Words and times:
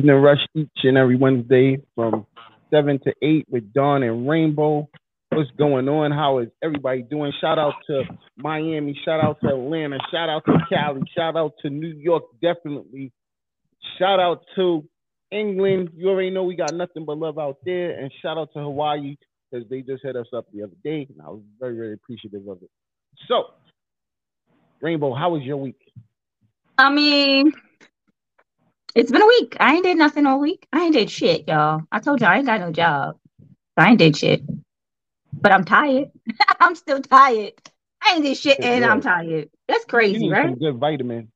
Evening 0.00 0.16
rush 0.16 0.46
each 0.54 0.70
and 0.84 0.96
every 0.96 1.16
Wednesday 1.16 1.76
from 1.94 2.24
7 2.70 3.00
to 3.00 3.12
8 3.20 3.44
with 3.50 3.70
Don 3.74 4.02
and 4.02 4.26
Rainbow. 4.26 4.88
What's 5.28 5.50
going 5.58 5.90
on? 5.90 6.10
How 6.10 6.38
is 6.38 6.48
everybody 6.62 7.02
doing? 7.02 7.34
Shout 7.38 7.58
out 7.58 7.74
to 7.88 8.04
Miami. 8.38 8.98
Shout 9.04 9.22
out 9.22 9.36
to 9.42 9.48
Atlanta. 9.48 9.98
Shout 10.10 10.30
out 10.30 10.42
to 10.46 10.56
Cali. 10.70 11.02
Shout 11.14 11.36
out 11.36 11.52
to 11.60 11.68
New 11.68 11.92
York, 11.92 12.22
definitely. 12.40 13.12
Shout 13.98 14.20
out 14.20 14.40
to 14.56 14.88
England. 15.30 15.90
You 15.94 16.08
already 16.08 16.30
know 16.30 16.44
we 16.44 16.56
got 16.56 16.72
nothing 16.72 17.04
but 17.04 17.18
love 17.18 17.38
out 17.38 17.58
there. 17.66 17.90
And 17.90 18.10
shout 18.22 18.38
out 18.38 18.54
to 18.54 18.60
Hawaii 18.60 19.16
because 19.50 19.68
they 19.68 19.82
just 19.82 20.02
hit 20.02 20.16
us 20.16 20.28
up 20.34 20.46
the 20.50 20.62
other 20.62 20.76
day. 20.82 21.06
And 21.10 21.20
I 21.20 21.28
was 21.28 21.42
very, 21.58 21.76
very 21.76 21.92
appreciative 21.92 22.48
of 22.48 22.62
it. 22.62 22.70
So, 23.28 23.48
Rainbow, 24.80 25.12
how 25.12 25.32
was 25.32 25.42
your 25.42 25.58
week? 25.58 25.92
I 26.78 26.88
mean, 26.88 27.52
it's 28.94 29.10
been 29.12 29.22
a 29.22 29.26
week. 29.26 29.56
I 29.60 29.74
ain't 29.74 29.84
did 29.84 29.96
nothing 29.98 30.26
all 30.26 30.40
week. 30.40 30.66
I 30.72 30.84
ain't 30.84 30.94
did 30.94 31.10
shit, 31.10 31.48
y'all. 31.48 31.82
I 31.92 32.00
told 32.00 32.20
y'all 32.20 32.30
I 32.30 32.38
ain't 32.38 32.46
got 32.46 32.60
no 32.60 32.72
job. 32.72 33.16
I 33.76 33.90
ain't 33.90 33.98
did 33.98 34.16
shit. 34.16 34.42
But 35.32 35.52
I'm 35.52 35.64
tired. 35.64 36.10
I'm 36.60 36.74
still 36.74 37.00
tired. 37.00 37.52
I 38.02 38.14
ain't 38.14 38.24
did 38.24 38.36
shit 38.36 38.58
and 38.62 38.84
I'm 38.84 39.00
tired. 39.00 39.50
That's 39.68 39.84
You 39.84 39.88
crazy, 39.90 40.20
need 40.20 40.30
right? 40.30 40.50
some 40.50 40.58
good 40.58 40.76
vitamin. 40.78 41.30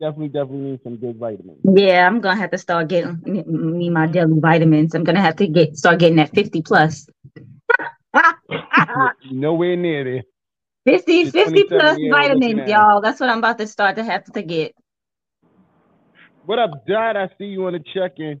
Definitely, 0.00 0.28
definitely 0.28 0.70
need 0.72 0.82
some 0.82 0.96
good 0.96 1.16
vitamins. 1.16 1.58
Yeah, 1.64 2.06
I'm 2.06 2.20
gonna 2.20 2.36
have 2.36 2.50
to 2.50 2.58
start 2.58 2.88
getting 2.88 3.20
me 3.24 3.88
my 3.88 4.06
daily 4.06 4.40
vitamins. 4.40 4.94
I'm 4.94 5.04
gonna 5.04 5.20
have 5.20 5.36
to 5.36 5.46
get 5.46 5.76
start 5.76 6.00
getting 6.00 6.16
that 6.16 6.34
50 6.34 6.62
plus. 6.62 7.06
Nowhere 9.30 9.76
near 9.76 10.04
there. 10.04 10.22
50, 10.86 11.30
50 11.30 11.64
plus 11.64 11.98
years 11.98 12.18
old 12.18 12.32
looking 12.32 12.58
vitamins, 12.58 12.68
y'all. 12.68 13.00
That's 13.00 13.20
what 13.20 13.30
I'm 13.30 13.38
about 13.38 13.58
to 13.58 13.66
start 13.66 13.96
to 13.96 14.04
have 14.04 14.24
to 14.24 14.42
get. 14.42 14.74
What 16.44 16.58
up, 16.58 16.86
Dad? 16.88 17.16
I 17.16 17.28
see 17.38 17.44
you 17.44 17.66
on 17.66 17.72
the 17.74 17.84
check-in. 17.94 18.40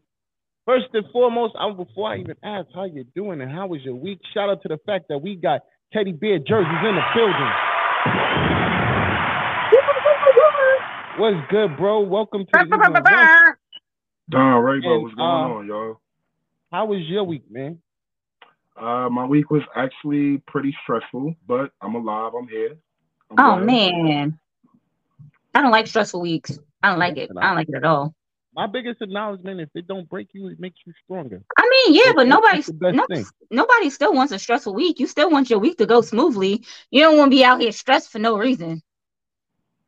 First 0.66 0.86
and 0.92 1.04
foremost, 1.12 1.54
I'm 1.58 1.76
before 1.76 2.12
I 2.12 2.18
even 2.18 2.34
ask 2.42 2.66
how 2.74 2.84
you're 2.84 3.04
doing 3.14 3.40
and 3.40 3.50
how 3.50 3.68
was 3.68 3.80
your 3.84 3.94
week, 3.94 4.18
shout 4.34 4.50
out 4.50 4.60
to 4.62 4.68
the 4.68 4.78
fact 4.86 5.06
that 5.08 5.18
we 5.18 5.36
got 5.36 5.60
Teddy 5.92 6.12
Bear 6.12 6.38
jerseys 6.38 6.66
in 6.82 6.96
the 6.96 7.02
building. 7.14 7.52
What's 11.18 11.50
good, 11.50 11.76
bro? 11.76 12.00
Welcome 12.00 12.44
to 12.46 12.50
the 12.52 12.64
Evening 12.64 12.80
Rush. 12.80 13.54
Don 14.30 14.64
Rainbow, 14.64 14.94
And, 14.94 15.02
what's 15.04 15.14
going 15.14 15.28
uh, 15.28 15.48
on, 15.54 15.66
y'all? 15.66 16.00
How 16.72 16.86
was 16.86 17.00
your 17.02 17.22
week, 17.24 17.44
man? 17.50 17.78
Uh, 18.76 19.08
my 19.10 19.26
week 19.26 19.50
was 19.50 19.62
actually 19.76 20.42
pretty 20.48 20.74
stressful, 20.82 21.34
but 21.46 21.70
I'm 21.80 21.94
alive. 21.94 22.32
I'm 22.36 22.48
here. 22.48 22.76
I'm 23.30 23.36
Oh 23.38 23.56
glad. 23.56 23.66
man. 23.66 24.38
I 25.54 25.60
don't 25.62 25.70
like 25.70 25.86
stressful 25.86 26.20
weeks. 26.20 26.58
I 26.82 26.90
don't 26.90 26.98
like 26.98 27.16
it. 27.18 27.30
I 27.40 27.48
don't 27.48 27.56
like 27.56 27.68
it 27.68 27.76
at 27.76 27.84
all. 27.84 28.14
My 28.54 28.66
biggest 28.66 29.02
acknowledgement: 29.02 29.60
if 29.60 29.70
it 29.74 29.86
don't 29.88 30.08
break 30.08 30.28
you, 30.32 30.48
it 30.48 30.60
makes 30.60 30.78
you 30.86 30.92
stronger. 31.04 31.42
I 31.58 31.68
mean, 31.70 31.94
yeah, 31.94 32.12
That's- 32.12 32.16
but 32.16 32.28
that's 32.28 32.30
nobody's 32.30 32.68
no, 32.92 33.06
nobody 33.50 33.90
still 33.90 34.14
wants 34.14 34.32
a 34.32 34.38
stressful 34.38 34.74
week. 34.74 35.00
You 35.00 35.06
still 35.06 35.30
want 35.30 35.50
your 35.50 35.58
week 35.60 35.78
to 35.78 35.86
go 35.86 36.00
smoothly. 36.02 36.64
You 36.90 37.02
don't 37.02 37.18
want 37.18 37.32
to 37.32 37.36
be 37.36 37.44
out 37.44 37.60
here 37.60 37.72
stressed 37.72 38.10
for 38.10 38.18
no 38.18 38.36
reason. 38.38 38.82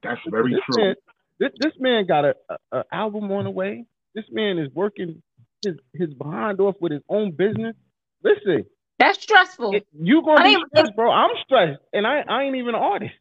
That's 0.03 0.21
very 0.31 0.53
this 0.53 0.61
true. 0.71 0.85
Man, 0.85 0.95
this, 1.41 1.51
this 1.61 1.73
man 1.81 2.07
got 2.07 2.25
a, 2.25 2.35
a, 2.51 2.79
a 2.79 2.85
album 2.93 3.31
on 3.33 3.45
the 3.45 3.51
way. 3.51 3.85
This 4.15 4.25
man 4.31 4.59
is 4.59 4.71
working 4.75 5.23
his 5.65 5.77
his 5.95 6.15
behind 6.15 6.61
off 6.61 6.77
with 6.81 6.93
his 6.93 7.03
own 7.09 7.33
business. 7.33 7.75
Listen, 8.23 8.65
That's 8.99 9.21
stressful. 9.23 9.75
it, 9.75 9.87
you 9.93 10.23
gonna 10.25 10.41
I 10.41 10.45
be 10.45 10.57
mean, 10.57 10.65
stressed, 10.73 10.97
bro. 10.97 11.11
I'm 11.11 11.31
stressed, 11.45 11.81
and 11.93 12.07
I 12.07 12.23
I 12.29 12.45
ain't 12.45 12.57
even 12.57 12.75
an 12.75 12.83
artist, 12.83 13.15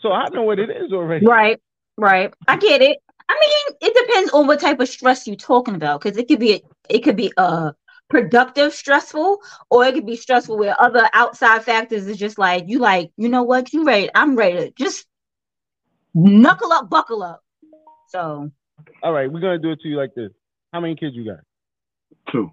so 0.00 0.12
I 0.12 0.28
know 0.30 0.42
what 0.42 0.58
it 0.58 0.70
is 0.70 0.92
already. 0.92 1.26
Right, 1.26 1.60
right. 1.96 2.34
I 2.48 2.56
get 2.56 2.82
it. 2.82 2.98
I 3.30 3.38
mean, 3.40 3.76
it 3.80 4.06
depends 4.06 4.32
on 4.32 4.48
what 4.48 4.58
type 4.58 4.80
of 4.80 4.88
stress 4.88 5.26
you're 5.26 5.36
talking 5.36 5.76
about, 5.76 6.00
because 6.00 6.18
it 6.18 6.26
could 6.26 6.40
be 6.40 6.62
it 6.88 6.98
could 7.00 7.16
be 7.16 7.32
uh 7.36 7.70
productive 8.08 8.72
stressful, 8.74 9.40
or 9.70 9.84
it 9.84 9.94
could 9.94 10.04
be 10.06 10.16
stressful 10.16 10.58
where 10.58 10.74
other 10.80 11.08
outside 11.12 11.62
factors 11.62 12.08
is 12.08 12.16
just 12.16 12.38
like 12.38 12.64
you 12.66 12.80
like, 12.80 13.12
you 13.16 13.28
know 13.28 13.44
what, 13.44 13.72
you 13.72 13.84
ready, 13.84 14.10
I'm 14.16 14.34
ready 14.34 14.56
to 14.56 14.70
just 14.72 15.06
knuckle 16.12 16.72
up, 16.72 16.90
buckle 16.90 17.22
up. 17.22 17.40
So 18.08 18.50
All 19.04 19.12
right, 19.12 19.30
we're 19.30 19.40
gonna 19.40 19.58
do 19.58 19.70
it 19.70 19.80
to 19.82 19.88
you 19.88 19.96
like 19.96 20.14
this. 20.16 20.32
How 20.72 20.80
many 20.80 20.96
kids 20.96 21.14
you 21.14 21.24
got? 21.24 21.38
Two. 22.32 22.50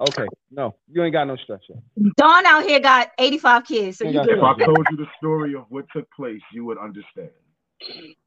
Okay, 0.00 0.26
no, 0.50 0.76
you 0.90 1.02
ain't 1.02 1.12
got 1.12 1.24
no 1.24 1.36
stress 1.36 1.60
yet. 1.68 1.78
Don 2.16 2.46
out 2.46 2.64
here 2.64 2.80
got 2.80 3.10
85 3.18 3.64
kids, 3.66 3.98
so 3.98 4.04
You 4.04 4.12
you 4.12 4.16
got. 4.16 4.30
If 4.30 4.42
I 4.42 4.64
told 4.64 4.86
you 4.90 4.96
the 4.96 5.08
story 5.18 5.54
of 5.54 5.64
what 5.68 5.84
took 5.94 6.10
place, 6.12 6.40
you 6.54 6.64
would 6.64 6.78
understand. 6.78 7.30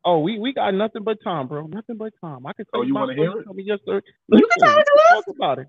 Oh, 0.06 0.20
we 0.20 0.40
we 0.40 0.54
got 0.54 0.74
nothing 0.74 1.04
but 1.04 1.18
time, 1.24 1.48
bro. 1.48 1.68
Nothing 1.68 1.98
but 1.98 2.14
time. 2.22 2.46
I 2.48 2.54
can 2.54 2.66
tell 2.74 2.82
Oh, 2.82 2.84
you 2.84 2.94
my 2.94 3.02
wanna 3.02 3.14
story, 3.14 3.30
hear 3.30 3.40
it? 3.42 3.46
Tell 3.46 3.54
me 3.54 3.64
your 3.64 3.78
story. 3.80 4.02
You 4.28 4.48
can 4.48 4.60
tell 4.60 4.78
it 4.80 4.86
to 4.86 5.02
Talk 5.10 5.26
about 5.30 5.60
it. 5.60 5.68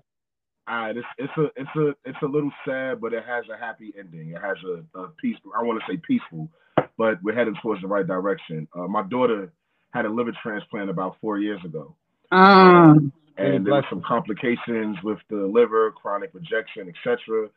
All 0.67 0.77
right, 0.77 0.97
it's 0.97 1.07
it's 1.17 1.33
a 1.37 1.45
it's 1.57 1.75
a 1.77 1.89
it's 2.05 2.19
a 2.23 2.27
little 2.27 2.51
sad, 2.65 3.01
but 3.01 3.13
it 3.13 3.23
has 3.27 3.45
a 3.53 3.57
happy 3.57 3.93
ending. 3.99 4.31
It 4.31 4.41
has 4.41 4.57
a, 4.65 4.99
a 4.99 5.09
peaceful. 5.21 5.51
I 5.57 5.63
want 5.63 5.81
to 5.81 5.91
say 5.93 5.97
peaceful, 6.07 6.49
but 6.97 7.21
we're 7.23 7.35
heading 7.35 7.55
towards 7.61 7.81
the 7.81 7.87
right 7.87 8.07
direction. 8.07 8.67
Uh, 8.77 8.87
my 8.87 9.03
daughter 9.03 9.51
had 9.91 10.05
a 10.05 10.09
liver 10.09 10.33
transplant 10.41 10.89
about 10.89 11.17
four 11.21 11.39
years 11.39 11.59
ago, 11.65 11.95
Um, 12.31 13.11
and 13.37 13.65
there 13.67 13.73
were 13.73 13.85
some 13.89 14.01
complications 14.07 14.97
with 15.03 15.19
the 15.29 15.37
liver, 15.47 15.91
chronic 15.91 16.31
rejection, 16.33 16.89
etc. 16.89 17.49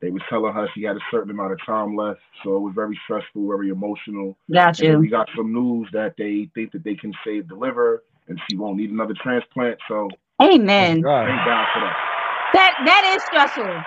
They 0.00 0.10
was 0.10 0.22
telling 0.28 0.52
her 0.52 0.68
she 0.74 0.82
had 0.82 0.96
a 0.96 1.00
certain 1.10 1.30
amount 1.30 1.52
of 1.52 1.58
time 1.64 1.96
left, 1.96 2.20
so 2.44 2.56
it 2.56 2.60
was 2.60 2.74
very 2.74 2.98
stressful, 3.04 3.46
very 3.48 3.70
emotional. 3.70 4.36
got 4.52 4.78
And 4.80 4.92
you. 4.92 4.98
we 4.98 5.08
got 5.08 5.28
some 5.36 5.52
news 5.52 5.88
that 5.92 6.14
they 6.18 6.50
think 6.54 6.72
that 6.72 6.84
they 6.84 6.94
can 6.94 7.12
save 7.24 7.48
the 7.48 7.54
liver, 7.54 8.04
and 8.28 8.40
she 8.48 8.56
won't 8.56 8.76
need 8.76 8.90
another 8.90 9.14
transplant. 9.22 9.78
So 9.88 10.08
Amen. 10.42 11.00
God. 11.00 11.26
thank 11.26 11.44
God 11.44 11.66
for 11.72 11.80
that. 11.80 11.96
That 12.52 12.74
that 12.84 13.14
is 13.16 13.22
stressful. 13.24 13.82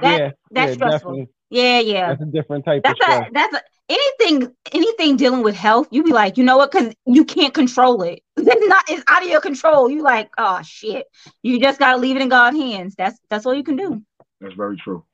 That 0.00 0.20
yeah, 0.20 0.30
that's 0.50 0.70
yeah, 0.70 0.74
stressful. 0.74 1.10
definitely. 1.12 1.28
Yeah, 1.50 1.80
yeah. 1.80 2.08
That's 2.10 2.22
a 2.22 2.26
different 2.26 2.64
type 2.64 2.82
That's 2.82 2.98
of 3.00 3.08
a 3.08 3.12
stress. 3.16 3.30
that's 3.32 3.54
a 3.54 3.60
anything 3.88 4.52
anything 4.72 5.16
dealing 5.16 5.42
with 5.42 5.54
health. 5.54 5.88
You 5.90 6.02
be 6.02 6.12
like, 6.12 6.36
you 6.36 6.44
know 6.44 6.56
what? 6.56 6.72
Because 6.72 6.94
you 7.06 7.24
can't 7.24 7.54
control 7.54 8.02
it. 8.02 8.22
It's 8.36 8.66
not. 8.66 8.84
It's 8.88 9.04
out 9.08 9.22
of 9.22 9.28
your 9.28 9.40
control. 9.40 9.90
You 9.90 10.02
like, 10.02 10.30
oh 10.38 10.60
shit. 10.62 11.06
You 11.42 11.60
just 11.60 11.78
gotta 11.78 11.98
leave 11.98 12.16
it 12.16 12.22
in 12.22 12.28
God's 12.28 12.56
hands. 12.56 12.94
That's 12.96 13.18
that's 13.30 13.46
all 13.46 13.54
you 13.54 13.62
can 13.62 13.76
do. 13.76 14.02
That's 14.40 14.54
very 14.54 14.76
true. 14.76 15.04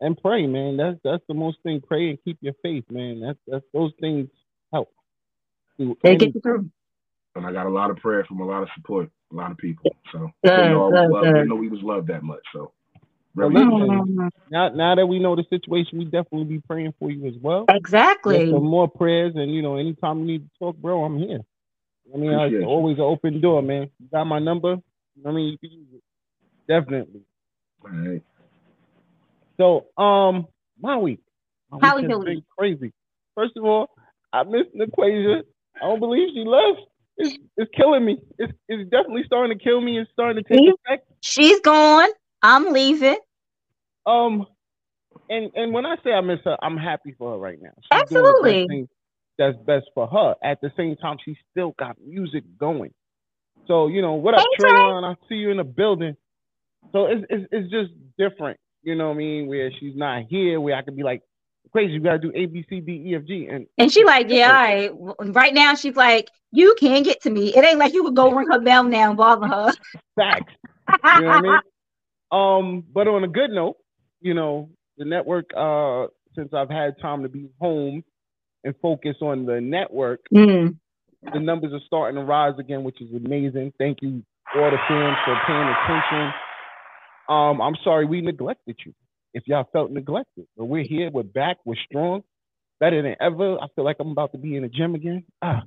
And 0.00 0.18
pray, 0.20 0.46
man. 0.46 0.76
That's 0.78 0.98
that's 1.04 1.24
the 1.28 1.34
most 1.34 1.58
thing. 1.64 1.82
Pray 1.86 2.10
and 2.10 2.18
keep 2.24 2.38
your 2.42 2.54
faith, 2.62 2.84
man. 2.90 3.20
That's 3.20 3.38
that's 3.46 3.66
those 3.74 3.92
things 4.00 4.28
help. 4.72 4.90
through 5.78 5.96
They 6.04 6.16
get 6.16 6.34
you 6.34 6.40
through. 6.42 6.70
And 7.36 7.46
I 7.46 7.52
got 7.52 7.66
a 7.66 7.70
lot 7.70 7.90
of 7.90 7.98
prayer 7.98 8.24
from 8.26 8.40
a 8.40 8.46
lot 8.46 8.62
of 8.62 8.68
support, 8.76 9.10
a 9.32 9.36
lot 9.36 9.52
of 9.52 9.58
people. 9.58 9.90
So 10.12 10.30
Good, 10.44 10.52
they 10.56 10.66
know, 10.66 10.82
I 10.84 10.88
loved. 10.88 11.06
good. 11.22 11.34
they 11.34 11.44
know 11.44 11.56
we 11.56 11.68
was 11.68 11.82
loved 11.82 12.08
that 12.08 12.22
much. 12.24 12.42
So 12.54 12.72
Well, 13.38 13.52
listen. 13.52 14.04
Now 14.50 14.70
now 14.70 14.94
that 14.96 15.06
we 15.06 15.18
know 15.20 15.36
the 15.36 15.44
situation, 15.50 15.98
we 15.98 16.06
definitely 16.06 16.44
be 16.44 16.60
praying 16.60 16.94
for 17.00 17.10
you 17.10 17.26
as 17.28 17.34
well. 17.42 17.70
Exactly. 17.70 18.44
some 18.50 18.64
more 18.64 18.88
prayers, 18.88 19.34
and 19.36 19.52
you 19.54 19.62
know, 19.62 19.76
anytime 19.76 20.20
you 20.20 20.26
need 20.26 20.42
to 20.44 20.50
talk, 20.58 20.76
bro, 20.78 21.04
I'm 21.04 21.18
here. 21.18 21.40
I 22.14 22.18
mean, 22.18 22.32
Appreciate 22.32 22.50
it's 22.50 22.58
you. 22.60 22.68
always 22.68 22.96
an 22.98 23.04
open 23.04 23.40
door, 23.40 23.62
man. 23.62 23.90
You 24.00 24.08
got 24.12 24.26
my 24.26 24.38
number. 24.38 24.76
I 25.26 25.32
mean, 25.32 25.50
you 25.52 25.58
can 25.58 25.78
use 25.78 25.88
it. 25.94 26.02
Definitely. 26.68 27.22
All 27.84 27.90
right. 27.90 28.22
So, 29.58 29.86
um, 30.02 30.46
my 30.80 30.96
week. 30.98 31.20
My 31.70 31.78
How 31.80 31.94
week 31.94 31.96
was 31.96 32.04
has 32.04 32.10
your 32.10 32.18
been 32.24 32.36
week? 32.36 32.44
crazy. 32.58 32.92
First 33.34 33.56
of 33.56 33.64
all, 33.64 33.88
I 34.32 34.44
missed 34.44 34.74
Naquasia. 34.76 35.42
I 35.82 35.86
don't 35.86 36.00
believe 36.00 36.28
she 36.34 36.44
left. 36.44 36.80
It's, 37.18 37.36
it's 37.56 37.70
killing 37.76 38.04
me. 38.04 38.18
It's, 38.38 38.52
it's 38.68 38.90
definitely 38.90 39.24
starting 39.26 39.56
to 39.58 39.64
kill 39.64 39.80
me. 39.80 39.98
It's 39.98 40.10
starting 40.12 40.42
to 40.42 40.48
take 40.48 40.64
See? 40.64 40.68
effect. 40.68 41.08
She's 41.22 41.60
gone. 41.60 42.08
I'm 42.42 42.72
leaving. 42.72 43.16
Um, 44.06 44.46
and 45.30 45.50
and 45.54 45.72
when 45.72 45.86
I 45.86 45.96
say 46.04 46.12
I 46.12 46.20
miss 46.22 46.40
her, 46.44 46.56
I'm 46.62 46.76
happy 46.78 47.14
for 47.18 47.32
her 47.32 47.38
right 47.38 47.60
now. 47.60 47.72
She's 47.90 48.02
Absolutely. 48.02 48.72
that's 49.38 49.56
best 49.66 49.86
for 49.94 50.06
her. 50.08 50.36
At 50.44 50.60
the 50.62 50.72
same 50.76 50.96
time, 50.96 51.18
she 51.24 51.36
still 51.52 51.74
got 51.78 51.96
music 52.04 52.44
going. 52.58 52.92
So 53.68 53.88
you 53.88 54.02
know 54.02 54.14
what 54.14 54.34
up, 54.34 54.44
Hey, 54.44 54.56
Trey. 54.60 54.90
Trayon? 54.92 55.04
I 55.04 55.16
see 55.28 55.36
you 55.36 55.50
in 55.50 55.58
the 55.58 55.64
building. 55.64 56.16
So 56.92 57.06
it's, 57.06 57.24
it's 57.30 57.46
it's 57.52 57.70
just 57.70 57.92
different, 58.18 58.58
you 58.86 58.94
know 58.94 59.08
what 59.08 59.14
I 59.14 59.18
mean? 59.18 59.48
Where 59.48 59.70
she's 59.80 59.96
not 59.96 60.22
here, 60.30 60.60
where 60.60 60.76
I 60.76 60.82
could 60.82 60.96
be 60.96 61.02
like, 61.02 61.20
crazy, 61.72 61.92
you 61.94 62.00
gotta 62.00 62.18
do 62.20 62.32
A 62.34 62.46
B 62.46 62.64
C 62.70 62.80
D 62.80 62.92
E 63.08 63.16
F 63.16 63.22
G, 63.26 63.48
and 63.50 63.66
And 63.76 63.92
she 63.92 64.04
like, 64.04 64.28
yeah, 64.30 64.52
right. 64.52 64.90
Right 65.20 65.52
now, 65.52 65.74
she's 65.74 65.96
like, 65.96 66.30
you 66.52 66.74
can't 66.78 67.04
get 67.04 67.20
to 67.22 67.30
me. 67.30 67.54
It 67.54 67.64
ain't 67.64 67.78
like 67.80 67.92
you 67.92 68.04
would 68.04 68.14
go 68.14 68.30
ring 68.30 68.48
her 68.50 68.60
bell 68.60 68.84
now 68.84 69.08
and 69.08 69.16
bother 69.16 69.48
her. 69.48 69.72
facts. 70.14 70.52
You 70.88 71.22
know 71.22 71.26
what 71.26 71.36
I 71.36 71.40
mean? 71.42 71.60
Um, 72.32 72.82
but 72.92 73.06
on 73.06 73.22
a 73.22 73.28
good 73.28 73.50
note, 73.50 73.76
you 74.20 74.34
know, 74.34 74.68
the 74.98 75.04
network, 75.04 75.46
uh, 75.56 76.08
since 76.34 76.52
I've 76.52 76.68
had 76.68 76.98
time 77.00 77.22
to 77.22 77.28
be 77.28 77.48
home 77.60 78.02
and 78.64 78.74
focus 78.82 79.14
on 79.22 79.46
the 79.46 79.60
network, 79.60 80.20
Mm. 80.34 80.76
the 81.32 81.38
numbers 81.38 81.72
are 81.72 81.80
starting 81.86 82.18
to 82.20 82.24
rise 82.26 82.58
again, 82.58 82.82
which 82.82 83.00
is 83.00 83.08
amazing. 83.14 83.72
Thank 83.78 83.98
you, 84.02 84.24
all 84.56 84.70
the 84.70 84.76
fans, 84.88 85.16
for 85.24 85.38
paying 85.46 85.68
attention. 85.68 86.32
Um, 87.28 87.60
I'm 87.60 87.76
sorry 87.84 88.06
we 88.06 88.20
neglected 88.20 88.76
you. 88.84 88.94
If 89.34 89.46
y'all 89.46 89.68
felt 89.72 89.90
neglected, 89.90 90.46
but 90.56 90.64
we're 90.64 90.84
here, 90.84 91.10
we're 91.10 91.22
back, 91.22 91.58
we're 91.64 91.76
strong, 91.88 92.22
better 92.80 93.02
than 93.02 93.16
ever. 93.20 93.58
I 93.60 93.66
feel 93.74 93.84
like 93.84 93.96
I'm 94.00 94.10
about 94.10 94.32
to 94.32 94.38
be 94.38 94.56
in 94.56 94.62
the 94.62 94.68
gym 94.68 94.94
again. 94.94 95.24
Ah. 95.42 95.62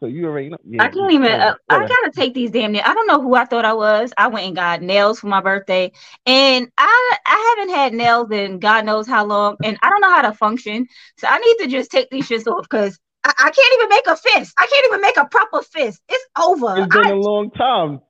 So 0.00 0.06
you 0.06 0.26
already 0.26 0.50
know. 0.50 0.58
Yeah, 0.64 0.84
I 0.84 0.88
can't 0.88 1.12
even. 1.12 1.32
Uh, 1.32 1.54
I 1.68 1.78
gotta 1.80 2.12
take 2.14 2.32
these 2.34 2.50
damn 2.52 2.72
nails. 2.72 2.84
I 2.86 2.94
don't 2.94 3.06
know 3.08 3.20
who 3.20 3.34
I 3.34 3.44
thought 3.44 3.64
I 3.64 3.72
was. 3.72 4.12
I 4.16 4.28
went 4.28 4.46
and 4.46 4.54
got 4.54 4.80
nails 4.80 5.20
for 5.20 5.26
my 5.26 5.40
birthday, 5.40 5.90
and 6.24 6.68
I 6.78 7.16
I 7.26 7.56
haven't 7.56 7.74
had 7.74 7.94
nails 7.94 8.30
in 8.30 8.60
God 8.60 8.84
knows 8.84 9.08
how 9.08 9.24
long, 9.24 9.56
and 9.64 9.76
I 9.82 9.90
don't 9.90 10.00
know 10.00 10.10
how 10.10 10.22
to 10.22 10.32
function. 10.32 10.86
So 11.18 11.26
I 11.28 11.38
need 11.38 11.64
to 11.64 11.66
just 11.66 11.90
take 11.90 12.10
these 12.10 12.28
shits 12.28 12.46
off 12.46 12.62
because 12.62 12.98
I, 13.24 13.32
I 13.38 13.50
can't 13.50 13.74
even 13.74 13.88
make 13.88 14.06
a 14.06 14.16
fist. 14.16 14.54
I 14.56 14.66
can't 14.66 14.86
even 14.86 15.00
make 15.00 15.16
a 15.16 15.26
proper 15.26 15.62
fist. 15.62 16.00
It's 16.08 16.24
over. 16.38 16.78
It's 16.78 16.94
been 16.94 17.06
I- 17.06 17.10
a 17.10 17.16
long 17.16 17.50
time. 17.50 18.00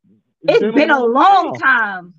it's 0.47 0.75
been 0.75 0.91
a 0.91 1.03
long 1.05 1.55
time. 1.55 2.15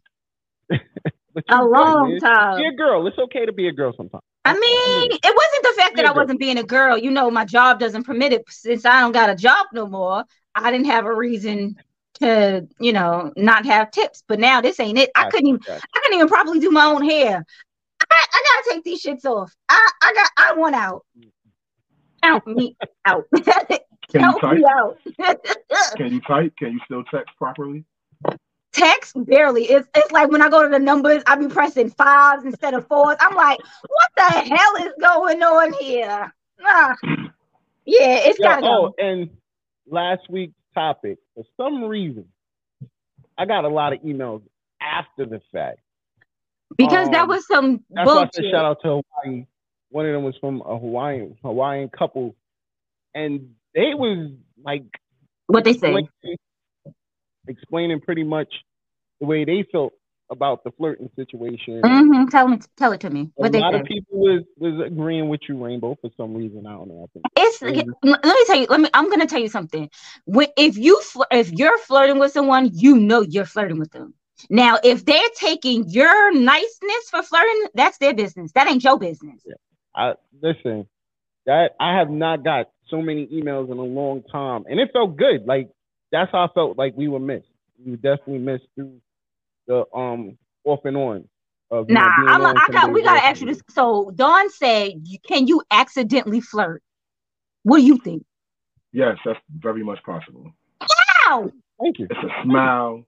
But 1.48 1.58
A 1.58 1.64
you're 1.64 1.70
good, 1.70 1.96
long 1.96 2.00
man. 2.00 2.22
time. 2.22 2.64
Be 2.64 2.66
a 2.66 2.72
girl. 2.72 3.08
It's 3.08 3.18
okay 3.18 3.46
to 3.46 3.54
be 3.54 3.68
a 3.68 3.72
girl 3.72 3.94
sometimes. 3.96 4.24
I 4.46 4.54
mean, 4.54 5.20
it 5.24 5.36
wasn't 5.36 5.64
the 5.76 5.82
fact 5.82 5.96
that 5.98 6.06
I 6.06 6.12
Be 6.12 6.12
a 6.12 6.14
girl. 6.14 6.26
wasn't 6.26 6.40
being 6.40 6.58
a 6.58 6.64
girl. 6.64 6.98
You 6.98 7.12
know, 7.12 7.30
my 7.30 7.46
job 7.46 7.80
doesn't 7.80 8.04
permit 8.06 8.34
it. 8.34 8.44
Since 8.50 8.86
I 8.86 9.02
don't 9.02 9.12
got 9.12 9.30
a 9.30 9.36
job 9.36 9.68
no 9.74 9.86
more, 9.88 10.24
I 10.56 10.72
didn't 10.72 10.88
have 10.88 11.06
a 11.06 11.16
reason 11.16 11.76
to, 12.22 12.68
you 12.80 12.94
know, 12.94 13.32
not 13.36 13.66
have 13.66 13.92
tips. 13.92 14.24
But 14.28 14.40
now 14.40 14.62
this 14.62 14.80
ain't 14.80 14.98
it. 14.98 15.12
I 15.16 15.26
Gotcha, 15.26 15.32
couldn't 15.32 15.48
even. 15.48 15.62
gotcha. 15.66 15.86
I 15.96 16.00
couldn't 16.02 16.16
even 16.18 16.28
properly 16.30 16.60
do 16.60 16.72
my 16.72 16.86
own 16.86 17.04
hair. 17.08 17.46
I, 18.12 18.26
I 18.34 18.44
gotta 18.64 18.76
take 18.76 18.84
these 18.84 19.04
shits 19.04 19.26
off. 19.26 19.54
I, 19.70 19.90
I 20.02 20.14
got. 20.14 20.32
I 20.38 20.54
want 20.56 20.76
out. 20.76 21.06
Count 22.24 22.48
me 22.48 22.78
out. 23.06 23.26
Can 24.12 24.26
you 24.26 24.34
type? 24.42 24.56
me 24.56 24.64
out. 24.70 24.98
Can 25.98 26.14
you 26.14 26.22
type? 26.22 26.54
Can 26.58 26.74
you 26.74 26.80
still 26.86 27.04
text 27.06 27.36
properly? 27.38 27.86
Text 28.72 29.14
barely. 29.26 29.64
It's 29.66 29.88
it's 29.96 30.12
like 30.12 30.30
when 30.30 30.42
I 30.42 30.50
go 30.50 30.62
to 30.64 30.70
the 30.70 30.80
numbers, 30.80 31.24
i'll 31.26 31.40
be 31.40 31.48
pressing 31.48 31.90
fives 31.90 32.46
instead 32.46 32.74
of 32.76 32.88
fours. 32.88 33.18
I'm 33.20 33.36
like, 33.36 33.58
what 33.88 34.12
the 34.16 34.56
hell 34.56 34.76
is 34.88 34.94
going 35.02 35.42
on 35.42 35.74
here? 35.74 36.32
Ah. 36.64 36.96
Yeah, 37.86 38.20
it's 38.26 38.38
gotta 38.38 38.62
go. 38.62 38.94
oh, 39.00 39.04
and 39.04 39.32
last 39.88 40.30
week's 40.30 40.54
topic, 40.76 41.18
for 41.34 41.44
some 41.58 41.84
reason, 41.84 42.26
I 43.38 43.46
got 43.46 43.66
a 43.66 43.70
lot 43.70 43.94
of 43.94 44.02
emails 44.02 44.44
after 44.80 45.26
the 45.26 45.42
fact. 45.52 45.80
Because 46.78 47.10
that 47.10 47.24
um, 47.24 47.30
was 47.30 47.48
some 47.48 47.84
That's 47.90 48.08
why 48.08 48.24
I 48.24 48.30
said 48.32 48.46
shout 48.52 48.66
out 48.66 48.82
to 48.84 49.02
Hawaii. 49.24 49.46
One 49.90 50.06
of 50.06 50.14
them 50.14 50.24
was 50.24 50.36
from 50.40 50.62
a 50.62 50.78
Hawaiian 50.78 51.36
Hawaiian 51.42 51.90
couple, 51.90 52.36
and 53.16 53.56
they 53.74 53.96
was 53.96 54.32
like 54.64 54.84
What 55.48 55.64
they 55.64 55.74
say. 55.74 55.78
explaining, 55.78 56.38
explaining 57.48 58.00
pretty 58.02 58.24
much 58.24 58.52
the 59.20 59.28
way 59.28 59.46
they 59.46 59.64
felt 59.72 59.94
about 60.30 60.64
the 60.64 60.72
flirting 60.72 61.10
situation. 61.16 61.86
hmm 61.86 62.26
Tell 62.28 62.48
me, 62.48 62.60
tell 62.78 62.92
it 62.94 63.02
to 63.02 63.10
me. 63.10 63.32
A 63.40 63.44
What 63.44 63.52
they 63.54 63.64
lot 63.64 63.74
say. 63.74 63.76
of 63.76 63.84
people 63.86 64.20
was 64.20 64.44
was 64.58 64.80
agreeing 64.86 65.30
with 65.30 65.42
you, 65.50 65.64
Rainbow, 65.64 65.96
for 66.02 66.10
some 66.18 66.36
reason. 66.36 66.66
I 66.68 66.74
don't 66.74 66.88
know. 66.90 67.04
I 67.04 67.08
think 67.14 67.28
It's 67.36 67.62
let 67.62 68.24
me 68.24 68.44
tell 68.48 68.58
you. 68.58 68.68
Let 68.70 68.80
me. 68.82 68.90
I'm 68.94 69.10
gonna 69.10 69.28
tell 69.28 69.40
you 69.42 69.50
something. 69.50 69.90
When 70.26 70.48
if 70.58 70.78
you 70.78 71.02
fl- 71.02 71.24
if 71.32 71.52
you're 71.52 71.78
flirting 71.80 72.20
with 72.20 72.32
someone, 72.32 72.70
you 72.74 72.98
know 72.98 73.22
you're 73.22 73.46
flirting 73.46 73.80
with 73.80 73.92
them. 73.92 74.14
Now, 74.50 74.78
if 74.84 75.06
they're 75.06 75.30
taking 75.36 75.86
your 75.90 76.34
niceness 76.34 77.10
for 77.10 77.24
flirting, 77.24 77.68
that's 77.74 77.98
their 77.98 78.14
business. 78.14 78.52
That 78.54 78.70
ain't 78.70 78.84
your 78.84 79.00
business. 79.00 79.46
I 79.96 80.14
listen. 80.42 80.88
That 81.46 81.72
I 81.80 81.98
have 81.98 82.10
not 82.10 82.44
got 82.44 82.68
so 82.90 83.02
many 83.02 83.28
emails 83.28 83.72
in 83.72 83.78
a 83.78 83.84
long 83.84 84.24
time, 84.32 84.66
and 84.70 84.80
it 84.80 84.90
felt 84.94 85.18
good. 85.18 85.46
Like 85.46 85.70
that's 86.12 86.32
how 86.32 86.46
I 86.46 86.48
felt 86.54 86.78
like 86.78 86.94
we 86.96 87.08
were 87.08 87.20
missed. 87.20 87.48
We 87.84 87.92
were 87.92 87.98
definitely 87.98 88.40
missed 88.40 88.66
through 88.76 89.00
the 89.68 89.86
um 89.96 90.38
off 90.66 90.84
and 90.86 90.98
on. 90.98 91.28
Of, 91.72 91.88
you 91.88 91.94
know, 91.96 92.02
Nah, 92.02 92.08
I'm. 92.34 92.42
A, 92.42 92.46
on 92.46 92.58
I 92.58 92.68
got. 92.72 92.92
We 92.92 93.04
gotta 93.04 93.16
life. 93.18 93.26
ask 93.26 93.42
you 93.42 93.48
this. 93.48 93.62
So 93.70 94.12
Don 94.16 94.50
said, 94.50 94.94
"Can 95.28 95.48
you 95.48 95.62
accidentally 95.70 96.42
flirt?" 96.42 96.82
What 97.64 97.78
do 97.78 97.84
you 97.86 97.98
think? 97.98 98.26
Yes, 98.92 99.18
that's 99.24 99.40
very 99.60 99.84
much 99.84 100.02
possible. 100.04 100.52
Wow! 101.28 101.52
Thank 101.80 102.00
you. 102.00 102.08
It's 102.10 102.20
a 102.24 102.44
smile, 102.44 103.06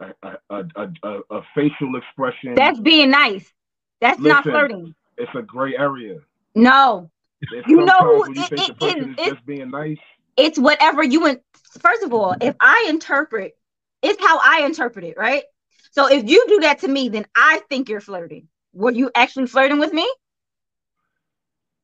a, 0.00 0.06
a, 0.22 0.36
a, 0.48 0.64
a, 0.76 0.88
a, 1.02 1.20
a 1.30 1.42
facial 1.54 1.94
expression. 1.96 2.54
That's 2.54 2.80
being 2.80 3.10
nice. 3.10 3.52
That's 4.00 4.18
not 4.18 4.44
flirting. 4.44 4.94
it's 5.18 5.30
a 5.34 5.42
gray 5.42 5.76
area. 5.76 6.20
No, 6.54 7.10
There's 7.50 7.64
You 7.68 7.76
know 7.84 7.86
sometimes 7.98 8.00
who- 8.14 8.20
when 8.22 8.34
you 8.34 8.42
it- 8.42 8.48
think 8.48 8.60
it- 8.60 8.66
the 8.68 8.74
person 8.74 8.98
it- 8.98 9.20
is 9.20 9.26
it- 9.26 9.34
just 9.34 9.46
being 9.46 9.70
nice. 9.70 9.98
It's 10.40 10.58
whatever 10.58 11.02
you 11.02 11.20
want. 11.20 11.40
First 11.80 12.02
of 12.02 12.12
all, 12.12 12.34
if 12.40 12.56
I 12.60 12.86
interpret, 12.88 13.56
it's 14.02 14.20
how 14.20 14.38
I 14.42 14.62
interpret 14.64 15.04
it, 15.04 15.16
right? 15.16 15.44
So 15.92 16.10
if 16.10 16.28
you 16.28 16.44
do 16.48 16.60
that 16.60 16.80
to 16.80 16.88
me, 16.88 17.08
then 17.08 17.26
I 17.34 17.60
think 17.68 17.88
you're 17.88 18.00
flirting. 18.00 18.48
Were 18.72 18.92
you 18.92 19.10
actually 19.14 19.46
flirting 19.46 19.78
with 19.78 19.92
me? 19.92 20.08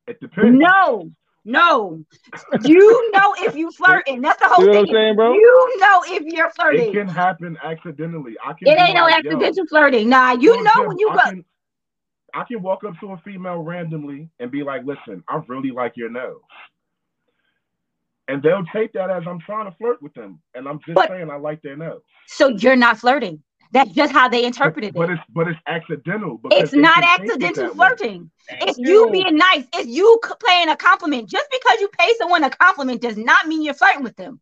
It 0.07 0.21
depends. 0.21 0.59
No, 0.59 1.11
no. 1.45 2.05
You 2.65 3.11
know 3.13 3.35
if 3.39 3.57
you 3.57 3.71
flirting. 3.73 4.21
That's 4.21 4.39
the 4.41 4.49
whole 4.49 4.67
what 4.67 4.77
I'm 4.77 4.85
thing. 4.87 4.95
saying, 4.95 5.17
bro? 5.17 5.33
You 5.35 5.77
know 5.79 6.03
if 6.07 6.23
you're 6.25 6.51
flirting. 6.51 6.91
It 6.91 6.93
can 6.93 7.09
happen 7.09 7.59
accidentally. 7.63 8.37
I 8.45 8.53
can 8.53 8.69
It 8.69 8.81
ain't 8.81 8.95
no 8.95 9.03
like, 9.03 9.25
yo, 9.25 9.33
accidental 9.33 9.67
flirting. 9.67 10.09
Nah, 10.09 10.33
you 10.33 10.63
know 10.63 10.87
when 10.87 10.99
you 10.99 11.11
I 11.11 11.15
go. 11.15 11.23
Can, 11.31 11.45
I 12.35 12.45
can 12.45 12.63
walk 12.63 12.85
up 12.85 12.95
to 13.01 13.13
a 13.13 13.17
female 13.19 13.63
randomly 13.63 14.29
and 14.39 14.51
be 14.51 14.63
like, 14.63 14.83
"Listen, 14.85 15.25
I 15.29 15.41
really 15.49 15.71
like 15.71 15.97
your 15.97 16.11
nails," 16.11 16.43
and 18.29 18.43
they'll 18.43 18.65
take 18.73 18.93
that 18.95 19.11
as 19.11 19.23
I'm 19.27 19.41
trying 19.41 19.71
to 19.71 19.77
flirt 19.77 20.03
with 20.03 20.15
them, 20.15 20.41
and 20.55 20.69
I'm 20.69 20.79
just 20.81 20.95
But- 20.95 21.09
saying 21.09 21.31
I 21.31 21.37
like 21.37 21.63
their 21.63 21.77
nails. 21.77 22.03
So 22.27 22.49
you're 22.49 22.77
not 22.77 22.99
flirting. 22.99 23.43
That's 23.73 23.91
just 23.91 24.13
how 24.13 24.29
they 24.29 24.45
interpreted 24.45 24.91
it. 24.91 24.95
But 24.95 25.11
it. 25.11 25.15
it's 25.15 25.23
but 25.31 25.49
it's 25.49 25.59
accidental. 25.67 26.41
It's 26.53 26.73
not 26.73 26.95
can 26.95 27.03
take 27.03 27.21
it 27.21 27.31
accidental 27.31 27.75
flirting. 27.75 28.31
It's 28.49 28.79
you 28.79 29.11
being 29.11 29.37
nice. 29.37 29.65
It's 29.75 29.89
you 29.89 30.19
c- 30.25 30.33
paying 30.47 30.69
a 30.69 30.77
compliment. 30.77 31.29
Just 31.29 31.49
because 31.51 31.81
you 31.81 31.89
pay 31.99 32.13
someone 32.19 32.45
a 32.45 32.51
compliment 32.51 33.01
does 33.01 33.17
not 33.17 33.47
mean 33.49 33.63
you're 33.63 33.75
flirting 33.75 34.05
with 34.05 34.17
them. 34.17 34.41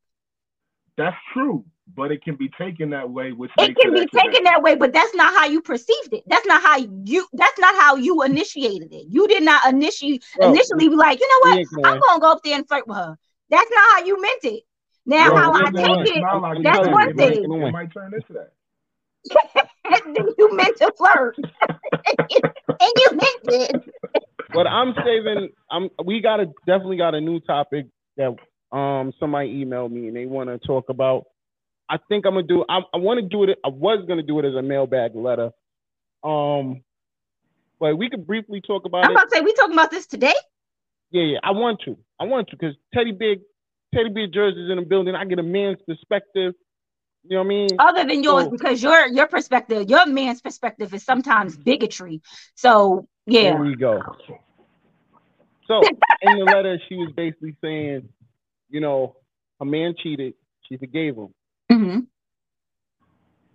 That's 0.97 1.17
true, 1.33 1.64
but 1.97 2.12
it 2.12 2.23
can 2.23 2.37
be 2.37 2.50
taken 2.50 2.91
that 2.91 3.09
way, 3.11 3.33
which 3.33 3.50
It 3.59 3.69
makes 3.69 3.81
can 3.81 3.93
be 3.95 4.03
accidental. 4.03 4.31
taken 4.31 4.45
that 4.45 4.62
way, 4.62 4.76
but 4.76 4.93
that's 4.93 5.14
not 5.14 5.33
how 5.35 5.47
you 5.47 5.61
perceived 5.62 6.12
it. 6.12 6.23
That's 6.26 6.47
not 6.47 6.62
how 6.62 6.76
you. 6.76 7.26
That's 7.33 7.59
not 7.59 7.75
how 7.76 7.97
you 7.97 8.23
initiated 8.23 8.93
it. 8.93 9.07
You 9.09 9.26
did 9.26 9.43
not 9.43 9.67
initiate 9.73 10.23
Bro, 10.37 10.50
initially 10.50 10.88
be 10.91 10.95
like, 10.97 11.19
you 11.19 11.29
know 11.29 11.50
what? 11.50 11.59
ain't 11.59 11.69
I'm 11.79 11.83
going. 11.99 12.00
gonna 12.00 12.21
go 12.21 12.31
up 12.33 12.43
there 12.45 12.57
and 12.57 12.69
flirt 12.69 12.87
with 12.87 12.97
her. 12.99 13.19
That's 13.51 13.71
not 13.71 13.85
how 13.93 14.05
you 14.05 14.21
meant 14.21 14.45
it. 14.45 14.63
Now, 15.07 15.37
how 15.37 15.53
I 15.53 15.71
take 15.71 16.17
it, 16.17 16.23
like 16.23 16.63
that's 16.63 16.89
one 16.89 17.11
it 17.11 17.17
thing. 17.17 17.45
It 17.45 17.73
might 17.73 17.93
turn 17.93 18.15
into 18.15 18.33
that. 18.33 18.53
you 20.39 20.57
meant 20.57 20.77
to 20.79 20.93
flirt, 20.97 21.37
and 21.69 22.29
you 22.31 23.11
meant 23.13 23.43
it. 23.45 23.95
But 24.53 24.67
I'm 24.67 24.95
saving. 25.05 25.51
I'm. 25.71 25.91
We 26.05 26.21
got 26.21 26.41
a 26.41 26.47
definitely 26.67 26.97
got 26.97 27.15
a 27.15 27.21
new 27.21 27.41
topic 27.41 27.87
that 28.17 28.35
um 28.73 29.13
somebody 29.21 29.65
emailed 29.65 29.91
me 29.91 30.09
and 30.09 30.17
they 30.17 30.27
want 30.27 30.49
to 30.49 30.59
talk 30.67 30.89
about. 30.89 31.25
I 31.89 31.99
think 32.09 32.25
I'm 32.25 32.35
gonna 32.35 32.47
do. 32.47 32.65
I, 32.69 32.81
I 32.95 32.97
want 32.97 33.21
to 33.21 33.27
do 33.27 33.45
it. 33.45 33.59
I 33.65 33.69
was 33.69 34.05
gonna 34.09 34.23
do 34.23 34.39
it 34.39 34.47
as 34.47 34.55
a 34.55 34.63
mailbag 34.63 35.15
letter. 35.15 35.51
Um, 36.23 36.83
but 37.79 37.99
we 37.99 38.09
could 38.09 38.27
briefly 38.27 38.63
talk 38.63 38.87
about 38.87 39.05
I'm 39.05 39.11
it. 39.11 39.15
about 39.15 39.31
to 39.31 39.37
say, 39.37 39.41
we 39.43 39.53
talking 39.53 39.75
about 39.75 39.91
this 39.91 40.07
today. 40.07 40.35
Yeah, 41.14 41.23
yeah. 41.23 41.38
I 41.44 41.52
want 41.52 41.80
to. 41.85 41.97
I 42.18 42.25
want 42.25 42.49
to 42.49 42.56
because 42.56 42.75
Teddy 42.92 43.12
Big, 43.12 43.38
Teddy 43.94 44.11
Big 44.11 44.33
Jersey's 44.33 44.68
in 44.68 44.76
the 44.78 44.83
building. 44.83 45.14
I 45.14 45.25
get 45.25 45.38
a 45.38 45.44
man's 45.44 45.78
perspective. 45.87 46.54
You 47.23 47.37
know 47.37 47.38
what 47.38 47.44
I 47.44 47.49
mean? 47.49 47.68
other 47.78 48.04
than 48.04 48.25
yours 48.25 48.44
So- 48.47 48.50
because 48.50 48.83
your 48.83 49.06
your 49.06 49.28
perspective, 49.28 49.88
your 49.88 50.06
man's 50.06 50.40
perspective 50.42 50.92
is 50.92 51.04
sometimes 51.04 51.56
bigotry. 51.56 52.21
So 52.56 53.06
yeah. 53.26 53.52
There 53.52 53.62
we 53.62 53.76
go. 53.76 54.02
So 55.68 55.83
in 56.23 56.37
the 56.37 56.44
letter, 56.44 56.80
she 56.88 56.97
was 56.97 57.12
basically 57.16 57.56
saying, 57.62 58.09
you 58.68 58.80
know, 58.80 59.14
a 59.61 59.64
man 59.64 59.94
cheated, 60.02 60.35
she 60.68 60.76
forgave 60.78 61.14
him. 61.16 61.28
hmm 61.71 62.00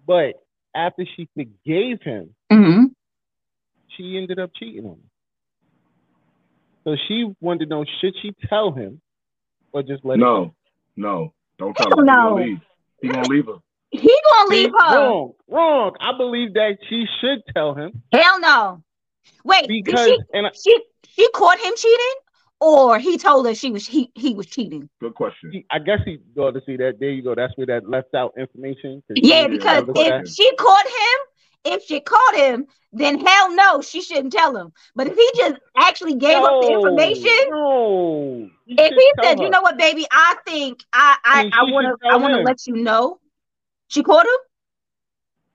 But 0.07 0.41
after 0.73 1.05
she 1.05 1.27
forgave 1.35 2.01
him, 2.03 2.33
hmm 2.49 2.85
she 3.97 4.17
ended 4.17 4.39
up 4.39 4.51
cheating 4.57 4.85
on 4.85 4.91
him. 4.93 5.08
So 6.83 6.95
she 7.07 7.31
wanted 7.41 7.65
to 7.65 7.65
know 7.69 7.85
should 8.01 8.15
she 8.21 8.33
tell 8.47 8.71
him 8.71 9.01
or 9.73 9.83
just 9.83 10.03
let 10.05 10.17
it 10.17 10.21
go? 10.21 10.25
No, 10.25 10.53
no, 10.95 11.33
don't 11.57 11.75
tell 11.75 11.89
Hell 11.89 11.99
him. 11.99 12.05
He 12.05 12.11
no. 12.11 12.13
gonna 12.13 12.35
leave. 12.45 12.59
He 13.01 13.07
gonna 13.09 13.27
leave 13.27 13.45
her. 13.45 13.57
He 13.91 14.19
gonna 14.31 14.49
leave 14.49 14.71
her. 14.71 14.95
Wrong, 14.97 15.33
wrong. 15.47 15.95
I 15.99 16.15
believe 16.17 16.53
that 16.53 16.77
she 16.87 17.05
should 17.19 17.41
tell 17.53 17.73
him 17.73 18.01
Hell 18.13 18.39
no. 18.39 18.83
Wait, 19.43 19.67
did 19.67 19.83
because 19.83 20.05
she 20.07 20.19
and 20.33 20.47
I- 20.47 20.51
she 20.51 20.79
she 21.07 21.29
caught 21.31 21.59
him 21.59 21.73
cheating, 21.75 22.15
or 22.59 22.99
he 22.99 23.17
told 23.17 23.45
her 23.45 23.55
she 23.55 23.71
was 23.71 23.85
he 23.87 24.11
he 24.15 24.33
was 24.33 24.45
cheating? 24.47 24.89
Good 24.99 25.15
question. 25.15 25.51
he, 25.51 25.65
I 25.71 25.79
guess 25.79 25.99
he 26.05 26.19
go 26.35 26.51
to 26.51 26.61
see 26.65 26.77
that. 26.77 26.99
There 26.99 27.09
you 27.09 27.21
go. 27.21 27.35
That's 27.35 27.53
where 27.57 27.67
that 27.67 27.89
left 27.89 28.13
out 28.15 28.33
information. 28.37 29.03
Yeah, 29.09 29.47
because 29.47 29.83
if 29.89 29.97
okay. 29.97 30.25
she 30.25 30.55
caught 30.55 30.85
him, 30.85 31.17
if 31.63 31.83
she 31.83 31.99
caught 32.01 32.35
him, 32.35 32.67
then 32.91 33.19
hell 33.19 33.53
no, 33.55 33.81
she 33.81 34.01
shouldn't 34.01 34.33
tell 34.33 34.55
him. 34.55 34.71
But 34.95 35.07
if 35.07 35.15
he 35.15 35.31
just 35.35 35.55
actually 35.77 36.15
gave 36.15 36.43
up 36.43 36.59
the 36.59 36.71
information, 36.71 37.31
No. 37.49 38.49
if 38.77 38.95
he 38.95 39.11
said, 39.23 39.39
you 39.39 39.49
know 39.49 39.61
what, 39.61 39.77
baby, 39.77 40.05
I 40.11 40.35
think 40.45 40.83
I 40.93 41.17
I, 41.23 41.39
I 41.39 41.43
mean, 41.43 41.51
I 41.53 41.63
she 41.63 41.71
want 41.71 41.85
to 41.87 41.95
I 42.09 42.17
want 42.17 42.33
to 42.33 42.39
let 42.39 42.65
you 42.67 42.75
know. 42.75 43.19
She 43.87 44.03
caught 44.03 44.25
him? 44.25 44.39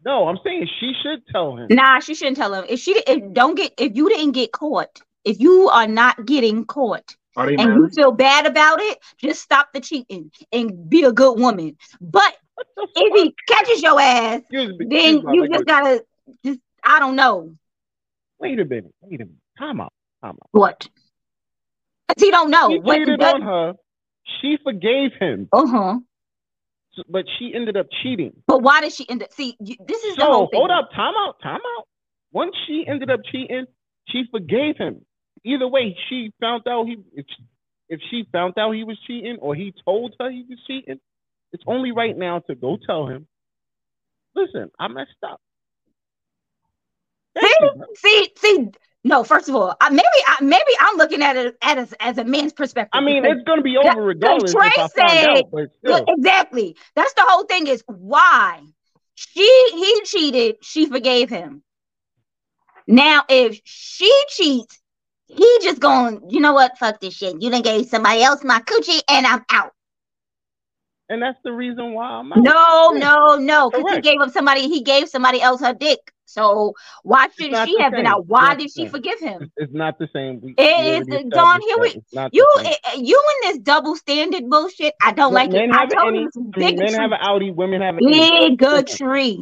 No, 0.04 0.26
I'm 0.28 0.38
saying 0.44 0.68
she 0.80 0.92
should 1.02 1.26
tell 1.32 1.56
him. 1.56 1.68
Nah, 1.68 2.00
she 2.00 2.14
shouldn't 2.14 2.36
tell 2.36 2.54
him. 2.54 2.64
If 2.68 2.80
she 2.80 2.92
if 3.06 3.32
don't 3.32 3.54
get 3.56 3.72
if 3.78 3.96
you 3.96 4.08
didn't 4.08 4.32
get 4.32 4.52
caught, 4.52 5.00
if 5.24 5.40
you 5.40 5.68
are 5.68 5.86
not 5.86 6.26
getting 6.26 6.64
caught 6.64 7.16
Are 7.36 7.46
they 7.46 7.56
and 7.56 7.74
you 7.74 7.88
feel 7.94 8.12
bad 8.12 8.46
about 8.46 8.80
it, 8.80 8.98
just 9.18 9.42
stop 9.42 9.72
the 9.72 9.80
cheating 9.80 10.30
and 10.52 10.88
be 10.88 11.04
a 11.04 11.12
good 11.12 11.38
woman. 11.38 11.76
But 12.00 12.34
What 12.34 12.36
the 12.36 12.43
if 12.76 13.14
he 13.22 13.34
catches 13.48 13.82
your 13.82 14.00
ass, 14.00 14.42
then 14.50 14.70
you 14.90 15.22
language. 15.22 15.50
just 15.52 15.64
gotta 15.66 16.04
just 16.44 16.60
I 16.82 16.98
don't 17.00 17.16
know 17.16 17.54
wait 18.38 18.58
a 18.60 18.64
minute. 18.64 18.94
Wait 19.00 19.20
a 19.20 19.24
minute. 19.24 19.40
Time 19.58 19.80
out. 19.80 19.92
Time 20.22 20.36
out. 20.42 20.48
what. 20.52 20.88
he 22.18 22.30
don't 22.30 22.50
know. 22.50 22.68
he 22.70 22.78
What 22.78 22.98
on 23.22 23.42
her. 23.42 23.74
She 24.40 24.56
forgave 24.62 25.12
him, 25.20 25.48
Uh-huh. 25.52 25.98
s- 26.96 27.04
but 27.08 27.24
she 27.38 27.52
ended 27.54 27.76
up 27.76 27.86
cheating. 28.02 28.32
But 28.46 28.62
why 28.62 28.80
did 28.80 28.92
she 28.92 29.08
end 29.08 29.22
up 29.22 29.32
see 29.32 29.56
you, 29.60 29.76
this 29.86 30.02
is 30.04 30.16
the 30.16 30.22
So 30.22 30.32
whole 30.32 30.46
thing. 30.48 30.60
hold 30.60 30.70
up. 30.70 30.90
Time 30.92 31.14
out. 31.16 31.36
Time 31.42 31.60
out. 31.78 31.84
Once 32.32 32.54
she 32.66 32.84
ended 32.86 33.10
up 33.10 33.20
cheating, 33.30 33.66
she 34.08 34.24
forgave 34.30 34.76
him. 34.78 35.04
Either 35.44 35.68
way, 35.68 35.96
she 36.08 36.32
found 36.40 36.66
out 36.66 36.86
he 36.86 36.96
if, 37.14 37.26
if 37.88 38.00
she 38.10 38.26
found 38.32 38.54
out 38.58 38.72
he 38.72 38.82
was 38.84 38.98
cheating 39.06 39.36
or 39.40 39.54
he 39.54 39.74
told 39.84 40.14
her 40.18 40.30
he 40.30 40.44
was 40.48 40.58
cheating, 40.66 40.98
it's 41.54 41.62
only 41.66 41.92
right 41.92 42.16
now 42.16 42.40
to 42.40 42.54
go 42.54 42.76
tell 42.84 43.06
him. 43.06 43.26
Listen, 44.34 44.70
I 44.78 44.88
messed 44.88 45.10
up. 45.26 45.40
Thank 47.34 47.46
See? 47.48 47.56
you. 47.62 47.86
See, 47.96 48.28
see, 48.36 48.68
no, 49.04 49.22
first 49.22 49.48
of 49.48 49.54
all, 49.54 49.74
I, 49.80 49.90
maybe 49.90 50.02
I 50.26 50.42
maybe 50.42 50.72
I'm 50.80 50.96
looking 50.96 51.22
at 51.22 51.36
it 51.36 51.56
at 51.62 51.78
as, 51.78 51.94
as 52.00 52.18
a 52.18 52.24
man's 52.24 52.52
perspective. 52.52 52.90
I 52.92 53.00
mean, 53.00 53.24
it's 53.24 53.44
gonna 53.44 53.62
be 53.62 53.78
That- 53.80 53.96
over 53.96 54.02
regardless 54.06 54.52
Trey 54.52 54.70
said- 54.96 55.28
out. 55.28 56.08
Exactly. 56.08 56.76
That's 56.96 57.12
the 57.14 57.22
whole 57.26 57.44
thing 57.44 57.68
is 57.68 57.84
why 57.86 58.60
she 59.14 59.70
he 59.74 60.00
cheated, 60.04 60.56
she 60.62 60.86
forgave 60.86 61.30
him. 61.30 61.62
Now, 62.88 63.22
if 63.28 63.60
she 63.64 64.12
cheats, 64.28 64.80
he 65.28 65.58
just 65.62 65.80
going, 65.80 66.20
you 66.28 66.40
know 66.40 66.52
what? 66.52 66.76
Fuck 66.78 67.00
this 67.00 67.14
shit. 67.14 67.40
You 67.40 67.50
done 67.50 67.62
gave 67.62 67.86
somebody 67.86 68.22
else 68.22 68.42
my 68.44 68.60
coochie 68.60 69.00
and 69.08 69.26
I'm 69.26 69.44
out. 69.50 69.72
And 71.08 71.22
that's 71.22 71.38
the 71.44 71.52
reason 71.52 71.92
why 71.92 72.06
I'm 72.06 72.32
out. 72.32 72.44
No, 72.44 72.90
no, 72.92 73.36
no. 73.36 73.70
Because 73.70 73.96
he 73.96 74.00
gave 74.02 74.20
up 74.20 74.30
somebody, 74.30 74.68
he 74.68 74.82
gave 74.82 75.08
somebody 75.08 75.40
else 75.40 75.60
her 75.60 75.74
dick. 75.74 75.98
So 76.26 76.72
why 77.02 77.28
should 77.38 77.56
she 77.58 77.78
have 77.80 77.92
been 77.94 78.06
out? 78.06 78.26
Why 78.26 78.54
did 78.54 78.70
she 78.72 78.82
same. 78.84 78.90
forgive 78.90 79.20
him? 79.20 79.52
It's, 79.56 79.72
not 79.72 79.98
the 79.98 80.08
same. 80.12 80.40
We, 80.40 80.54
It 80.58 81.06
we 81.08 81.16
is- 81.16 81.32
already 81.32 81.64
here 81.64 81.76
we- 81.80 81.88
It's 81.96 82.06
not 82.12 82.32
the 82.32 82.38
You, 82.38 82.48
same. 82.56 82.66
eh, 82.66 82.94
you 82.96 83.22
in 83.44 83.50
this 83.50 83.58
double 83.58 83.96
standard 83.96 84.48
bullshit. 84.48 84.94
I 85.02 85.12
don't 85.12 85.32
like 85.32 85.52
it. 85.54 85.70
I 85.70 85.86
told 85.86 86.14
any, 86.14 86.26
you 86.34 86.52
mean, 86.56 86.76
men 86.78 86.94
have 86.94 87.12
an 87.12 87.18
Audi, 87.20 87.50
women 87.50 87.82
have 87.82 87.96
an 87.98 88.04
A. 88.08 88.10
Bigotry. 88.56 89.38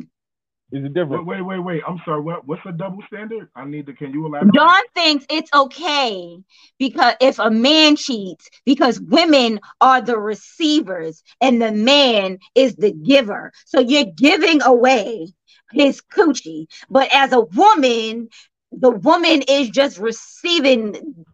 It's 0.73 0.85
Wait, 0.85 0.95
different. 0.95 1.27
wait, 1.27 1.43
wait, 1.43 1.59
wait. 1.59 1.83
I'm 1.87 2.01
sorry. 2.05 2.23
What? 2.23 2.47
What's 2.47 2.63
a 2.67 2.73
double 2.73 3.03
standard? 3.07 3.49
I 3.55 3.67
need 3.67 3.87
to. 3.87 3.93
Can 3.93 4.11
you 4.13 4.27
elaborate? 4.27 4.55
Don 4.55 4.83
thinks 4.95 5.27
it's 5.29 5.51
okay 5.53 6.39
because 6.79 7.15
if 7.21 7.39
a 7.39 7.51
man 7.51 7.97
cheats, 7.97 8.49
because 8.65 8.99
women 8.99 9.61
are 9.83 10.01
the 10.01 10.19
receivers 10.19 11.23
and 11.43 11.61
the 11.61 11.73
man 11.73 12.39
is 12.55 12.75
the 12.77 12.91
giver. 12.91 13.53
So 13.67 13.81
you're 13.81 14.11
giving 14.17 14.63
away 14.63 15.29
his 15.73 16.01
coochie. 16.01 16.67
But 16.89 17.13
as 17.13 17.33
a 17.33 17.41
woman, 17.41 18.31
the 18.73 18.91
woman 18.91 19.43
is 19.43 19.69
just 19.69 19.99
receiving, 19.99 21.27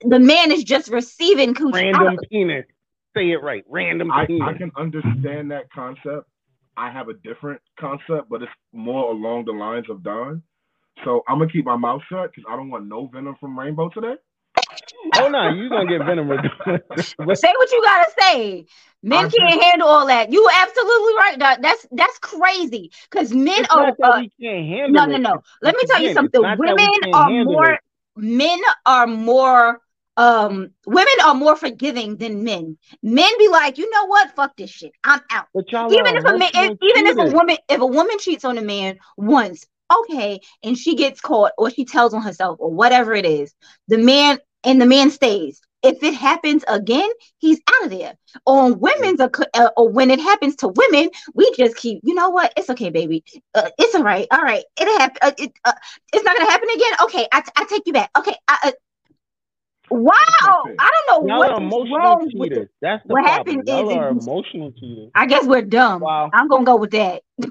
the 0.00 0.20
man 0.20 0.52
is 0.52 0.62
just 0.62 0.90
receiving 0.90 1.54
coochie. 1.54 1.72
Random 1.72 2.18
penis. 2.30 2.66
Say 3.16 3.30
it 3.32 3.42
right. 3.42 3.64
Random 3.68 4.10
I, 4.12 4.26
penis. 4.26 4.48
I 4.48 4.58
can 4.58 4.70
understand 4.76 5.50
that 5.50 5.70
concept. 5.72 6.28
I 6.76 6.90
have 6.90 7.08
a 7.08 7.14
different 7.14 7.60
concept, 7.78 8.28
but 8.30 8.42
it's 8.42 8.52
more 8.72 9.10
along 9.12 9.44
the 9.46 9.52
lines 9.52 9.86
of 9.90 10.02
Don. 10.02 10.42
So 11.04 11.22
I'm 11.28 11.38
gonna 11.38 11.50
keep 11.50 11.64
my 11.64 11.76
mouth 11.76 12.02
shut 12.10 12.30
because 12.30 12.44
I 12.48 12.56
don't 12.56 12.70
want 12.70 12.86
no 12.86 13.06
venom 13.12 13.36
from 13.40 13.58
Rainbow 13.58 13.90
today. 13.90 14.14
oh 15.16 15.28
no, 15.28 15.48
you're 15.48 15.70
gonna 15.70 15.86
get 15.86 16.04
venom. 16.04 16.28
regardless. 16.30 17.14
Say 17.34 17.52
what 17.56 17.72
you 17.72 17.82
gotta 17.84 18.10
say. 18.20 18.66
Men 19.02 19.26
I 19.26 19.28
can't 19.28 19.62
handle 19.62 19.88
all 19.88 20.06
that. 20.06 20.32
You 20.32 20.48
absolutely 20.62 21.14
right. 21.16 21.36
Doc. 21.38 21.58
That's 21.62 21.86
that's 21.92 22.18
crazy. 22.18 22.90
Because 23.10 23.32
men 23.32 23.60
it's 23.60 23.70
are 23.70 23.86
not 23.86 23.94
that 23.98 24.14
uh, 24.14 24.14
we 24.14 24.30
can't 24.40 24.66
handle 24.68 25.02
no, 25.02 25.04
it. 25.04 25.18
no, 25.18 25.18
no. 25.18 25.42
Let 25.62 25.74
me 25.74 25.82
It's 25.82 25.90
tell 25.90 26.02
you 26.02 26.10
something. 26.10 26.30
it's 26.30 26.42
not 26.42 26.58
that 26.64 26.76
we 26.78 26.90
Women 26.90 27.00
are 27.12 27.30
more 27.32 27.78
it. 27.78 27.80
men 28.16 28.58
are 28.86 29.06
more 29.06 29.80
um 30.16 30.70
women 30.86 31.14
are 31.24 31.34
more 31.34 31.56
forgiving 31.56 32.16
than 32.16 32.44
men. 32.44 32.78
Men 33.02 33.30
be 33.38 33.48
like, 33.48 33.78
you 33.78 33.90
know 33.90 34.06
what? 34.06 34.34
Fuck 34.34 34.56
this 34.56 34.70
shit. 34.70 34.92
I'm 35.02 35.20
out. 35.30 35.46
Even 35.54 36.16
if 36.16 36.24
a 36.24 36.38
man, 36.38 36.50
if, 36.54 36.78
even 36.82 37.06
if 37.06 37.18
a 37.18 37.36
woman, 37.36 37.56
if 37.68 37.80
a 37.80 37.86
woman 37.86 38.18
cheats 38.18 38.44
on 38.44 38.58
a 38.58 38.62
man 38.62 38.98
once, 39.16 39.66
okay, 39.94 40.40
and 40.62 40.76
she 40.76 40.94
gets 40.94 41.20
caught 41.20 41.52
or 41.58 41.70
she 41.70 41.84
tells 41.84 42.14
on 42.14 42.22
herself 42.22 42.58
or 42.60 42.70
whatever 42.70 43.12
it 43.14 43.26
is, 43.26 43.54
the 43.88 43.98
man 43.98 44.38
and 44.64 44.80
the 44.80 44.86
man 44.86 45.10
stays. 45.10 45.60
If 45.82 46.02
it 46.02 46.14
happens 46.14 46.64
again, 46.66 47.10
he's 47.36 47.60
out 47.68 47.84
of 47.84 47.90
there. 47.90 48.14
On 48.46 48.80
women's, 48.80 49.20
uh, 49.20 49.28
or 49.76 49.90
when 49.90 50.10
it 50.10 50.18
happens 50.18 50.56
to 50.56 50.68
women, 50.68 51.10
we 51.34 51.52
just 51.58 51.76
keep. 51.76 52.00
You 52.02 52.14
know 52.14 52.30
what? 52.30 52.54
It's 52.56 52.70
okay, 52.70 52.88
baby. 52.88 53.22
Uh, 53.54 53.68
it's 53.78 53.94
all 53.94 54.02
right. 54.02 54.26
All 54.30 54.40
right. 54.40 54.64
It 54.80 54.98
happen. 54.98 55.18
Uh, 55.20 55.32
it, 55.36 55.52
uh, 55.62 55.72
it's 56.10 56.24
not 56.24 56.38
gonna 56.38 56.50
happen 56.50 56.68
again. 56.74 56.92
Okay, 57.02 57.28
I, 57.30 57.42
I 57.56 57.64
take 57.66 57.82
you 57.84 57.92
back. 57.92 58.08
Okay. 58.16 58.34
I, 58.48 58.58
uh, 58.64 58.72
wow. 59.90 60.12
I 60.78 60.90
don't 61.08 61.26
know 61.26 61.28
Y'all 61.28 61.38
what 61.38 61.50
are 61.50 61.62
is 61.62 61.90
wrong 61.92 62.30
with 62.34 62.50
cheaters. 62.50 62.64
it. 62.64 62.70
That's 62.80 63.06
the 63.06 63.12
What 63.12 63.24
problem. 63.24 63.56
happened 63.56 63.68
Y'all 63.68 63.90
is 63.90 63.96
are 63.96 64.08
emotional 64.08 64.72
cheaters. 64.72 65.10
I 65.14 65.26
guess 65.26 65.44
we're 65.44 65.62
dumb. 65.62 66.00
Wow. 66.00 66.30
I'm 66.32 66.48
gonna 66.48 66.64
go 66.64 66.76
with 66.76 66.92
that. 66.92 67.22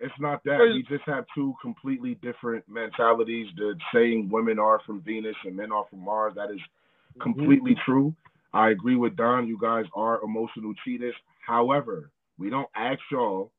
It's 0.00 0.14
not 0.20 0.42
that. 0.44 0.60
We 0.60 0.84
just 0.88 1.04
have 1.06 1.24
two 1.34 1.54
completely 1.60 2.14
different 2.22 2.64
mentalities. 2.68 3.48
The 3.56 3.74
saying 3.92 4.28
women 4.30 4.58
are 4.58 4.80
from 4.86 5.02
Venus 5.02 5.34
and 5.44 5.56
men 5.56 5.72
are 5.72 5.86
from 5.90 6.04
Mars, 6.04 6.34
that 6.36 6.50
is 6.50 6.60
mm-hmm. 6.60 7.22
completely 7.22 7.76
true. 7.84 8.14
I 8.52 8.70
agree 8.70 8.96
with 8.96 9.16
Don. 9.16 9.48
You 9.48 9.58
guys 9.60 9.86
are 9.94 10.22
emotional 10.22 10.72
cheaters. 10.84 11.14
However, 11.44 12.10
we 12.38 12.48
don't 12.48 12.68
ask 12.76 13.00
y'all. 13.10 13.50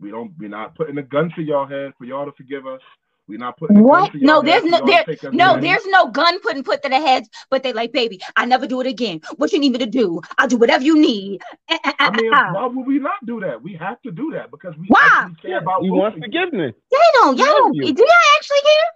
We 0.00 0.10
don't. 0.10 0.32
We're 0.38 0.48
not 0.48 0.76
putting 0.76 0.98
a 0.98 1.02
gun 1.02 1.32
to 1.36 1.42
y'all 1.42 1.66
head 1.66 1.92
for 1.98 2.04
y'all 2.04 2.26
to 2.26 2.32
forgive 2.36 2.66
us. 2.66 2.80
We're 3.28 3.38
not 3.38 3.58
putting 3.58 3.76
a 3.78 3.82
What? 3.82 4.12
to 4.12 4.18
No, 4.20 4.42
there's 4.42 4.64
no 4.64 4.80
there. 4.84 5.04
No, 5.32 5.56
in. 5.56 5.60
there's 5.60 5.86
no 5.86 6.10
gun 6.10 6.40
putting 6.40 6.64
put 6.64 6.82
to 6.82 6.88
the 6.88 7.00
heads, 7.00 7.28
but 7.50 7.62
they 7.62 7.72
like, 7.72 7.92
baby, 7.92 8.20
I 8.36 8.46
never 8.46 8.66
do 8.66 8.80
it 8.80 8.86
again. 8.86 9.20
What 9.36 9.52
you 9.52 9.58
need 9.60 9.72
me 9.72 9.78
to 9.80 9.86
do? 9.86 10.20
I'll 10.38 10.48
do 10.48 10.56
whatever 10.56 10.84
you 10.84 10.98
need. 11.00 11.42
Eh, 11.68 11.78
eh, 11.84 11.92
eh, 12.00 12.08
I 12.08 12.10
mean, 12.12 12.32
why 12.48 12.66
would 12.66 12.86
we 12.86 12.98
not 12.98 13.24
do 13.26 13.40
that? 13.40 13.62
We 13.62 13.74
have 13.74 14.00
to 14.02 14.12
do 14.12 14.32
that 14.32 14.50
because 14.50 14.74
we 14.78 14.88
Why? 14.88 14.98
actually 15.00 15.34
care 15.42 15.58
about 15.58 15.82
We 15.82 15.90
want 15.90 16.14
both 16.14 16.16
of 16.16 16.24
you. 16.24 16.24
forgiveness. 16.24 16.74
They 16.90 16.96
don't. 17.14 17.38
Y'all 17.38 17.46
don't. 17.46 17.74
you. 17.74 17.94
Do 17.94 18.02
y'all 18.02 18.36
actually 18.38 18.60
care? 18.62 18.90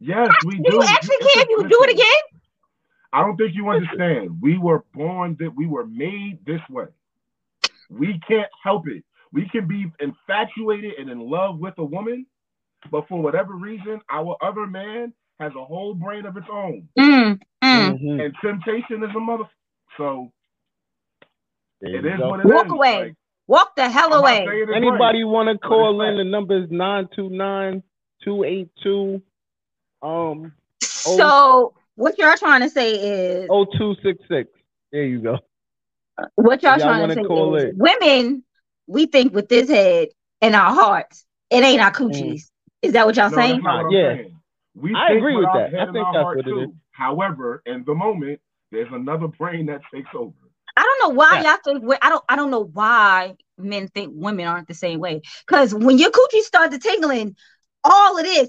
Yes, 0.00 0.30
we 0.42 0.58
do. 0.58 0.64
Do 0.64 0.72
you 0.74 0.82
actually 0.96 1.16
Listen, 1.20 1.32
care 1.34 1.42
if 1.42 1.48
you 1.50 1.64
do 1.68 1.78
it 1.84 1.90
again? 1.92 2.22
I 3.12 3.22
don't 3.22 3.36
think 3.36 3.54
you 3.54 3.68
understand. 3.70 4.40
We 4.42 4.58
were 4.58 4.84
born 4.94 5.36
that 5.40 5.54
we 5.56 5.66
were 5.66 5.86
made 5.86 6.40
this 6.46 6.60
way. 6.70 6.86
We 7.90 8.20
can't 8.28 8.48
help 8.62 8.88
it. 8.88 9.04
We 9.32 9.48
can 9.50 9.66
be 9.66 9.86
infatuated 10.00 10.94
and 10.98 11.10
in 11.10 11.20
love 11.20 11.58
with 11.58 11.74
a 11.78 11.84
woman, 11.84 12.26
but 12.90 13.06
for 13.08 13.22
whatever 13.22 13.54
reason, 13.54 14.00
our 14.10 14.36
other 14.42 14.66
man 14.66 15.12
has 15.40 15.52
a 15.56 15.64
whole 15.64 15.94
brain 15.94 16.26
of 16.26 16.36
its 16.36 16.46
own. 16.50 16.88
Mm, 16.98 17.40
mm. 17.64 17.98
Mhm. 18.00 18.24
And 18.24 18.34
temptation 18.42 19.02
is 19.02 19.10
a 19.16 19.20
mother. 19.20 19.44
So 19.96 20.30
There 21.80 21.96
it 21.96 22.04
you 22.04 22.10
is 22.12 22.18
go. 22.18 22.28
what 22.30 22.40
it 22.40 22.46
is. 22.46 22.52
Walk 22.52 22.70
away. 22.70 23.02
Like, 23.02 23.14
Walk 23.48 23.74
the 23.76 23.88
hell 23.90 24.12
I'm 24.14 24.20
away. 24.20 24.44
saying 24.46 24.68
right. 24.68 24.76
Anybody 24.76 25.24
want 25.24 25.48
to 25.48 25.58
call 25.58 26.00
it's 26.02 26.10
in? 26.10 26.16
The 26.18 26.24
number 26.24 26.62
is 26.62 26.68
929-282 26.70 29.22
um 30.02 30.52
So 30.88 31.74
what 31.96 32.16
y'all 32.18 32.36
trying 32.36 32.60
to 32.62 32.70
say 32.70 32.92
is 32.94 33.48
0266. 33.48 34.48
There 34.92 35.04
you 35.04 35.20
go. 35.20 35.38
what 36.36 36.62
y'all 36.62 36.78
Y'all 36.78 36.88
trying 36.88 37.00
wanna 37.00 37.14
to 37.14 37.20
say 37.22 37.26
call 37.26 37.56
is 37.56 37.64
it. 37.64 37.74
women, 37.76 38.44
we 38.86 39.06
think 39.06 39.34
with 39.34 39.48
this 39.48 39.68
head 39.68 40.08
and 40.40 40.54
our 40.54 40.72
hearts. 40.72 41.26
It 41.50 41.64
ain't 41.64 41.82
our 41.82 41.90
coochies. 41.92 42.50
Is 42.82 42.92
that 42.92 43.06
what 43.06 43.16
y'all 43.16 43.30
No, 43.30 43.36
saying? 43.36 43.62
what 43.62 43.70
I'm 43.70 43.90
Yeah. 43.92 44.14
saying. 44.16 44.36
We 44.74 44.94
I 44.94 45.08
think 45.08 45.18
agree 45.18 45.36
with 45.36 45.46
our 45.46 45.58
that. 45.58 45.66
I 45.68 45.70
head 45.70 45.88
and 45.88 45.92
think 45.92 46.06
our 46.06 46.12
that's 46.12 46.24
heart 46.24 46.36
what 46.38 46.46
it 46.46 46.50
too. 46.50 46.60
is. 46.62 46.68
However, 46.92 47.62
in 47.66 47.84
the 47.84 47.94
moment, 47.94 48.40
there's 48.70 48.90
another 48.92 49.28
brain 49.28 49.66
that 49.66 49.82
takes 49.92 50.08
over. 50.14 50.34
I 50.76 50.82
don't 50.82 51.10
know 51.10 51.14
why 51.14 51.40
Yeah. 51.42 51.52
y'all 51.52 51.58
think 51.62 51.98
I 52.02 52.08
don't 52.08 52.24
I 52.28 52.36
don't 52.36 52.50
know 52.50 52.64
why 52.64 53.36
men 53.58 53.88
think 53.88 54.12
women 54.14 54.46
aren't 54.46 54.68
the 54.68 54.74
same 54.74 54.98
way. 55.00 55.20
Because 55.46 55.74
when 55.74 55.98
your 55.98 56.10
coochie 56.10 56.40
starts 56.40 56.76
tingling, 56.78 57.36
all 57.84 58.18
of 58.18 58.24
this 58.24 58.48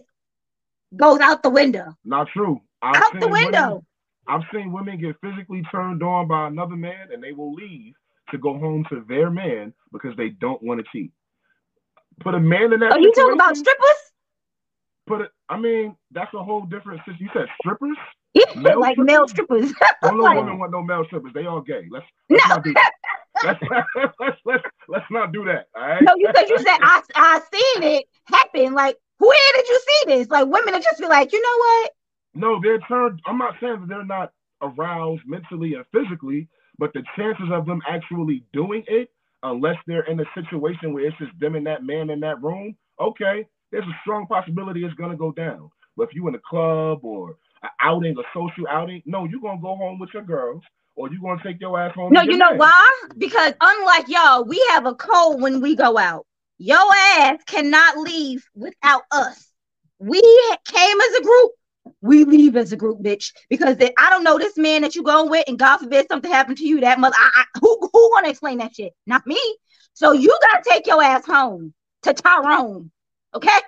goes 0.96 1.20
out 1.20 1.44
the 1.44 1.50
window. 1.50 1.94
Not 2.06 2.30
true. 2.30 2.62
I've 2.82 2.96
Out 2.96 3.12
seen 3.12 3.20
the 3.20 3.28
women- 3.28 3.44
window. 3.52 3.84
I've 4.26 4.44
seen 4.54 4.72
women 4.72 4.98
get 5.02 5.20
physically 5.20 5.64
turned 5.70 6.02
on 6.02 6.30
by 6.30 6.48
another 6.48 6.78
man 6.78 7.12
and 7.12 7.22
they 7.22 7.34
will 7.34 7.54
leave 7.54 7.94
to 8.32 8.38
go 8.38 8.58
home 8.58 8.86
to 8.90 9.04
their 9.10 9.30
man 9.30 9.74
because 9.92 10.16
they 10.16 10.30
don't 10.30 10.64
want 10.64 10.80
to 10.80 10.86
cheat. 10.94 11.12
Put 12.22 12.34
a 12.36 12.40
man 12.40 12.72
in 12.72 12.80
that 12.80 12.94
Are 12.94 13.00
you 13.00 13.12
talking 13.12 13.34
about 13.34 13.58
strippers? 13.58 14.13
Put 15.08 15.22
it 15.22 15.32
I 15.50 15.58
mean, 15.58 15.96
that's 16.12 16.34
a 16.34 16.44
whole 16.44 16.62
different 16.64 17.00
situation. 17.02 17.26
You 17.26 17.30
said 17.34 17.48
strippers? 17.62 17.98
Yeah, 18.34 18.46
Male 18.56 18.80
like 18.80 18.98
male 18.98 19.28
strippers. 19.28 19.72
Don't 20.02 20.18
no 20.18 20.24
Like- 20.24 20.38
women 20.38 20.58
want 20.60 20.72
no 20.72 20.82
male 20.82 21.04
strippers. 21.06 21.32
They 21.34 21.46
all 21.46 21.62
gay. 21.62 21.88
Let's, 21.92 22.06
no, 22.30 22.38
let's 22.38 22.48
not 22.50 22.64
do 22.64 22.74
that. 22.74 22.92
Let's, 23.44 23.60
let's, 24.20 24.38
let's, 24.46 24.64
let's 24.88 25.06
not 25.12 25.32
do 25.32 25.44
that. 25.46 25.68
All 25.76 25.82
right. 25.88 26.02
no, 26.02 26.14
you 26.18 26.30
said 26.36 26.50
you 26.50 26.58
said 26.58 26.78
I 26.82 27.02
I 27.16 27.42
seen 27.54 27.84
it 27.84 28.06
happen. 28.26 28.74
Like, 28.74 28.98
where 29.20 29.54
did 29.56 29.68
you 29.68 29.80
see 29.86 30.16
this? 30.16 30.30
Like 30.30 30.48
women 30.48 30.74
are 30.74 30.80
just 30.80 31.00
be 31.00 31.08
like, 31.08 31.32
you 31.34 31.42
know 31.42 31.58
what? 31.58 31.92
No, 32.36 32.60
they're 32.62 32.80
turned. 32.88 33.20
I'm 33.28 33.38
not 33.38 33.56
saying 33.62 33.82
that 33.82 33.90
they're 33.90 34.06
not 34.06 34.32
aroused 34.62 35.24
mentally 35.28 35.76
and 35.76 35.86
physically, 35.94 36.48
but 36.80 36.94
the 36.94 37.04
chances 37.16 37.50
of 37.52 37.66
them 37.66 37.82
actually 37.88 38.44
doing 38.54 38.84
it, 38.88 39.10
unless 39.44 39.76
they're 39.86 40.04
in 40.10 40.20
a 40.20 40.26
situation 40.34 40.94
where 40.94 41.06
it's 41.06 41.18
just 41.18 41.38
them 41.40 41.56
and 41.56 41.68
that 41.68 41.84
man 41.84 42.10
in 42.10 42.20
that 42.22 42.42
room, 42.42 42.76
okay, 43.00 43.46
there's 43.74 43.86
a 43.86 43.98
strong 44.02 44.28
possibility 44.28 44.86
it's 44.86 44.94
gonna 44.94 45.18
go 45.18 45.32
down. 45.32 45.70
But 45.98 46.04
if 46.04 46.16
you 46.16 46.28
in 46.28 46.36
a 46.36 46.40
club 46.40 47.00
or 47.04 47.38
an 47.64 47.70
outing, 47.82 48.16
a 48.18 48.22
social 48.34 48.68
outing, 48.70 49.02
no, 49.06 49.26
you're 49.26 49.42
gonna 49.42 49.60
go 49.60 49.76
home 49.76 50.00
with 50.00 50.12
your 50.14 50.22
girls, 50.22 50.62
or 50.96 51.12
you're 51.12 51.22
gonna 51.22 51.42
take 51.44 51.60
your 51.60 51.78
ass 51.82 51.94
home. 51.96 52.14
No, 52.14 52.22
you 52.22 52.38
know 52.38 52.52
man. 52.52 52.60
why? 52.60 53.02
Because 53.18 53.54
unlike 53.60 54.08
y'all, 54.08 54.46
we 54.46 54.64
have 54.70 54.86
a 54.86 54.94
code 54.94 55.42
when 55.42 55.60
we 55.60 55.76
go 55.76 55.98
out. 55.98 56.28
Your 56.60 56.86
ass 57.18 57.40
cannot 57.48 57.98
leave 57.98 58.46
without 58.54 59.02
us. 59.12 59.50
We 59.98 60.22
came 60.66 61.02
as 61.02 61.16
a 61.16 61.24
group. 61.24 61.52
We 62.02 62.26
leave 62.26 62.56
as 62.56 62.72
a 62.74 62.78
group, 62.78 63.02
bitch. 63.02 63.34
Because 63.50 63.78
they- 63.78 63.94
I 63.98 64.10
don't 64.12 64.24
know 64.24 64.38
this 64.38 64.56
man 64.56 64.84
that 64.84 64.96
you 64.96 65.02
going 65.02 65.32
with, 65.32 65.46
and 65.48 65.58
God 65.58 65.78
forbid 65.78 66.08
something 66.08 66.32
happened 66.32 66.60
to 66.60 66.68
you. 66.68 66.80
That 66.82 67.00
mother, 67.00 67.16
I, 67.18 67.32
I, 67.34 67.60
who 67.60 67.90
who 67.92 68.12
gonna 68.14 68.30
explain 68.30 68.60
that 68.60 68.76
shit? 68.76 68.94
Not 69.08 69.26
me. 69.26 69.40
So 69.94 70.12
you 70.12 70.38
gotta 70.42 70.64
take 70.70 70.86
your 70.86 71.02
ass 71.02 71.26
home 71.26 71.74
to 72.04 72.14
Tyrone. 72.14 72.92
Okay? 73.36 73.60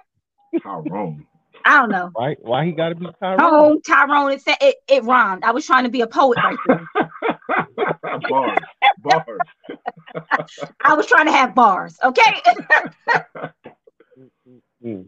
Tyrone. 0.62 1.25
I 1.65 1.79
don't 1.79 1.89
know. 1.89 2.12
Why? 2.13 2.36
Why 2.41 2.65
he 2.65 2.72
got 2.72 2.89
to 2.89 2.95
be 2.95 3.07
Tyrone? 3.19 3.39
Home, 3.39 3.81
Tyrone. 3.81 4.31
It 4.31 4.41
said 4.41 4.57
it, 4.62 4.75
it 4.88 5.03
rhymed. 5.03 5.43
I 5.43 5.51
was 5.51 5.65
trying 5.65 5.86
to 5.86 5.89
be 5.89 6.01
a 6.01 6.07
poet 6.07 6.38
right 6.38 6.57
there. 6.67 6.88
bars, 8.29 8.60
bars. 9.00 9.41
I 10.84 10.93
was 10.93 11.07
trying 11.07 11.25
to 11.25 11.31
have 11.31 11.55
bars. 11.55 11.98
Okay. 12.03 12.22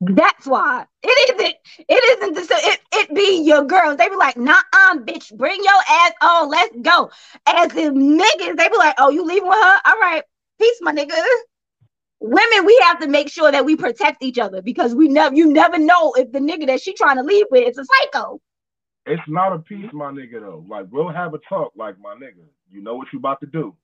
That's 0.00 0.46
why 0.46 0.86
it 1.02 1.34
isn't. 1.34 1.54
It 1.88 2.18
isn't. 2.18 2.34
The, 2.34 2.54
it 2.56 2.80
it 2.92 3.14
be 3.14 3.42
your 3.42 3.64
girls. 3.64 3.96
They 3.96 4.08
be 4.08 4.16
like, 4.16 4.36
nah, 4.36 4.60
um, 4.90 5.04
bitch, 5.04 5.34
bring 5.36 5.62
your 5.62 5.82
ass 5.88 6.12
on. 6.22 6.50
Let's 6.50 6.76
go. 6.82 7.10
As 7.46 7.72
the 7.72 7.90
niggas, 7.90 8.56
they 8.56 8.68
be 8.68 8.76
like, 8.76 8.94
oh, 8.98 9.10
you 9.10 9.24
leaving 9.24 9.48
with 9.48 9.58
her? 9.58 9.80
All 9.86 10.00
right, 10.00 10.22
peace, 10.58 10.78
my 10.80 10.92
nigga. 10.92 11.20
Women, 12.26 12.64
we 12.64 12.78
have 12.84 13.00
to 13.00 13.06
make 13.06 13.28
sure 13.28 13.52
that 13.52 13.66
we 13.66 13.76
protect 13.76 14.22
each 14.22 14.38
other 14.38 14.62
because 14.62 14.94
we 14.94 15.08
never, 15.08 15.34
you 15.34 15.52
never 15.52 15.76
know 15.76 16.14
if 16.14 16.32
the 16.32 16.38
nigga 16.38 16.66
that 16.68 16.80
she 16.80 16.94
trying 16.94 17.16
to 17.16 17.22
leave 17.22 17.44
with 17.50 17.68
is 17.68 17.76
a 17.76 17.84
psycho. 17.84 18.40
It's 19.04 19.22
not 19.28 19.52
a 19.52 19.58
piece, 19.58 19.92
my 19.92 20.10
nigga, 20.10 20.40
though. 20.40 20.64
Like, 20.66 20.86
we'll 20.90 21.10
have 21.10 21.34
a 21.34 21.38
talk, 21.46 21.72
like, 21.76 21.96
my 22.00 22.14
nigga. 22.14 22.46
You 22.70 22.82
know 22.82 22.94
what 22.94 23.08
you 23.12 23.18
about 23.18 23.40
to 23.40 23.46
do. 23.46 23.76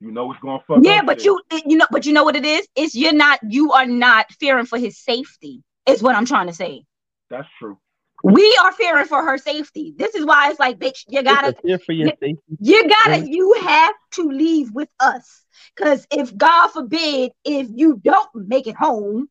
You 0.00 0.12
know 0.12 0.26
what's 0.26 0.40
gonna 0.40 0.62
fuck 0.68 0.80
Yeah, 0.82 1.00
but 1.00 1.22
shit. 1.22 1.24
you, 1.24 1.40
you 1.64 1.78
know, 1.78 1.86
but 1.90 2.04
you 2.04 2.12
know 2.12 2.24
what 2.24 2.36
it 2.36 2.44
is? 2.44 2.68
It's 2.76 2.94
you're 2.94 3.14
not, 3.14 3.40
you 3.48 3.72
are 3.72 3.86
not 3.86 4.30
fearing 4.32 4.66
for 4.66 4.78
his 4.78 4.98
safety. 4.98 5.62
Is 5.86 6.02
what 6.02 6.14
I'm 6.14 6.26
trying 6.26 6.48
to 6.48 6.52
say. 6.52 6.84
That's 7.30 7.48
true. 7.58 7.78
We 8.22 8.58
are 8.62 8.72
fearing 8.72 9.06
for 9.06 9.22
her 9.22 9.36
safety. 9.38 9.94
This 9.96 10.14
is 10.14 10.24
why 10.24 10.50
it's 10.50 10.60
like, 10.60 10.78
bitch, 10.78 11.04
you 11.08 11.22
gotta 11.22 11.48
It's 11.48 11.58
a 11.58 11.62
fear 11.62 11.78
for 11.78 11.92
your 11.92 12.10
safety. 12.20 12.38
You 12.60 12.88
gotta, 12.88 13.28
you 13.28 13.54
have 13.60 13.94
to 14.12 14.28
leave 14.30 14.70
with 14.72 14.88
us. 15.00 15.44
Cause 15.76 16.06
if 16.12 16.36
God 16.36 16.68
forbid, 16.68 17.32
if 17.44 17.68
you 17.74 18.00
don't 18.04 18.28
make 18.34 18.66
it 18.66 18.76
home, 18.76 19.28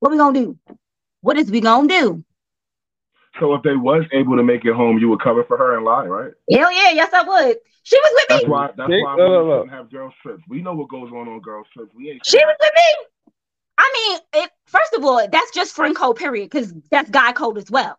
what 0.00 0.10
we 0.10 0.18
gonna 0.18 0.38
do? 0.38 0.58
What 1.20 1.38
is 1.38 1.50
we 1.50 1.60
gonna 1.60 1.86
do? 1.88 2.24
So 3.38 3.54
if 3.54 3.62
they 3.62 3.76
was 3.76 4.04
able 4.12 4.36
to 4.36 4.42
make 4.42 4.64
it 4.64 4.74
home, 4.74 4.98
you 4.98 5.08
would 5.10 5.20
cover 5.20 5.44
for 5.44 5.56
her 5.56 5.76
and 5.76 5.84
lie, 5.84 6.06
right? 6.06 6.32
Hell 6.50 6.72
yeah, 6.72 6.90
yes 6.90 7.12
I 7.12 7.22
would. 7.22 7.58
She 7.84 7.96
was 7.96 8.12
with 8.14 8.28
That's 8.28 8.42
me. 8.42 8.50
why. 8.50 8.70
That's 8.76 8.90
Big- 8.90 9.02
why 9.02 9.14
look, 9.14 9.28
we 9.28 9.36
look, 9.36 9.46
look. 9.46 9.60
shouldn't 9.62 9.72
have 9.72 9.90
girls 9.90 10.14
trips. 10.22 10.42
We 10.48 10.62
know 10.62 10.74
what 10.74 10.88
goes 10.88 11.10
on 11.12 11.28
on 11.28 11.40
girls 11.40 11.66
trips. 11.72 11.92
We 11.94 12.10
ain't. 12.10 12.26
She 12.26 12.38
was 12.38 12.56
with 12.60 12.70
me. 12.74 13.06
I 13.78 14.18
mean, 14.34 14.44
it, 14.44 14.49
first 14.70 14.94
of 14.94 15.04
all, 15.04 15.26
that's 15.30 15.50
just 15.52 15.74
friend 15.74 15.94
code, 15.96 16.16
period, 16.16 16.50
because 16.50 16.72
that's 16.90 17.10
guy 17.10 17.32
code 17.32 17.58
as 17.58 17.70
well. 17.70 17.98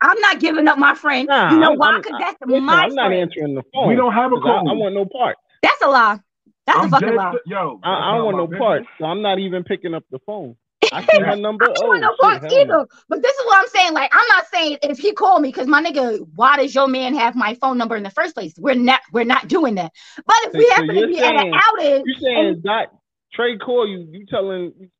I'm 0.00 0.20
not 0.20 0.38
giving 0.40 0.68
up 0.68 0.78
my 0.78 0.94
friend. 0.94 1.28
Nah, 1.28 1.50
you 1.52 1.58
know 1.58 1.70
I'm- 1.70 1.78
why? 1.78 1.96
Because 1.98 2.18
that's 2.20 2.36
Listen, 2.46 2.64
my 2.64 2.82
I'm 2.84 2.94
not 2.94 3.08
friend. 3.08 3.22
answering 3.22 3.54
the 3.54 3.62
phone. 3.72 3.88
We 3.88 3.96
don't 3.96 4.12
have 4.12 4.32
a 4.32 4.36
I, 4.36 4.40
code. 4.40 4.68
I 4.68 4.72
want 4.72 4.94
no 4.94 5.06
part. 5.06 5.36
That's 5.62 5.80
a 5.82 5.88
lie. 5.88 6.18
That's 6.66 6.78
I'm 6.78 6.86
a 6.86 6.90
fucking 6.90 7.14
lie. 7.14 7.32
se- 7.32 7.38
Yo, 7.46 7.80
I, 7.82 7.92
I 8.10 8.14
don't 8.16 8.24
want 8.26 8.50
my 8.50 8.56
no 8.56 8.58
part, 8.58 8.82
so 8.98 9.04
I'm 9.06 9.22
not 9.22 9.38
even 9.38 9.64
picking 9.64 9.94
up 9.94 10.04
the 10.10 10.18
phone. 10.26 10.56
I 10.92 11.02
see 11.06 11.20
her 11.20 11.36
number. 11.36 11.64
I 11.64 11.68
don't 11.68 11.84
Oh, 11.84 11.88
want 11.88 12.00
no 12.02 12.10
shit, 12.10 12.20
parts 12.20 12.40
hell 12.40 12.50
no. 12.54 12.60
either. 12.80 12.86
But 13.08 13.22
this 13.22 13.34
is 13.34 13.46
what 13.46 13.58
I'm 13.60 13.68
saying. 13.68 13.92
Like, 13.94 14.10
I'm 14.14 14.26
not 14.28 14.44
saying 14.52 14.78
if 14.82 14.98
he 14.98 15.12
called 15.12 15.40
me, 15.40 15.48
because 15.48 15.66
my 15.68 15.82
nigga, 15.82 16.18
why 16.34 16.56
does 16.58 16.74
your 16.74 16.88
man 16.88 17.14
have 17.14 17.34
my 17.34 17.54
phone 17.54 17.78
number 17.78 17.96
in 17.96 18.02
the 18.02 18.10
first 18.10 18.34
place? 18.34 18.52
We're 18.58 18.74
not 18.74 19.00
we're 19.12 19.24
not 19.24 19.48
doing 19.48 19.76
that. 19.76 19.92
But 20.26 20.36
if 20.42 20.52
we 20.52 20.66
So 20.76 20.86
to 20.86 20.94
you're 20.94 21.08
be 21.08 21.18
at 21.20 21.34
an 21.34 21.40
saying- 21.40 21.54
outing, 21.54 22.02
You 22.06 22.14
saying 22.20 22.62
Dot 22.64 22.88
Trey 23.32 23.56
call 23.56 23.88
you? 23.88 24.06
You 24.10 24.26
telling? 24.26 24.90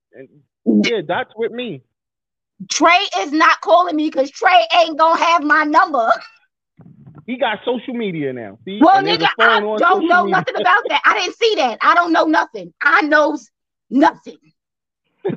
Yeah, 0.66 1.00
that's 1.06 1.30
with 1.36 1.52
me. 1.52 1.82
Trey 2.70 3.06
is 3.18 3.32
not 3.32 3.60
calling 3.60 3.96
me 3.96 4.08
because 4.08 4.30
Trey 4.30 4.66
ain't 4.80 4.98
gonna 4.98 5.22
have 5.22 5.42
my 5.42 5.64
number. 5.64 6.10
He 7.26 7.36
got 7.38 7.58
social 7.64 7.94
media 7.94 8.32
now. 8.32 8.58
See? 8.64 8.78
Well, 8.82 8.98
And 8.98 9.06
nigga, 9.06 9.28
I 9.40 9.60
don't 9.60 10.06
know 10.08 10.24
media. 10.24 10.36
nothing 10.38 10.56
about 10.56 10.84
that. 10.88 11.00
I 11.04 11.18
didn't 11.18 11.36
see 11.36 11.54
that. 11.56 11.78
I 11.82 11.94
don't 11.94 12.12
know 12.12 12.24
nothing. 12.24 12.72
I 12.82 13.02
knows 13.02 13.50
nothing. 13.90 14.36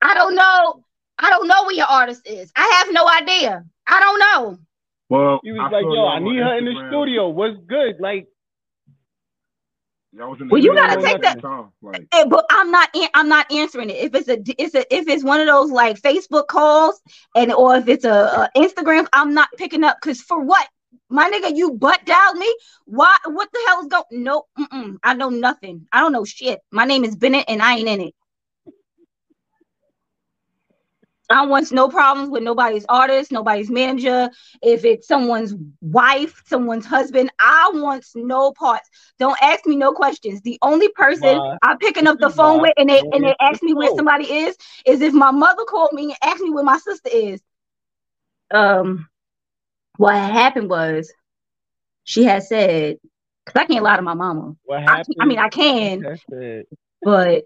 I 0.00 0.14
don't 0.14 0.34
know. 0.34 0.84
I 1.18 1.30
don't 1.30 1.48
know 1.48 1.64
where 1.64 1.74
your 1.74 1.86
artist 1.86 2.22
is. 2.26 2.52
I 2.54 2.82
have 2.84 2.92
no 2.94 3.08
idea. 3.08 3.64
I 3.86 4.00
don't 4.00 4.18
know. 4.20 4.58
Well, 5.08 5.40
He 5.42 5.50
was 5.52 5.60
I 5.62 5.70
like, 5.70 5.82
"Yo, 5.84 6.06
I 6.06 6.18
need 6.20 6.38
her 6.38 6.58
in 6.58 6.64
the 6.66 6.74
studio. 6.90 7.28
What's 7.28 7.56
good? 7.66 7.96
Like, 7.98 8.28
Y'all 10.18 10.30
was 10.30 10.40
in 10.40 10.48
Well, 10.48 10.60
you 10.60 10.74
gotta 10.74 11.00
take 11.00 11.22
that- 11.22 11.40
Time. 11.40 11.72
Like, 11.80 12.08
Eh, 12.12 12.24
but 12.28 12.44
I'm 12.50 12.72
not. 12.72 12.88
an- 12.94 13.08
I'm 13.14 13.28
not 13.28 13.50
answering 13.52 13.88
it. 13.90 13.96
If 13.96 14.14
it's 14.16 14.28
a, 14.28 14.38
it's 14.60 14.74
a, 14.74 14.94
if 14.94 15.06
it's 15.08 15.22
one 15.22 15.40
of 15.40 15.46
those 15.46 15.70
like 15.70 16.00
Facebook 16.00 16.48
calls, 16.48 17.00
and 17.36 17.52
or 17.52 17.76
if 17.76 17.86
it's 17.86 18.04
a, 18.04 18.10
a 18.10 18.50
Instagram, 18.56 19.06
I'm 19.12 19.32
not 19.32 19.48
picking 19.56 19.84
up. 19.84 19.98
Cause 20.00 20.20
for 20.20 20.40
what, 20.40 20.66
my 21.08 21.30
nigga, 21.30 21.56
you 21.56 21.72
butt 21.72 22.04
dialed 22.04 22.36
me. 22.36 22.52
Why? 22.86 23.16
What 23.26 23.48
the 23.52 23.60
hell 23.68 23.80
is 23.82 23.86
going? 23.86 24.04
Nope. 24.10 24.46
I 25.04 25.14
know 25.14 25.28
nothing. 25.28 25.86
I 25.92 26.00
don't 26.00 26.12
know 26.12 26.24
shit. 26.24 26.58
My 26.72 26.84
name 26.84 27.04
is 27.04 27.14
Bennett, 27.14 27.44
and 27.46 27.62
I 27.62 27.76
ain't 27.76 27.88
in 27.88 28.00
it. 28.00 28.14
I 31.30 31.44
want 31.46 31.70
no 31.72 31.88
problems 31.88 32.30
with 32.30 32.42
nobody's 32.42 32.86
artist, 32.88 33.30
nobody's 33.30 33.70
manager. 33.70 34.30
If 34.62 34.84
it's 34.84 35.06
someone's 35.06 35.54
wife, 35.80 36.42
someone's 36.46 36.86
husband, 36.86 37.30
I 37.38 37.70
want 37.74 38.06
no 38.14 38.52
parts. 38.52 38.88
Don't 39.18 39.36
ask 39.42 39.66
me 39.66 39.76
no 39.76 39.92
questions. 39.92 40.40
The 40.40 40.58
only 40.62 40.88
person 40.88 41.36
Why? 41.36 41.58
I'm 41.62 41.78
picking 41.78 42.06
up 42.06 42.18
the 42.18 42.30
phone 42.30 42.60
with 42.62 42.72
and 42.78 42.88
they 42.88 43.00
and 43.00 43.24
they 43.24 43.34
ask 43.40 43.62
me 43.62 43.74
where 43.74 43.94
somebody 43.94 44.24
is, 44.24 44.56
is 44.86 45.02
if 45.02 45.12
my 45.12 45.30
mother 45.30 45.64
called 45.64 45.92
me 45.92 46.04
and 46.04 46.16
asked 46.22 46.42
me 46.42 46.50
where 46.50 46.64
my 46.64 46.78
sister 46.78 47.10
is. 47.12 47.40
Um, 48.50 49.08
what 49.98 50.14
happened 50.14 50.70
was 50.70 51.12
she 52.04 52.24
had 52.24 52.42
said, 52.42 52.96
because 53.44 53.60
I 53.60 53.66
can't 53.66 53.84
lie 53.84 53.96
to 53.96 54.02
my 54.02 54.14
mama. 54.14 54.56
what 54.64 54.78
I, 54.78 54.96
happened? 54.96 55.16
I 55.20 55.26
mean, 55.26 55.38
I 55.38 55.48
can, 55.50 56.18
but 57.02 57.44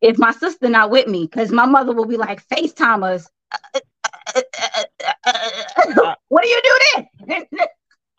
if 0.00 0.18
my 0.18 0.32
sister 0.32 0.68
not 0.68 0.90
with 0.90 1.06
me, 1.06 1.24
because 1.24 1.50
my 1.50 1.66
mother 1.66 1.92
will 1.92 2.06
be 2.06 2.16
like, 2.16 2.46
FaceTime 2.48 3.02
us. 3.04 3.28
what 6.28 6.42
do 6.42 6.48
you 6.48 6.60
do 6.62 6.78
then? 7.26 7.46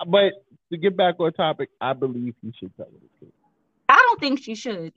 But 0.07 0.31
to 0.71 0.77
get 0.77 0.95
back 0.95 1.19
on 1.19 1.33
topic, 1.33 1.69
I 1.81 1.91
believe 1.91 2.33
he 2.41 2.53
should 2.57 2.73
tell 2.77 2.85
her 2.85 2.91
the 2.91 3.09
truth. 3.19 3.33
I 3.89 3.95
don't 3.95 4.19
think 4.21 4.41
she 4.41 4.55
should. 4.55 4.93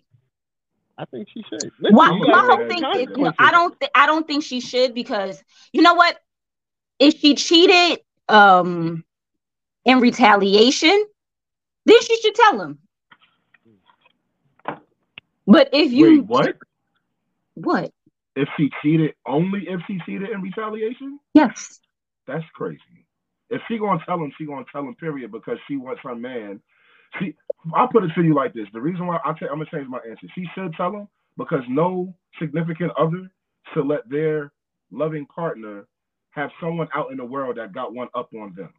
I 0.96 1.04
think 1.06 1.26
she 1.34 1.42
should. 1.50 1.72
Listen, 1.80 1.96
Why, 1.96 2.08
my 2.08 2.44
whole 2.46 2.68
thing 2.68 2.78
is, 2.78 2.82
consequences. 2.82 3.18
no, 3.18 3.32
I 3.36 3.50
don't, 3.50 3.80
th- 3.80 3.90
I 3.96 4.06
don't 4.06 4.24
think 4.28 4.44
she 4.44 4.60
should 4.60 4.94
because 4.94 5.42
you 5.72 5.82
know 5.82 5.94
what? 5.94 6.16
If 7.00 7.18
she 7.18 7.34
cheated, 7.34 7.98
um, 8.28 9.04
in 9.84 10.00
retaliation, 10.00 11.04
then 11.86 12.02
she 12.02 12.20
should 12.20 12.34
tell 12.34 12.60
him. 12.60 12.78
But 15.46 15.70
if 15.72 15.92
you 15.92 16.20
wait, 16.20 16.26
what? 16.26 16.56
What? 17.54 17.90
If 18.34 18.48
she 18.56 18.70
cheated, 18.82 19.14
only 19.26 19.68
if 19.68 19.80
she 19.86 19.98
cheated 20.06 20.30
in 20.30 20.40
retaliation? 20.40 21.18
Yes. 21.34 21.80
That's 22.26 22.44
crazy. 22.54 23.06
If 23.50 23.60
she 23.68 23.78
gonna 23.78 24.00
tell 24.06 24.16
him, 24.16 24.32
she 24.38 24.46
gonna 24.46 24.64
tell 24.72 24.82
him. 24.82 24.94
Period. 24.94 25.30
Because 25.32 25.58
she 25.68 25.76
wants 25.76 26.00
her 26.02 26.14
man. 26.14 26.60
She, 27.18 27.34
I'll 27.74 27.88
put 27.88 28.04
it 28.04 28.10
to 28.14 28.22
you 28.22 28.34
like 28.34 28.54
this: 28.54 28.66
the 28.72 28.80
reason 28.80 29.06
why 29.06 29.18
I 29.24 29.32
t- 29.32 29.46
I'm 29.50 29.58
gonna 29.58 29.66
change 29.70 29.88
my 29.88 29.98
answer. 30.08 30.26
She 30.34 30.46
should 30.54 30.72
tell 30.74 30.92
him 30.92 31.08
because 31.36 31.62
no 31.68 32.14
significant 32.38 32.92
other 32.98 33.30
should 33.74 33.86
let 33.86 34.08
their 34.08 34.52
loving 34.90 35.26
partner 35.26 35.86
have 36.30 36.50
someone 36.60 36.88
out 36.94 37.10
in 37.10 37.18
the 37.18 37.24
world 37.24 37.56
that 37.58 37.72
got 37.74 37.92
one 37.92 38.08
up 38.14 38.30
on 38.34 38.54
them. 38.54 38.72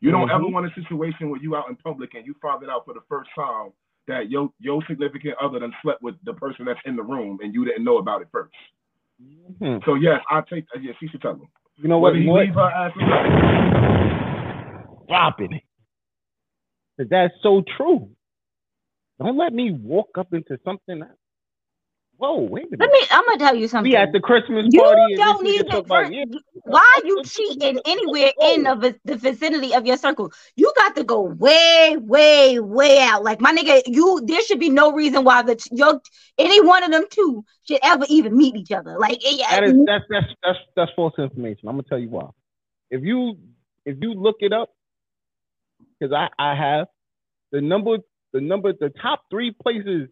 You 0.00 0.10
don't 0.10 0.28
Mhm. 0.28 0.34
ever 0.34 0.46
want 0.48 0.66
a 0.66 0.74
situation 0.80 1.28
where 1.28 1.40
you 1.40 1.56
out 1.56 1.68
in 1.68 1.76
public 1.76 2.14
and 2.14 2.24
you 2.26 2.34
found 2.40 2.62
it 2.62 2.70
out 2.70 2.84
for 2.86 2.94
the 2.94 3.00
first 3.08 3.30
time 3.34 3.72
that 4.08 4.30
your 4.30 4.50
your 4.60 4.82
significant 4.88 5.34
other 5.42 5.58
done 5.60 5.72
slept 5.82 6.02
with 6.02 6.14
the 6.24 6.32
person 6.34 6.64
that's 6.64 6.80
in 6.84 6.96
the 6.96 7.02
room 7.02 7.38
and 7.42 7.54
you 7.54 7.64
didn't 7.64 7.84
know 7.84 7.98
about 7.98 8.22
it 8.22 8.28
first. 8.32 8.52
Hmm. 9.58 9.76
So 9.84 9.94
yes, 9.94 10.20
I 10.30 10.40
take 10.42 10.64
uh, 10.74 10.78
yes, 10.80 10.94
she 11.00 11.08
should 11.08 11.22
tell 11.22 11.32
him. 11.32 11.48
You 11.76 11.88
know 11.88 11.98
what? 11.98 12.12
Whether 12.12 12.22
he 12.22 12.28
what? 12.28 12.44
leave 12.46 12.54
her 12.54 12.70
ass 12.70 12.92
or. 13.00 15.06
Dropping 15.08 15.52
it. 15.54 15.62
'Cause 16.98 17.08
that's 17.10 17.34
so 17.42 17.62
true. 17.76 18.08
Don't 19.20 19.36
let 19.36 19.52
me 19.52 19.70
walk 19.72 20.16
up 20.18 20.32
into 20.32 20.58
something. 20.64 21.02
Whoa, 22.18 22.40
wait 22.40 22.66
a 22.66 22.76
minute. 22.76 22.80
Let 22.80 22.90
me. 22.92 23.00
I'm 23.10 23.24
gonna 23.26 23.38
tell 23.38 23.56
you 23.56 23.68
something. 23.68 23.90
We 23.90 23.96
at 23.96 24.12
the 24.12 24.20
Christmas 24.20 24.66
You 24.72 24.80
party 24.80 25.14
and 25.14 25.18
don't 25.18 25.46
this 25.46 25.54
nigga 25.54 25.60
even. 25.60 25.84
about, 25.84 25.86
for- 25.86 26.12
yeah, 26.12 26.24
Why 26.64 27.00
you 27.04 27.22
cheating 27.24 27.80
anywhere 27.86 28.32
in 28.40 28.64
the, 28.64 28.96
the 29.04 29.16
vicinity 29.16 29.74
of 29.74 29.86
your 29.86 29.96
circle? 29.96 30.32
You 30.56 30.72
got 30.76 30.96
to 30.96 31.04
go 31.04 31.22
way, 31.22 31.96
way, 32.00 32.58
way 32.60 33.00
out. 33.00 33.24
Like 33.24 33.40
my 33.40 33.52
nigga, 33.54 33.82
you 33.86 34.22
there 34.26 34.42
should 34.42 34.60
be 34.60 34.70
no 34.70 34.92
reason 34.92 35.24
why 35.24 35.42
the 35.42 35.58
your 35.72 36.00
any 36.38 36.60
one 36.62 36.84
of 36.84 36.90
them 36.90 37.04
two 37.10 37.44
should 37.68 37.80
ever 37.84 38.04
even 38.08 38.36
meet 38.36 38.56
each 38.56 38.72
other. 38.72 38.98
Like 38.98 39.18
eh, 39.24 39.36
yeah, 39.38 39.56
that 39.56 39.64
is 39.64 39.74
that's 39.86 40.04
that's 40.10 40.26
that's 40.42 40.58
that's 40.76 40.92
false 40.96 41.14
information. 41.18 41.68
I'm 41.68 41.74
gonna 41.76 41.84
tell 41.84 41.98
you 41.98 42.10
why. 42.10 42.28
If 42.90 43.02
you 43.04 43.38
if 43.86 43.98
you 44.00 44.14
look 44.14 44.36
it 44.40 44.52
up, 44.52 44.70
because 46.00 46.14
I 46.14 46.28
I 46.38 46.56
have 46.56 46.88
the 47.52 47.60
number 47.60 47.98
the 48.32 48.40
number 48.40 48.72
the 48.72 48.90
top 49.02 49.22
three 49.30 49.52
places 49.52 50.08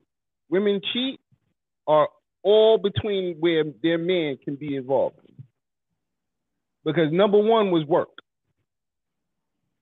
women 0.50 0.80
cheat 0.92 1.20
are 1.86 2.08
all 2.42 2.78
between 2.78 3.36
where 3.40 3.64
their 3.82 3.98
man 3.98 4.36
can 4.44 4.56
be 4.56 4.76
involved. 4.76 5.16
Because 6.84 7.10
number 7.12 7.38
one 7.38 7.70
was 7.70 7.84
work, 7.86 8.10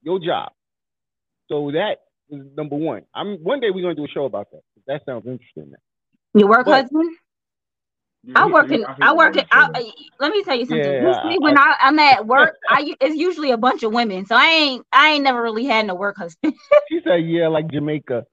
your 0.02 0.18
job. 0.20 0.52
So 1.48 1.70
that 1.72 1.96
was 2.28 2.46
number 2.56 2.76
one. 2.76 3.02
I'm 3.14 3.36
one 3.42 3.60
day 3.60 3.70
we're 3.70 3.82
gonna 3.82 3.94
do 3.94 4.04
a 4.04 4.08
show 4.08 4.24
about 4.24 4.50
that. 4.52 4.62
That 4.86 5.02
sounds 5.04 5.26
interesting. 5.26 5.70
Man. 5.70 5.78
your 6.34 6.48
work 6.48 6.66
But- 6.66 6.82
husband. 6.82 7.16
I 8.36 8.46
work 8.46 8.68
he- 8.68 8.76
in. 8.76 8.84
I 9.02 9.12
work 9.14 9.34
on 9.34 9.40
in. 9.40 9.46
I, 9.50 9.92
let 10.20 10.30
me 10.30 10.44
tell 10.44 10.54
you 10.54 10.64
something. 10.66 10.78
Yeah, 10.78 11.08
Usually 11.08 11.34
I- 11.34 11.38
when 11.40 11.58
I, 11.58 11.74
I'm 11.80 11.98
at 11.98 12.24
work, 12.34 12.54
I 12.68 12.94
it's 13.00 13.16
usually 13.16 13.50
a 13.50 13.56
bunch 13.56 13.82
of 13.82 13.92
women. 13.92 14.26
So 14.26 14.36
I 14.36 14.46
ain't 14.46 14.86
I 14.92 15.14
ain't 15.14 15.24
never 15.24 15.42
really 15.42 15.64
had 15.64 15.86
no 15.88 15.96
work 15.96 16.18
husband. 16.18 16.54
She 16.88 17.00
said, 17.02 17.16
"Yeah, 17.26 17.48
like 17.48 17.66
Jamaica." 17.68 18.24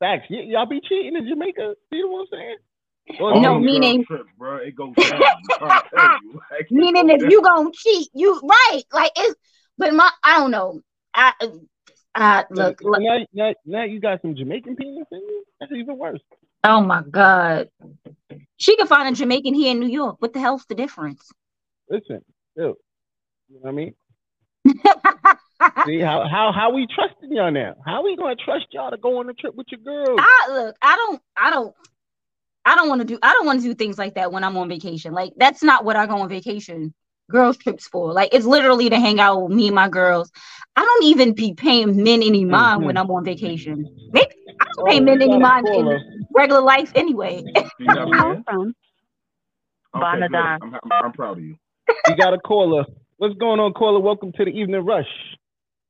Facts. 0.00 0.26
Y- 0.28 0.46
y'all 0.48 0.66
be 0.66 0.80
cheating 0.80 1.14
in 1.16 1.28
Jamaica. 1.28 1.74
You 1.92 2.04
know 2.06 2.10
what 2.14 2.20
I'm 2.22 2.26
saying? 2.32 2.56
Or 3.20 3.32
All 3.34 3.40
No, 3.40 3.54
them 3.54 3.64
maybe- 3.64 3.72
girl 3.72 3.80
meaning- 3.80 4.04
trips, 4.04 4.30
bro. 4.38 4.56
It 4.56 4.74
goes 4.76 4.94
down. 4.96 5.12
I'm 5.22 5.58
trying 5.58 5.80
to 5.82 5.88
tell 5.96 6.18
you. 6.22 6.40
Like, 6.50 6.70
Meaning 6.70 7.10
if 7.10 7.22
you 7.22 7.42
down. 7.42 7.56
gonna 7.64 7.70
cheat, 7.74 8.08
you 8.14 8.40
right. 8.42 8.82
Like 8.92 9.12
it's 9.16 9.34
but 9.78 9.94
my 9.94 10.10
I 10.22 10.38
don't 10.38 10.50
know. 10.50 10.80
I 11.14 11.32
I 12.14 12.44
look, 12.50 12.80
look 12.82 13.00
now, 13.00 13.18
now, 13.32 13.54
now 13.64 13.84
you 13.84 14.00
got 14.00 14.20
some 14.22 14.34
Jamaican 14.34 14.76
penis 14.76 15.06
in 15.12 15.18
you. 15.18 15.44
That's 15.60 15.72
even 15.72 15.96
worse. 15.98 16.20
oh 16.64 16.80
my 16.80 17.02
god. 17.10 17.68
She 18.56 18.76
could 18.76 18.88
find 18.88 19.08
a 19.14 19.16
Jamaican 19.16 19.54
here 19.54 19.70
in 19.70 19.78
New 19.80 19.88
York. 19.88 20.16
What 20.18 20.32
the 20.32 20.40
hell's 20.40 20.64
the 20.68 20.74
difference? 20.74 21.30
Listen, 21.88 22.22
still, 22.52 22.74
you 23.48 23.54
know 23.54 23.60
what 23.60 23.68
I 23.68 23.72
mean? 23.72 23.94
See 25.86 25.98
how 26.00 26.26
how 26.28 26.52
how 26.52 26.70
we 26.72 26.86
trusting 26.86 27.32
y'all 27.32 27.50
now? 27.50 27.74
How 27.86 28.02
we 28.04 28.16
gonna 28.16 28.36
trust 28.36 28.66
y'all 28.72 28.90
to 28.90 28.96
go 28.96 29.18
on 29.18 29.28
a 29.30 29.34
trip 29.34 29.54
with 29.54 29.66
your 29.70 29.80
girl? 29.80 30.16
I 30.18 30.48
look, 30.50 30.76
I 30.82 30.96
don't 30.96 31.22
I 31.36 31.50
don't 31.50 31.74
I 32.68 32.74
don't 32.74 32.88
want 32.88 33.00
to 33.00 33.06
do 33.06 33.18
I 33.22 33.32
don't 33.32 33.46
want 33.46 33.62
to 33.62 33.66
do 33.66 33.74
things 33.74 33.96
like 33.96 34.14
that 34.14 34.30
when 34.30 34.44
I'm 34.44 34.56
on 34.58 34.68
vacation. 34.68 35.12
Like 35.12 35.32
that's 35.36 35.62
not 35.62 35.84
what 35.84 35.96
I 35.96 36.06
go 36.06 36.18
on 36.18 36.28
vacation 36.28 36.92
girls 37.30 37.56
trips 37.56 37.88
for. 37.88 38.12
Like 38.12 38.34
it's 38.34 38.44
literally 38.44 38.90
to 38.90 38.98
hang 38.98 39.20
out 39.20 39.42
with 39.42 39.56
me 39.56 39.66
and 39.68 39.74
my 39.74 39.88
girls. 39.88 40.30
I 40.76 40.84
don't 40.84 41.04
even 41.04 41.32
be 41.32 41.54
paying 41.54 42.02
men 42.02 42.22
any 42.22 42.44
mind 42.44 42.84
when 42.84 42.96
mm-hmm. 42.96 43.10
I'm 43.10 43.10
on 43.10 43.24
vacation. 43.24 43.84
Mm-hmm. 43.84 44.10
Maybe 44.12 44.30
I 44.60 44.66
don't 44.76 44.88
pay 44.88 44.98
Oh, 44.98 45.02
men 45.02 45.22
any 45.22 45.28
gotta 45.28 45.40
mind 45.40 45.68
in 45.68 46.26
regular 46.34 46.60
life 46.60 46.92
anyway. 46.94 47.42
Do 47.54 47.62
you 47.78 47.86
got 47.86 48.02
a 48.02 48.10
man? 48.10 48.44
From 48.44 48.74
Okay, 49.94 50.04
Bonadon. 50.04 50.30
good. 50.60 50.66
I'm, 50.66 50.74
I'm, 50.74 51.04
I'm 51.04 51.12
proud 51.12 51.38
of 51.38 51.44
you. 51.44 51.56
You 52.08 52.16
got 52.16 52.34
a 52.34 52.38
caller. 52.38 52.84
What's 53.16 53.34
going 53.36 53.60
on, 53.60 53.72
caller? 53.72 54.00
Welcome 54.00 54.32
to 54.32 54.44
the 54.44 54.50
evening 54.50 54.84
rush. 54.84 55.08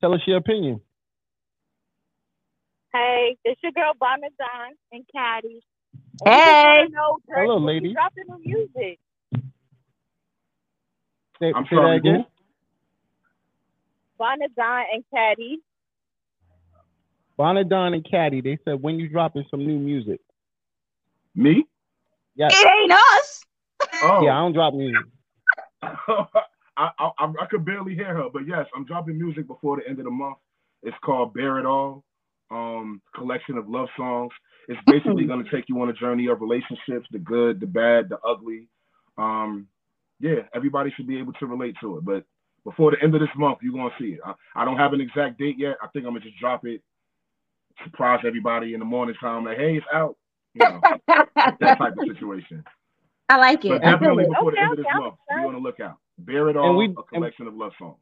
Tell 0.01 0.15
us 0.15 0.21
your 0.27 0.37
opinion. 0.37 0.81
Hey, 2.93 3.37
it's 3.45 3.61
your 3.63 3.73
girl 3.73 3.93
Bonnet 3.99 4.33
Don 4.39 4.73
and 4.93 5.05
Caddy. 5.13 5.61
Hey. 6.25 6.87
No, 6.91 7.19
Hello, 7.35 7.59
lady. 7.59 7.93
Dropping 7.93 8.25
the 8.29 8.39
music. 8.39 8.99
Say, 11.41 11.53
I'm 11.55 11.65
say 11.65 11.77
that 11.77 11.77
sorry, 11.77 11.97
again. 11.99 12.27
Bonnet 14.19 14.55
Don 14.57 14.85
and 14.93 15.05
Caddy. 15.15 15.59
Bonadon 17.39 17.95
and 17.95 18.05
Caddy. 18.11 18.41
They 18.41 18.59
said 18.65 18.83
when 18.83 18.99
you 18.99 19.09
dropping 19.09 19.45
some 19.51 19.65
new 19.65 19.79
music. 19.79 20.21
Me? 21.37 21.65
Yes. 22.35 22.53
it 22.55 22.67
ain't 22.67 22.93
us. 22.93 23.45
Oh, 24.03 24.25
Yeah, 24.25 24.37
I 24.37 24.41
don't 24.41 24.53
drop 24.53 24.75
music. 24.75 25.07
I, 25.83 26.91
I, 26.99 27.11
I 27.19 27.33
I 27.41 27.47
could 27.47 27.65
barely 27.65 27.95
hear 27.95 28.15
her, 28.15 28.29
but 28.33 28.47
yes, 28.47 28.67
I'm 28.75 28.85
dropping 28.85 29.19
music 29.19 29.47
before 29.47 29.77
the 29.77 29.89
end 29.89 29.99
of 29.99 30.05
the 30.05 30.11
month. 30.11 30.37
It's 30.83 30.97
called 31.05 31.35
Bear 31.35 31.59
It 31.59 31.67
All, 31.67 32.05
um, 32.51 33.01
collection 33.15 33.57
of 33.59 33.69
love 33.69 33.89
songs. 33.97 34.33
It's 34.69 34.81
basically 34.87 35.25
going 35.25 35.45
to 35.45 35.51
take 35.51 35.65
you 35.69 35.81
on 35.81 35.89
a 35.89 35.93
journey 35.95 36.27
of 36.29 36.41
relationships, 36.41 37.07
the 37.11 37.19
good, 37.19 37.61
the 37.61 37.67
bad, 37.67 38.09
the 38.09 38.19
ugly. 38.27 38.69
Um, 39.17 39.67
yeah, 40.21 40.41
everybody 40.55 40.93
should 40.97 41.07
be 41.07 41.19
able 41.19 41.33
to 41.35 41.47
relate 41.47 41.75
to 41.81 41.99
it. 41.99 42.05
But 42.05 42.25
before 42.65 42.91
the 42.91 43.03
end 43.03 43.15
of 43.15 43.21
this 43.21 43.31
month, 43.37 43.59
you're 43.63 43.73
going 43.73 43.91
to 43.91 44.03
see 44.03 44.13
it. 44.15 44.21
I, 44.25 44.35
I 44.55 44.65
don't 44.65 44.77
have 44.77 44.93
an 44.93 45.01
exact 45.01 45.39
date 45.39 45.57
yet. 45.59 45.77
I 45.83 45.87
think 45.89 46.05
I'm 46.05 46.13
going 46.13 46.23
to 46.23 46.29
just 46.29 46.39
drop 46.41 46.67
it, 46.67 46.83
surprise 47.85 48.21
everybody 48.27 48.75
in 48.75 48.81
the 48.81 48.85
morning 48.87 49.15
time, 49.21 49.45
like, 49.45 49.57
hey, 49.59 49.77
it's 49.77 49.87
out. 49.93 50.17
You 50.55 50.61
know, 50.63 50.81
that 51.61 51.79
type 51.79 51.97
of 51.97 52.07
situation. 52.07 52.65
I 53.29 53.37
like 53.37 53.65
it. 53.65 53.73
I 53.73 53.77
feel 53.77 53.91
definitely 53.93 54.25
it. 54.25 54.29
before 54.31 54.51
the 54.53 54.57
Okay, 54.57 54.63
end 54.65 54.73
of 54.73 54.79
this 54.79 54.87
okay, 54.87 54.99
month, 54.99 55.15
okay. 55.31 55.41
be 55.43 55.47
on 55.47 55.53
the 55.55 55.61
lookout. 55.61 55.97
Bear 56.19 56.49
It 56.49 56.57
All, 56.57 56.77
we- 56.77 56.95
a 56.97 57.03
collection 57.03 57.47
of 57.47 57.55
love 57.55 57.73
songs. 57.79 57.97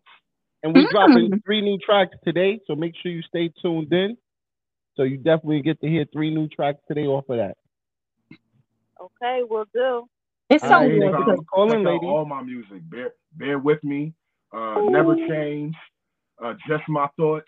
And 0.63 0.75
we 0.75 0.85
Mm. 0.87 0.91
dropping 0.91 1.41
three 1.45 1.61
new 1.61 1.79
tracks 1.79 2.17
today, 2.25 2.61
so 2.67 2.75
make 2.75 2.95
sure 2.97 3.13
you 3.13 3.23
stay 3.23 3.49
tuned 3.61 3.93
in. 3.93 4.17
So 4.97 5.03
you 5.05 5.17
definitely 5.19 5.63
get 5.63 5.81
to 5.81 5.89
hear 5.89 6.07
three 6.13 6.35
new 6.35 6.49
tracks 6.49 6.79
today 6.89 7.07
off 7.07 7.29
of 7.29 7.37
that. 7.39 7.57
Okay, 9.01 9.43
we'll 9.49 9.67
do. 9.75 10.07
It's 10.49 10.67
so 10.67 10.75
All 10.75 10.81
right, 10.81 10.89
weird 10.89 11.03
anytime. 11.03 11.25
because 11.27 11.45
Call 11.53 11.73
in, 11.73 11.81
Check 11.81 11.87
out 11.87 11.93
lady. 11.95 12.07
all 12.07 12.25
my 12.25 12.43
music. 12.43 12.89
Bear, 12.91 13.13
bear 13.35 13.59
with 13.59 13.83
me. 13.85 14.15
Uh, 14.53 14.77
Never 14.89 15.17
change. 15.29 15.75
Uh, 16.43 16.55
just 16.69 16.85
my 16.89 17.09
thoughts. 17.17 17.47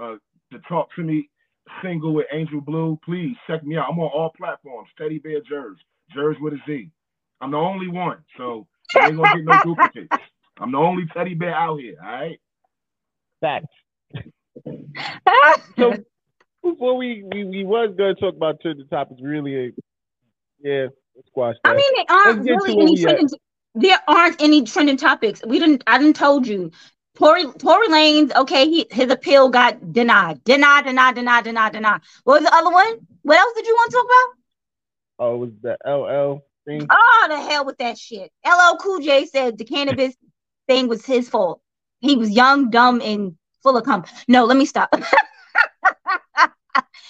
Uh, 0.00 0.16
the 0.50 0.58
talk 0.68 0.88
to 0.96 1.02
me 1.02 1.30
single 1.82 2.14
with 2.14 2.26
Angel 2.32 2.60
Blue. 2.60 2.98
Please 3.04 3.36
check 3.46 3.64
me 3.64 3.76
out. 3.76 3.86
I'm 3.90 3.98
on 3.98 4.10
all 4.14 4.32
platforms. 4.36 4.88
Teddy 4.98 5.18
Bear 5.18 5.40
Jerz. 5.50 5.76
Jerz 6.16 6.40
with 6.40 6.54
a 6.54 6.58
Z. 6.66 6.90
I'm 7.40 7.50
the 7.52 7.56
only 7.58 7.88
one, 7.88 8.18
so 8.36 8.66
you 8.94 9.06
ain't 9.06 9.16
gonna 9.16 9.30
get 9.30 9.44
no 9.44 9.58
duplicates. 9.64 10.16
I'm 10.60 10.72
the 10.72 10.78
only 10.78 11.06
teddy 11.14 11.34
bear 11.34 11.54
out 11.54 11.78
here. 11.80 11.96
All 12.02 12.10
right. 12.10 12.40
Facts. 13.40 13.66
So 15.78 15.94
before 16.72 16.96
we, 16.96 17.24
we 17.32 17.44
we 17.44 17.64
was 17.64 17.94
gonna 17.96 18.14
talk 18.14 18.34
about 18.34 18.60
certain 18.62 18.86
topics, 18.88 19.20
really, 19.22 19.68
uh, 19.68 19.70
yeah, 20.60 20.86
let's 21.14 21.28
squash 21.28 21.56
that. 21.64 21.70
I 21.70 21.76
mean, 21.76 21.92
there 21.96 22.04
aren't 22.08 22.44
Let's 22.44 22.46
get 22.46 22.58
to 22.58 22.64
really 22.64 22.82
any 22.82 23.02
trending. 23.02 23.28
There 23.74 23.98
aren't 24.08 24.42
any 24.42 24.62
trending 24.64 24.96
topics. 24.96 25.42
We 25.46 25.58
didn't. 25.58 25.84
I 25.86 25.98
didn't 25.98 26.16
told 26.16 26.46
you. 26.46 26.70
Tory 27.16 27.44
Tory 27.58 27.88
Lanez. 27.88 28.34
Okay, 28.34 28.68
he 28.68 28.86
his 28.90 29.10
appeal 29.10 29.48
got 29.48 29.92
denied. 29.92 30.42
Denied. 30.44 30.84
Denied. 30.84 31.14
Denied. 31.14 31.44
Denied. 31.44 31.72
Denied. 31.72 32.00
What 32.24 32.40
was 32.40 32.50
the 32.50 32.54
other 32.54 32.70
one? 32.70 33.06
What 33.22 33.38
else 33.38 33.52
did 33.54 33.66
you 33.66 33.74
want 33.74 33.90
to 33.90 33.96
talk 33.96 34.04
about? 34.04 34.38
oh, 35.18 35.34
it 35.34 35.38
was 35.38 35.50
the 35.62 35.76
LL 35.84 36.44
thing. 36.66 36.86
Oh, 36.90 37.26
the 37.28 37.40
hell 37.40 37.64
with 37.64 37.78
that 37.78 37.98
shit. 37.98 38.30
LL 38.46 38.76
Cool 38.76 39.00
J 39.00 39.26
said 39.26 39.58
the 39.58 39.64
Canibus 39.64 40.14
thing 40.68 40.88
was 40.88 41.04
his 41.04 41.28
fault. 41.28 41.60
He 42.00 42.16
was 42.16 42.30
young, 42.30 42.70
dumb, 42.70 43.00
and 43.02 43.36
full 43.62 43.76
of 43.76 43.84
cum. 43.84 44.04
No, 44.28 44.44
let 44.44 44.56
me 44.56 44.66
stop. 44.66 44.94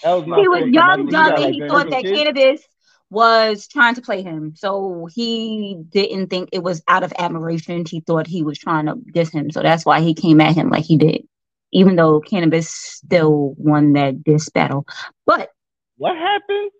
Was 0.04 0.24
he 0.40 0.48
was 0.48 0.68
young, 0.70 1.06
dumb, 1.06 1.42
and 1.42 1.54
he 1.54 1.60
thought 1.60 1.90
that 1.90 2.04
Canibus 2.04 2.60
was 3.10 3.66
trying 3.68 3.94
to 3.94 4.02
play 4.02 4.22
him. 4.22 4.54
So 4.54 5.08
he 5.12 5.76
didn't 5.88 6.28
think 6.28 6.50
it 6.52 6.62
was 6.62 6.82
out 6.86 7.02
of 7.02 7.12
admiration. 7.18 7.84
He 7.88 8.00
thought 8.00 8.26
he 8.26 8.42
was 8.42 8.58
trying 8.58 8.86
to 8.86 8.96
diss 9.12 9.30
him. 9.30 9.50
So 9.50 9.62
that's 9.62 9.84
why 9.86 10.00
he 10.00 10.14
came 10.14 10.40
at 10.40 10.54
him 10.54 10.70
like 10.70 10.84
he 10.84 10.96
did. 10.98 11.22
Even 11.72 11.96
though 11.96 12.20
Canibus 12.20 12.68
still 12.68 13.54
won 13.58 13.94
that 13.94 14.22
diss 14.22 14.48
battle. 14.50 14.86
But 15.26 15.50
What 15.96 16.16
happened? 16.16 16.70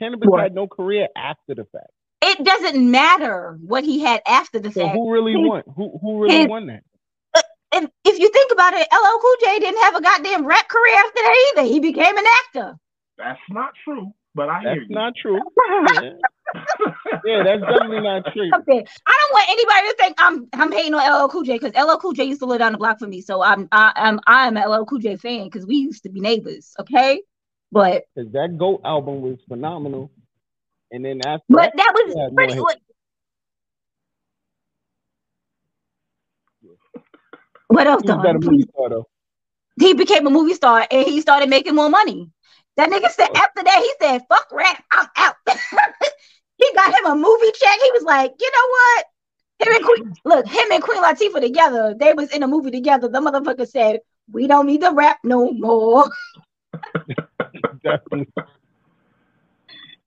Canibus 0.00 0.28
What? 0.28 0.42
had 0.42 0.54
no 0.54 0.66
career 0.66 1.08
after 1.16 1.54
the 1.54 1.64
fact. 1.64 1.90
it 2.22 2.42
doesn't 2.44 2.90
matter 2.90 3.58
what 3.60 3.84
he 3.84 4.00
had 4.00 4.22
after 4.26 4.58
the 4.58 4.70
So 4.72 4.80
fact. 4.84 4.96
who 4.96 5.10
really 5.12 5.36
won? 5.36 5.62
Who 5.76 5.98
who 6.00 6.22
really 6.22 6.36
his- 6.38 6.48
won 6.48 6.66
that? 6.68 6.82
And 7.74 7.90
if 8.04 8.18
you 8.20 8.30
think 8.30 8.52
about 8.52 8.74
it, 8.74 8.88
LL 8.92 9.20
Cool 9.20 9.36
J 9.44 9.60
didn't 9.60 9.82
have 9.82 9.96
a 9.96 10.02
goddamn 10.02 10.46
rap 10.46 10.68
career 10.68 10.96
after 10.96 11.14
that 11.22 11.52
either. 11.58 11.68
He 11.68 11.80
became 11.80 12.16
an 12.18 12.26
actor. 12.46 12.76
That's 13.18 13.40
not 13.50 13.72
true, 13.84 14.12
but 14.34 14.48
I 14.50 14.62
hear 14.66 14.80
That's 14.80 14.80
you. 14.82 14.96
not 14.96 15.14
true. 15.20 15.40
Yeah. 15.82 16.12
yeah, 17.24 17.42
that's 17.44 17.62
definitely 17.62 18.00
not 18.00 18.24
true. 18.34 18.54
Okay. 18.62 18.84
I 19.06 19.18
don't 19.20 19.32
want 19.32 19.50
anybody 19.50 19.88
to 19.88 19.96
think 19.98 20.16
I'm 20.18 20.48
I'm 20.54 20.72
hating 20.72 20.94
on 20.94 21.24
LL 21.24 21.28
Cool 21.28 21.44
J 21.44 21.58
because 21.58 21.72
LL 21.74 21.98
Cool 21.98 22.12
J 22.14 22.24
used 22.24 22.40
to 22.40 22.46
live 22.46 22.60
down 22.60 22.72
the 22.72 22.78
block 22.78 22.98
from 23.00 23.10
me. 23.10 23.20
So 23.22 23.42
I'm 23.42 23.68
I, 23.72 23.92
I'm 23.96 24.20
I'm 24.26 24.56
an 24.56 24.68
LL 24.70 24.84
Cool 24.86 25.00
J 25.00 25.16
fan 25.16 25.44
because 25.44 25.66
we 25.66 25.76
used 25.76 26.04
to 26.04 26.10
be 26.10 26.20
neighbors. 26.20 26.74
Okay, 26.80 27.22
but 27.72 28.04
Because 28.16 28.32
that 28.32 28.56
Goat 28.58 28.82
album 28.84 29.22
was 29.22 29.38
phenomenal. 29.48 30.10
And 30.92 31.04
then 31.04 31.20
after 31.22 31.44
but 31.48 31.58
that, 31.58 31.74
that 31.76 31.92
was 31.94 32.16
Yeah, 32.16 32.28
no 32.32 32.48
pretty. 32.48 32.54
hate. 32.54 32.68
What, 37.74 37.86
else? 37.86 38.02
he 38.02 38.10
was 38.10 38.16
Don? 38.16 38.22
better 38.22 38.38
movie 38.38 38.62
star 38.62 38.88
though. 38.90 39.06
He 39.80 39.94
became 39.94 40.26
a 40.26 40.30
movie 40.30 40.54
star 40.54 40.86
and 40.90 41.06
he 41.06 41.20
started 41.20 41.48
making 41.48 41.74
more 41.74 41.90
money. 41.90 42.30
That 42.76 42.90
nigga 42.90 43.10
said 43.10 43.28
oh. 43.34 43.40
after 43.40 43.62
that 43.64 43.78
he 43.78 43.92
said 44.00 44.22
fuck 44.28 44.48
rap 44.52 44.82
I'm 44.92 45.08
out. 45.16 45.34
he 46.56 46.70
got 46.74 46.94
him 46.94 47.06
a 47.06 47.14
movie 47.14 47.52
check. 47.54 47.78
He 47.82 47.90
was 47.92 48.04
like, 48.04 48.32
you 48.38 48.50
know 48.50 48.68
what? 48.70 49.04
Him 49.60 49.74
and 49.74 49.84
Queen, 49.84 50.14
look, 50.24 50.46
him 50.46 50.72
and 50.72 50.82
Queen 50.82 51.02
Latifah 51.02 51.40
together. 51.40 51.94
They 51.98 52.12
was 52.12 52.30
in 52.30 52.42
a 52.42 52.48
movie 52.48 52.70
together. 52.70 53.08
The 53.08 53.20
motherfucker 53.20 53.68
said, 53.68 54.00
"We 54.30 54.46
don't 54.46 54.66
need 54.66 54.80
to 54.80 54.90
rap 54.90 55.18
no 55.22 55.52
more." 55.52 56.10
Definitely. 57.82 58.28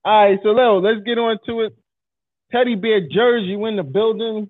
All 0.04 0.26
right, 0.26 0.40
so 0.44 0.52
Leo, 0.52 0.80
let's 0.80 1.02
get 1.06 1.18
on 1.18 1.38
to 1.46 1.62
it. 1.62 1.78
Teddy 2.52 2.76
Bear 2.76 3.02
Jersey 3.02 3.54
in 3.54 3.76
the 3.78 3.84
building. 3.84 4.50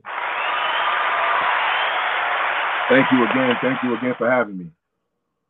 Thank 2.90 3.06
you 3.12 3.24
again. 3.30 3.56
Thank 3.62 3.84
you 3.84 3.96
again 3.98 4.14
for 4.18 4.30
having 4.30 4.58
me. 4.58 4.72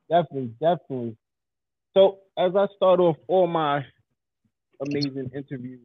Definitely, 0.09 0.53
definitely. 0.59 1.17
So 1.93 2.19
as 2.37 2.55
I 2.55 2.67
start 2.75 2.99
off 2.99 3.17
all 3.27 3.47
my 3.47 3.85
amazing 4.81 5.31
interviews, 5.35 5.81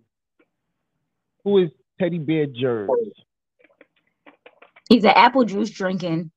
who 1.45 1.59
is 1.59 1.71
Teddy 2.01 2.19
Bear 2.19 2.47
Jersey? 2.47 2.93
He's 4.89 5.05
an 5.05 5.13
apple 5.17 5.45
juice 5.45 5.71
drinking 5.71 6.31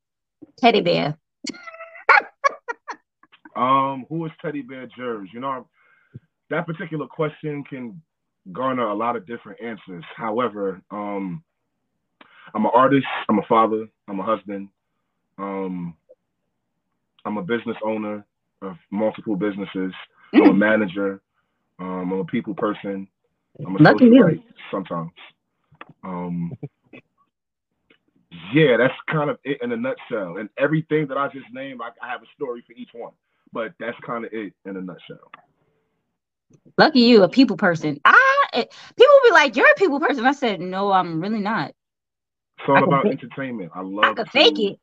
teddy 0.57 0.81
bear. 0.81 1.17
Um, 3.57 4.05
who 4.09 4.25
is 4.25 4.33
Teddy 4.41 4.61
Bear 4.61 4.85
Jerz? 4.99 5.27
You 5.33 5.39
know, 5.39 5.69
that 6.49 6.65
particular 6.67 7.07
question 7.07 7.63
can 7.63 8.01
garner 8.51 8.89
a 8.89 8.93
lot 8.93 9.15
of 9.15 9.25
different 9.25 9.61
answers. 9.61 10.03
However, 10.17 10.81
um, 10.91 11.41
I'm 12.53 12.65
an 12.65 12.71
artist. 12.75 13.05
I'm 13.29 13.39
a 13.39 13.45
father. 13.47 13.87
I'm 14.09 14.19
a 14.19 14.23
husband. 14.23 14.67
Um, 15.37 15.95
I'm 17.25 17.37
a 17.37 17.43
business 17.43 17.77
owner 17.83 18.25
of 18.61 18.77
multiple 18.91 19.35
businesses. 19.35 19.93
I'm 20.33 20.49
a 20.49 20.53
manager. 20.53 21.21
Um, 21.79 22.13
I'm 22.13 22.19
a 22.19 22.25
people 22.25 22.55
person. 22.55 23.07
I'm 23.65 23.75
a 23.75 23.79
Lucky 23.79 24.05
you. 24.05 24.25
socialite 24.25 24.43
sometimes. 24.71 25.11
Um, 26.03 26.53
yeah, 28.53 28.77
that's 28.77 28.93
kind 29.11 29.29
of 29.29 29.37
it 29.43 29.59
in 29.61 29.71
a 29.71 29.77
nutshell. 29.77 30.37
And 30.37 30.49
everything 30.57 31.07
that 31.07 31.17
I 31.17 31.27
just 31.29 31.47
named, 31.53 31.81
I, 31.83 31.89
I 32.05 32.09
have 32.11 32.21
a 32.23 32.27
story 32.35 32.63
for 32.67 32.73
each 32.73 32.89
one. 32.93 33.13
But 33.53 33.73
that's 33.79 33.97
kind 34.05 34.25
of 34.25 34.33
it 34.33 34.53
in 34.65 34.77
a 34.77 34.81
nutshell. 34.81 35.31
Lucky 36.77 37.01
you, 37.01 37.23
a 37.23 37.29
people 37.29 37.57
person. 37.57 37.99
I 38.05 38.41
people 38.53 39.15
be 39.25 39.31
like, 39.31 39.55
"You're 39.55 39.71
a 39.71 39.75
people 39.75 39.99
person." 39.99 40.25
I 40.25 40.33
said, 40.33 40.61
"No, 40.61 40.91
I'm 40.91 41.21
really 41.21 41.39
not. 41.39 41.71
It's 42.59 42.69
all 42.69 42.83
about 42.83 43.07
entertainment. 43.07 43.71
I 43.75 43.81
love. 43.81 44.03
I 44.03 44.13
could 44.13 44.27
to- 44.27 44.31
fake 44.31 44.59
it. 44.59 44.79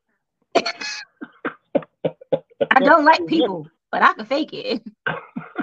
I 2.71 2.81
don't 2.81 3.05
like 3.05 3.27
people, 3.27 3.67
but 3.91 4.03
I 4.03 4.13
can 4.15 4.27
fake 4.27 4.53
it." 4.53 4.83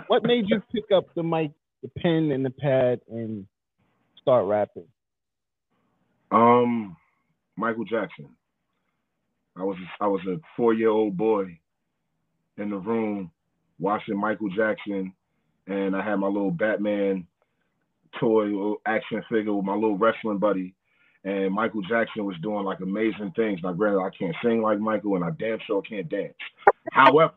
What 0.08 0.24
made 0.24 0.50
you 0.50 0.62
pick 0.74 0.92
up 0.92 1.06
the 1.16 1.24
mic, 1.24 1.52
the 1.84 1.90
pen, 1.98 2.32
and 2.32 2.44
the 2.44 2.50
pad 2.50 3.02
and 3.10 3.46
start 4.20 4.46
rapping? 4.46 4.88
Um, 6.32 6.96
Michael 7.56 7.86
Jackson. 7.86 8.30
I 9.56 9.64
was 9.64 9.78
I 10.00 10.08
was 10.08 10.22
a 10.28 10.38
four 10.56 10.74
year 10.74 10.90
old 10.90 11.18
boy 11.18 11.60
in 12.58 12.70
the 12.70 12.78
room 12.78 13.32
watching 13.80 14.20
Michael 14.20 14.50
Jackson, 14.50 15.14
and 15.68 15.96
I 15.96 16.04
had 16.04 16.16
my 16.18 16.28
little 16.28 16.52
Batman 16.52 17.28
toy 18.20 18.46
little 18.46 18.82
action 18.86 19.24
figure 19.30 19.54
with 19.54 19.66
my 19.66 19.74
little 19.74 19.98
wrestling 19.98 20.38
buddy. 20.38 20.74
And 21.26 21.54
Michael 21.54 21.82
Jackson 21.82 22.26
was 22.26 22.38
doing 22.42 22.64
like 22.64 22.80
amazing 22.80 23.34
things. 23.36 23.60
Now, 23.64 23.74
granted, 23.74 24.00
I 24.00 24.10
can't 24.18 24.36
sing 24.44 24.62
like 24.62 24.80
Michael, 24.80 25.16
and 25.16 25.24
I 25.24 25.32
damn 25.32 25.60
sure 25.68 25.82
can't 25.82 26.08
dance. 26.10 26.34
However, 26.92 27.34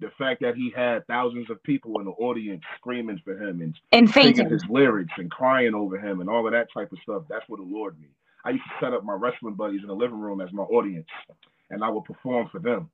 the 0.00 0.10
fact 0.18 0.42
that 0.42 0.54
he 0.54 0.70
had 0.76 1.06
thousands 1.06 1.50
of 1.50 1.62
people 1.62 1.98
in 2.00 2.04
the 2.04 2.12
audience 2.12 2.62
screaming 2.78 3.20
for 3.24 3.32
him 3.32 3.60
and 3.62 3.74
And 3.92 4.08
singing 4.10 4.48
his 4.50 4.62
lyrics 4.68 5.12
and 5.16 5.30
crying 5.30 5.74
over 5.74 5.98
him 5.98 6.20
and 6.20 6.28
all 6.28 6.46
of 6.46 6.52
that 6.52 6.68
type 6.72 6.92
of 6.92 6.98
stuff. 7.02 7.22
That's 7.28 7.48
what 7.48 7.60
allured 7.60 7.98
me. 7.98 8.08
I 8.44 8.50
used 8.50 8.64
to 8.64 8.84
set 8.86 8.92
up 8.92 9.04
my 9.04 9.14
wrestling 9.14 9.54
buddies 9.54 9.80
in 9.80 9.88
the 9.88 9.94
living 9.94 10.20
room 10.20 10.40
as 10.40 10.52
my 10.52 10.62
audience, 10.62 11.08
and 11.70 11.82
I 11.82 11.88
would 11.88 12.04
perform 12.04 12.48
for 12.52 12.60
them. 12.60 12.90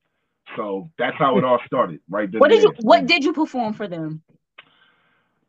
So 0.57 0.89
that's 0.99 1.17
how 1.19 1.39
it 1.39 1.45
all 1.45 1.61
started, 1.67 2.01
right 2.09 2.31
there. 2.31 2.39
What 2.41 2.51
did 2.51 2.63
you 2.63 2.73
What 2.81 3.07
did 3.07 3.25
you 3.25 3.33
perform 3.33 3.75
for 3.75 3.89
them? 3.89 4.23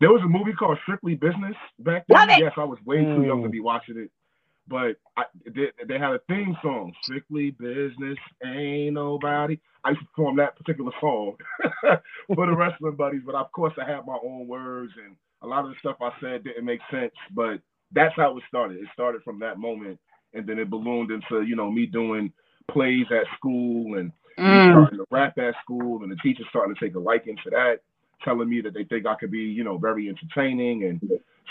There 0.01 0.11
was 0.11 0.21
a 0.23 0.27
movie 0.27 0.51
called 0.53 0.77
Strictly 0.83 1.15
Business 1.15 1.55
back 1.79 2.05
then. 2.07 2.17
Love 2.17 2.29
it. 2.29 2.39
Yes, 2.39 2.51
I 2.57 2.65
was 2.65 2.77
way 2.85 2.97
too 2.97 3.23
young 3.23 3.43
to 3.43 3.47
Mm. 3.47 3.51
be 3.51 3.59
watching 3.61 3.97
it, 3.97 4.11
but 4.67 4.97
I, 5.17 5.23
they, 5.45 5.67
they 5.87 5.99
had 5.99 6.13
a 6.13 6.19
theme 6.29 6.57
song, 6.63 6.93
Strictly 7.03 7.51
Business, 7.51 8.17
Ain't 8.45 8.95
Nobody. 8.95 9.59
I 9.83 9.91
used 9.91 10.01
to 10.01 10.07
perform 10.07 10.37
that 10.37 10.57
particular 10.57 10.91
song 11.01 11.35
for 12.35 12.47
the 12.47 12.55
wrestling 12.55 12.95
buddies, 12.95 13.21
but 13.25 13.35
of 13.35 13.51
course 13.51 13.73
I 13.81 13.89
had 13.89 14.05
my 14.05 14.17
own 14.23 14.47
words, 14.47 14.93
and 15.05 15.15
a 15.43 15.47
lot 15.47 15.65
of 15.65 15.71
the 15.71 15.75
stuff 15.79 15.97
I 16.01 16.11
said 16.21 16.43
didn't 16.45 16.65
make 16.65 16.81
sense, 16.91 17.13
but 17.35 17.59
that's 17.93 18.15
how 18.15 18.37
it 18.37 18.43
started. 18.49 18.77
It 18.79 18.89
started 18.93 19.23
from 19.23 19.39
that 19.41 19.59
moment, 19.59 19.99
and 20.33 20.47
then 20.47 20.59
it 20.59 20.69
ballooned 20.69 21.11
into 21.11 21.43
you 21.45 21.55
know 21.55 21.71
me 21.71 21.85
doing 21.87 22.33
plays 22.71 23.07
at 23.11 23.27
school 23.37 23.97
and 23.99 24.11
Mm. 24.39 24.71
starting 24.71 24.99
to 24.99 25.05
rap 25.11 25.37
at 25.37 25.55
school, 25.63 26.03
and 26.03 26.11
the 26.11 26.17
teachers 26.17 26.47
starting 26.49 26.75
to 26.75 26.81
take 26.81 26.95
a 26.95 26.99
liking 26.99 27.37
to 27.43 27.49
that, 27.51 27.81
telling 28.25 28.49
me 28.49 28.61
that 28.61 28.73
they 28.73 28.83
think 28.83 29.05
I 29.05 29.15
could 29.15 29.31
be, 29.31 29.39
you 29.39 29.63
know, 29.63 29.77
very 29.77 30.09
entertaining 30.09 30.83
and 30.85 31.01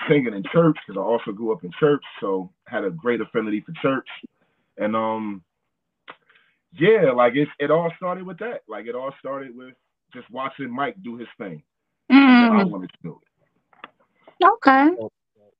singing 0.08 0.34
in 0.34 0.44
church 0.52 0.76
because 0.86 0.98
I 1.00 1.04
also 1.04 1.32
grew 1.32 1.52
up 1.52 1.64
in 1.64 1.70
church, 1.80 2.04
so 2.20 2.50
had 2.66 2.84
a 2.84 2.90
great 2.90 3.20
affinity 3.22 3.60
for 3.64 3.72
church, 3.80 4.08
and 4.78 4.94
um, 4.96 5.42
yeah, 6.78 7.12
like 7.12 7.34
it 7.36 7.48
it 7.60 7.70
all 7.70 7.90
started 7.96 8.26
with 8.26 8.38
that. 8.40 8.62
Like 8.68 8.86
it 8.86 8.94
all 8.94 9.12
started 9.20 9.56
with 9.56 9.74
just 10.12 10.30
watching 10.30 10.70
Mike 10.70 10.96
do 11.02 11.16
his 11.16 11.28
thing, 11.38 11.62
and 12.10 12.18
I 12.52 12.64
Mm. 12.64 12.70
wanted 12.70 12.90
to 12.90 12.98
do 13.02 13.20
it. 13.22 14.44
Okay, 14.44 14.90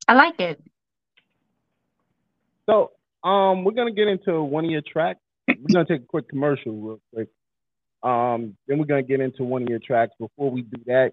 I 0.09 0.15
like 0.15 0.39
it. 0.41 0.61
So, 2.67 2.93
um, 3.25 3.65
we're 3.65 3.73
gonna 3.73 3.93
get 3.93 4.09
into 4.09 4.43
one 4.43 4.65
of 4.65 4.71
your 4.71 4.83
tracks. 4.83 5.21
We're 5.49 5.73
gonna 5.73 5.87
take 5.87 6.03
a 6.03 6.07
quick 6.07 6.29
commercial 6.29 6.73
real 6.73 7.01
quick. 7.15 7.29
Um, 8.05 8.57
then 8.69 8.79
we're 8.79 8.85
gonna 8.85 9.03
get 9.03 9.21
into 9.21 9.45
one 9.45 9.63
of 9.63 9.69
your 9.69 9.81
tracks. 9.81 10.13
Before 10.19 10.51
we 10.51 10.63
do 10.63 10.83
that, 10.87 11.13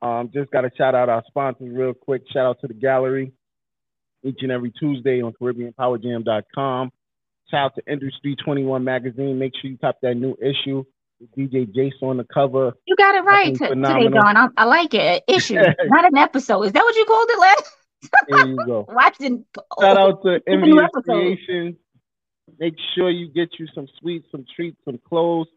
um, 0.00 0.30
just 0.32 0.50
gotta 0.50 0.70
shout 0.76 0.94
out 0.94 1.08
our 1.08 1.22
sponsors 1.26 1.76
real 1.76 1.92
quick. 1.92 2.22
Shout 2.32 2.46
out 2.46 2.60
to 2.60 2.68
the 2.68 2.74
gallery 2.74 3.32
each 4.24 4.38
and 4.42 4.52
every 4.52 4.70
Tuesday 4.70 5.20
on 5.20 5.32
CaribbeanPowerJam.com. 5.32 6.92
Shout 7.50 7.64
out 7.64 7.74
to 7.74 7.92
Industry 7.92 8.36
21 8.36 8.84
magazine. 8.84 9.38
Make 9.38 9.52
sure 9.60 9.70
you 9.70 9.78
cop 9.78 9.98
that 10.02 10.14
new 10.14 10.36
issue 10.40 10.84
with 11.20 11.30
DJ 11.36 11.66
Jason 11.66 12.08
on 12.08 12.16
the 12.16 12.24
cover. 12.32 12.72
You 12.86 12.96
got 12.96 13.14
it 13.14 13.24
right 13.24 13.54
today. 13.54 13.74
Don. 14.08 14.36
I, 14.36 14.46
I 14.56 14.64
like 14.64 14.94
it. 14.94 15.24
Issue, 15.28 15.54
not 15.54 16.04
an 16.04 16.16
episode. 16.16 16.62
Is 16.62 16.72
that 16.72 16.82
what 16.82 16.94
you 16.94 17.04
called 17.04 17.28
it 17.30 17.38
last? 17.38 17.76
There 18.28 18.46
you 18.46 18.66
go. 18.66 18.86
Watching. 18.92 19.44
Shout 19.80 19.98
out 19.98 20.22
to 20.22 20.34
It's 20.34 20.44
a 20.46 20.50
new 20.56 20.80
Envious 20.80 20.84
episode. 20.84 21.12
Creations. 21.12 21.76
Make 22.58 22.74
sure 22.94 23.10
you 23.10 23.28
get 23.28 23.50
you 23.58 23.66
some 23.74 23.86
sweets, 24.00 24.26
some 24.30 24.44
treats, 24.54 24.78
some 24.84 24.98
clothes. 25.08 25.48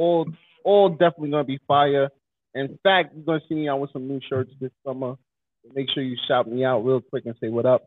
All 0.00 0.26
all 0.64 0.88
definitely 0.88 1.30
gonna 1.30 1.44
be 1.44 1.60
fire. 1.68 2.08
In 2.54 2.78
fact, 2.82 3.14
you're 3.14 3.24
gonna 3.24 3.42
see 3.48 3.54
me 3.54 3.68
out 3.68 3.80
with 3.80 3.92
some 3.92 4.08
new 4.08 4.18
shirts 4.30 4.50
this 4.58 4.72
summer. 4.82 5.16
Make 5.74 5.90
sure 5.90 6.02
you 6.02 6.16
shout 6.26 6.48
me 6.48 6.64
out 6.64 6.80
real 6.86 7.02
quick 7.02 7.26
and 7.26 7.34
say 7.38 7.48
what 7.50 7.66
up. 7.66 7.82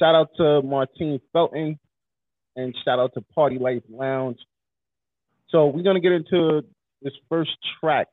Shout 0.00 0.16
out 0.16 0.30
to 0.38 0.60
Martine 0.62 1.20
Felton 1.32 1.78
and 2.56 2.74
shout 2.84 2.98
out 2.98 3.14
to 3.14 3.20
Party 3.20 3.58
Life 3.60 3.84
Lounge. 3.88 4.38
So 5.50 5.66
we're 5.66 5.84
gonna 5.84 6.00
get 6.00 6.10
into 6.10 6.64
this 7.00 7.12
first 7.28 7.52
track 7.78 8.08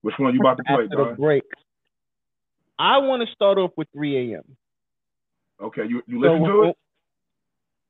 Which 0.00 0.16
one 0.18 0.34
you 0.34 0.40
about 0.40 0.56
to 0.56 0.64
play, 0.64 0.84
after 0.84 0.96
the 0.96 1.14
break. 1.16 1.44
I 2.76 2.98
want 2.98 3.24
to 3.24 3.32
start 3.32 3.58
off 3.58 3.70
with 3.76 3.86
3 3.92 4.32
a.m. 4.32 4.56
Okay, 5.62 5.82
you 5.88 6.02
you 6.08 6.20
So, 6.24 6.32
listen 6.32 6.48
to 6.48 6.62
it? 6.70 6.76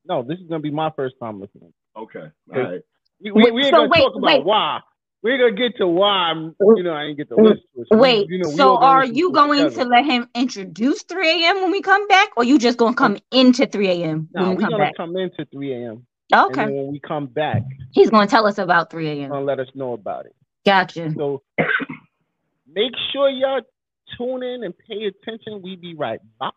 No, 0.05 0.23
this 0.23 0.39
is 0.39 0.47
gonna 0.47 0.61
be 0.61 0.71
my 0.71 0.91
first 0.95 1.15
time 1.19 1.41
listening. 1.41 1.73
Okay, 1.97 2.31
all 2.55 2.63
right. 2.63 2.83
We, 3.23 3.33
we, 3.33 3.51
we 3.53 3.65
ain't 3.67 3.75
So 3.75 3.77
gonna 3.77 3.91
wait, 3.91 3.97
talk 3.97 4.17
about 4.17 4.45
wait. 4.45 4.47
why. 4.47 4.81
We're 5.23 5.39
gonna 5.39 5.57
get 5.57 5.79
to 5.79 5.87
why. 5.89 6.31
I'm, 6.33 6.57
you 6.75 6.83
know, 6.85 6.95
I 6.95 7.05
didn't 7.05 7.19
get 7.19 7.29
to 7.31 7.39
listen 7.39 7.63
to 7.77 7.83
it. 7.83 7.89
So 7.93 7.99
Wait, 7.99 8.29
you 8.29 8.39
know, 8.39 8.51
so 8.51 8.79
are 8.79 9.05
you 9.05 9.33
to 9.33 9.33
going 9.33 9.69
together. 9.69 9.71
to 9.71 9.85
let 9.85 10.05
him 10.07 10.29
introduce 10.35 11.03
3 11.05 11.45
a.m. 11.45 11.63
when 11.63 11.73
we 11.73 11.83
come 11.83 12.09
back, 12.09 12.31
or 12.37 12.45
you 12.45 12.59
just 12.59 12.79
gonna 12.79 12.97
come 12.97 13.19
into 13.33 13.67
3 13.67 13.89
a.m. 13.89 14.31
No, 14.33 14.49
when 14.49 14.55
we're 14.55 14.57
we 14.57 14.67
come 14.67 14.77
gonna 14.77 14.77
back? 14.77 14.95
come 14.97 15.17
into 15.17 15.47
3 15.53 15.75
a.m. 15.75 16.07
Okay. 16.35 16.73
when 16.75 16.93
we 16.93 17.01
come 17.01 17.27
back, 17.27 17.63
He's 17.93 18.11
gonna 18.11 18.27
tell 18.29 18.47
us 18.47 18.59
about 18.59 18.91
3 18.91 19.09
a.m. 19.09 19.31
gonna 19.31 19.45
let 19.47 19.61
us 19.61 19.69
know 19.75 19.95
about 19.95 20.27
it. 20.27 20.37
Gotcha. 20.67 21.17
So 21.17 21.43
make 22.73 22.93
sure 23.13 23.31
y'all 23.31 23.63
tune 24.19 24.43
in 24.45 24.65
and 24.65 24.75
pay 24.79 25.07
attention. 25.07 25.63
We 25.63 25.77
be 25.77 25.95
right 25.95 26.21
back. 26.41 26.55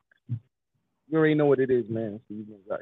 You 1.10 1.18
already 1.20 1.36
know 1.36 1.48
what 1.48 1.60
it 1.60 1.72
is, 1.72 1.86
man. 1.90 2.16
It's 2.16 2.26
the 2.30 2.36
Evening 2.36 2.60
Rush. 2.70 2.82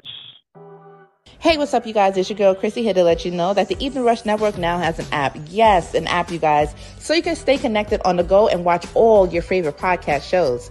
Hey, 1.44 1.58
what's 1.58 1.74
up, 1.74 1.86
you 1.86 1.92
guys? 1.92 2.16
It's 2.16 2.30
your 2.30 2.38
girl 2.38 2.54
Chrissy 2.54 2.82
here 2.82 2.94
to 2.94 3.02
let 3.02 3.24
you 3.24 3.30
know 3.30 3.52
that 3.52 3.68
the 3.68 3.76
Evening 3.84 4.04
Rush 4.04 4.24
Network 4.24 4.56
now 4.56 4.78
has 4.78 4.98
an 4.98 5.06
app. 5.12 5.36
Yes, 5.48 5.92
an 5.92 6.06
app, 6.06 6.30
you 6.30 6.38
guys, 6.38 6.74
so 6.98 7.12
you 7.12 7.22
can 7.22 7.36
stay 7.36 7.58
connected 7.58 8.00
on 8.06 8.16
the 8.16 8.22
go 8.22 8.48
and 8.48 8.64
watch 8.64 8.86
all 8.94 9.28
your 9.28 9.42
favorite 9.42 9.76
podcast 9.76 10.22
shows. 10.22 10.70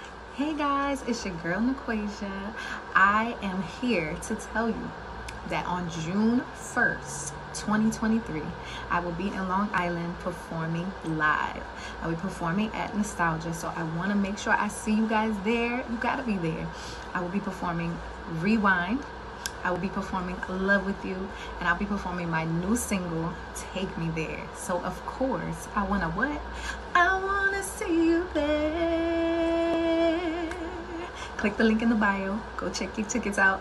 Hey 0.41 0.55
guys, 0.55 1.03
it's 1.05 1.23
your 1.23 1.35
girl 1.35 1.59
Naquasia. 1.59 2.51
I 2.95 3.35
am 3.43 3.61
here 3.79 4.15
to 4.23 4.33
tell 4.33 4.69
you 4.69 4.91
that 5.49 5.67
on 5.67 5.87
June 6.01 6.41
1st, 6.55 7.29
2023, 7.53 8.41
I 8.89 9.01
will 9.01 9.11
be 9.11 9.27
in 9.27 9.47
Long 9.47 9.69
Island 9.71 10.17
performing 10.17 10.91
live. 11.05 11.61
I'll 12.01 12.09
be 12.09 12.15
performing 12.15 12.71
at 12.73 12.97
Nostalgia, 12.97 13.53
so 13.53 13.71
I 13.75 13.83
want 13.95 14.09
to 14.09 14.15
make 14.15 14.39
sure 14.39 14.53
I 14.53 14.67
see 14.67 14.95
you 14.95 15.07
guys 15.07 15.35
there. 15.43 15.85
You 15.87 15.97
gotta 15.99 16.23
be 16.23 16.37
there. 16.37 16.67
I 17.13 17.21
will 17.21 17.29
be 17.29 17.39
performing 17.39 17.95
Rewind. 18.39 19.03
I 19.63 19.69
will 19.69 19.77
be 19.77 19.89
performing 19.89 20.37
Love 20.49 20.87
With 20.87 21.05
You, 21.05 21.29
and 21.59 21.69
I'll 21.69 21.77
be 21.77 21.85
performing 21.85 22.31
my 22.31 22.45
new 22.45 22.75
single, 22.75 23.31
Take 23.53 23.95
Me 23.95 24.09
There. 24.15 24.41
So, 24.55 24.81
of 24.81 25.05
course, 25.05 25.67
I 25.75 25.83
wanna 25.83 26.09
what? 26.09 26.41
I 26.95 27.23
wanna 27.23 27.61
see 27.61 28.07
you 28.07 28.27
there. 28.33 30.00
Click 31.41 31.57
the 31.57 31.63
link 31.63 31.81
in 31.81 31.89
the 31.89 31.95
bio. 31.95 32.39
Go 32.55 32.69
check 32.69 32.95
your 32.99 33.07
tickets 33.07 33.39
out 33.39 33.59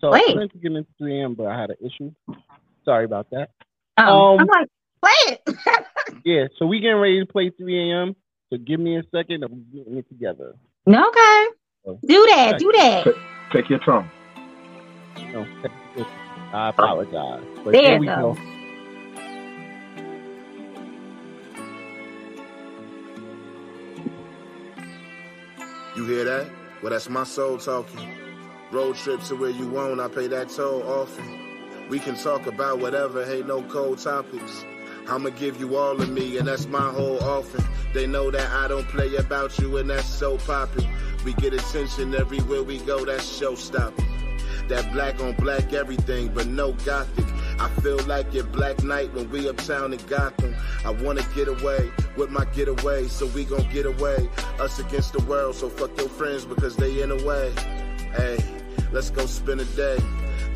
So 0.00 0.10
Wait. 0.12 0.22
I 0.30 0.34
meant 0.34 0.52
to 0.52 0.58
get 0.58 0.72
into 0.72 0.88
3 0.98 1.20
a.m., 1.20 1.34
but 1.34 1.46
I 1.46 1.60
had 1.60 1.70
an 1.70 1.76
issue. 1.84 2.10
Sorry 2.84 3.04
about 3.04 3.28
that. 3.30 3.50
Um, 3.98 4.08
Um, 4.08 4.40
I'm 4.40 4.46
like, 4.46 4.68
play 5.02 5.36
it. 5.46 5.56
Yeah, 6.24 6.48
so 6.58 6.66
we 6.66 6.80
getting 6.80 6.96
ready 6.98 7.20
to 7.20 7.26
play 7.26 7.50
3 7.50 7.90
a.m. 7.90 8.14
So 8.52 8.58
give 8.58 8.78
me 8.80 8.98
a 8.98 9.02
second 9.14 9.42
and 9.44 9.50
we're 9.52 9.78
getting 9.84 9.96
it 9.96 10.08
together. 10.08 10.54
okay. 10.86 11.46
Do 12.04 12.26
that. 12.30 12.56
Do 12.58 12.70
that. 12.76 13.14
Take 13.52 13.70
your 13.70 13.78
time. 13.78 14.10
No, 15.32 15.46
I 16.52 16.68
apologize. 16.70 17.42
But 17.64 17.72
There 17.72 17.82
here 17.82 17.98
we 18.00 18.06
though. 18.06 18.34
go. 18.34 18.38
You 25.96 26.06
hear 26.06 26.24
that? 26.24 26.50
Well, 26.82 26.90
that's 26.92 27.08
my 27.08 27.24
soul 27.24 27.58
talking. 27.58 28.08
Road 28.72 28.94
trip 28.94 29.20
to 29.24 29.34
where 29.34 29.50
you 29.50 29.68
want, 29.68 30.00
I 30.00 30.06
pay 30.06 30.28
that 30.28 30.48
toll 30.48 30.84
often. 30.84 31.88
We 31.88 31.98
can 31.98 32.14
talk 32.14 32.46
about 32.46 32.78
whatever, 32.78 33.24
ain't 33.24 33.48
no 33.48 33.62
cold 33.62 33.98
topics. 33.98 34.64
I'ma 35.08 35.30
give 35.30 35.58
you 35.58 35.76
all 35.76 36.00
of 36.00 36.08
me, 36.08 36.36
and 36.38 36.46
that's 36.46 36.68
my 36.68 36.88
whole 36.88 37.18
offering. 37.18 37.66
They 37.92 38.06
know 38.06 38.30
that 38.30 38.48
I 38.48 38.68
don't 38.68 38.86
play 38.86 39.16
about 39.16 39.58
you, 39.58 39.78
and 39.78 39.90
that's 39.90 40.06
so 40.06 40.38
poppin'. 40.38 40.88
We 41.24 41.32
get 41.34 41.52
attention 41.52 42.14
everywhere 42.14 42.62
we 42.62 42.78
go, 42.78 43.04
that's 43.04 43.26
show 43.26 43.56
stopping. 43.56 44.06
That 44.68 44.92
black 44.92 45.20
on 45.20 45.32
black 45.34 45.72
everything, 45.72 46.28
but 46.28 46.46
no 46.46 46.72
gothic. 46.84 47.26
I 47.58 47.68
feel 47.82 47.98
like 48.04 48.32
your 48.32 48.44
Black 48.44 48.84
Knight 48.84 49.12
when 49.12 49.28
we 49.30 49.48
uptown 49.48 49.92
in 49.92 49.98
Gotham. 50.06 50.54
I 50.84 50.90
wanna 50.90 51.26
get 51.34 51.48
away 51.48 51.90
with 52.16 52.30
my 52.30 52.44
getaway, 52.44 53.08
so 53.08 53.26
we 53.26 53.44
gon' 53.44 53.68
get 53.72 53.84
away. 53.84 54.30
Us 54.60 54.78
against 54.78 55.12
the 55.12 55.24
world, 55.24 55.56
so 55.56 55.68
fuck 55.68 55.94
your 55.98 56.08
friends 56.08 56.44
because 56.44 56.76
they 56.76 57.02
in 57.02 57.10
a 57.10 57.22
way. 57.26 57.52
Hey, 58.16 58.38
let's 58.92 59.10
go 59.10 59.26
spend 59.26 59.60
a 59.60 59.64
day. 59.64 59.98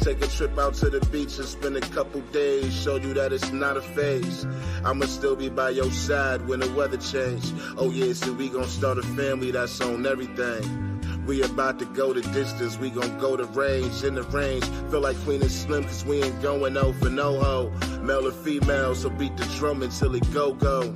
Take 0.00 0.22
a 0.22 0.26
trip 0.26 0.58
out 0.58 0.74
to 0.74 0.90
the 0.90 1.00
beach 1.06 1.38
and 1.38 1.46
spend 1.46 1.76
a 1.76 1.80
couple 1.80 2.20
days. 2.32 2.74
Show 2.74 2.96
you 2.96 3.14
that 3.14 3.32
it's 3.32 3.52
not 3.52 3.76
a 3.76 3.80
phase. 3.80 4.46
I'ma 4.84 5.06
still 5.06 5.36
be 5.36 5.48
by 5.48 5.70
your 5.70 5.90
side 5.90 6.46
when 6.46 6.60
the 6.60 6.70
weather 6.72 6.96
change. 6.96 7.52
Oh 7.78 7.90
yeah, 7.90 8.12
so 8.12 8.32
we 8.32 8.48
gon' 8.48 8.68
start 8.68 8.98
a 8.98 9.02
family 9.02 9.50
that's 9.50 9.80
on 9.80 10.04
everything. 10.06 10.90
We 11.26 11.42
about 11.42 11.78
to 11.78 11.86
go 11.86 12.12
the 12.12 12.20
distance, 12.20 12.76
we 12.76 12.90
gon' 12.90 13.18
go 13.18 13.36
the 13.36 13.46
range, 13.46 14.04
in 14.04 14.14
the 14.14 14.24
range. 14.24 14.64
Feel 14.90 15.00
like 15.00 15.16
Queen 15.24 15.40
and 15.40 15.50
Slim, 15.50 15.84
cause 15.84 16.04
we 16.04 16.22
ain't 16.22 16.42
going 16.42 16.74
no 16.74 16.92
for 16.92 17.08
no 17.08 17.40
ho. 17.40 17.70
Male 18.02 18.28
or 18.28 18.32
female, 18.32 18.94
so 18.94 19.08
beat 19.08 19.34
the 19.38 19.44
drum 19.56 19.82
until 19.82 20.14
it 20.14 20.30
go 20.34 20.52
go. 20.52 20.94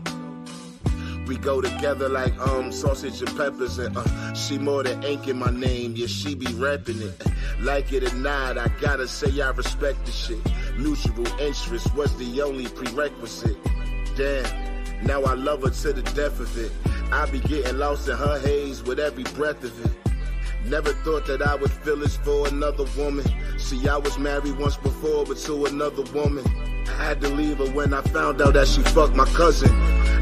We 1.28 1.36
go 1.36 1.60
together 1.60 2.08
like 2.08 2.34
um 2.40 2.72
sausage 2.72 3.20
and 3.20 3.36
peppers 3.36 3.78
and 3.78 3.94
uh, 3.94 4.32
she 4.32 4.56
more 4.56 4.82
than 4.82 5.02
ink 5.02 5.28
in 5.28 5.38
my 5.38 5.50
name, 5.50 5.92
yeah 5.94 6.06
she 6.06 6.34
be 6.34 6.50
rapping 6.54 7.02
it. 7.02 7.22
Like 7.60 7.92
it 7.92 8.10
or 8.10 8.16
not, 8.16 8.56
I 8.56 8.68
gotta 8.80 9.06
say 9.06 9.38
I 9.42 9.50
respect 9.50 10.06
the 10.06 10.12
shit. 10.12 10.38
Mutual 10.78 11.26
interest 11.38 11.94
was 11.94 12.16
the 12.16 12.40
only 12.40 12.66
prerequisite. 12.68 13.58
Damn, 14.16 15.04
now 15.04 15.22
I 15.24 15.34
love 15.34 15.64
her 15.64 15.70
to 15.70 15.92
the 15.92 16.02
death 16.14 16.40
of 16.40 16.56
it. 16.56 16.72
I 17.12 17.30
be 17.30 17.40
getting 17.40 17.76
lost 17.76 18.08
in 18.08 18.16
her 18.16 18.38
haze 18.38 18.82
with 18.82 18.98
every 18.98 19.24
breath 19.24 19.62
of 19.62 19.84
it. 19.84 19.92
Never 20.64 20.94
thought 21.04 21.26
that 21.26 21.42
I 21.42 21.56
would 21.56 21.70
feel 21.70 21.96
this 21.96 22.16
for 22.16 22.48
another 22.48 22.86
woman. 22.96 23.26
See, 23.58 23.86
I 23.86 23.98
was 23.98 24.18
married 24.18 24.58
once 24.58 24.78
before, 24.78 25.26
but 25.26 25.36
to 25.38 25.66
another 25.66 26.04
woman. 26.14 26.44
I 26.88 27.04
had 27.04 27.20
to 27.20 27.28
leave 27.28 27.58
her 27.58 27.70
when 27.70 27.92
I 27.92 28.00
found 28.02 28.40
out 28.40 28.54
that 28.54 28.66
she 28.68 28.82
fucked 28.82 29.14
my 29.14 29.26
cousin. 29.26 29.70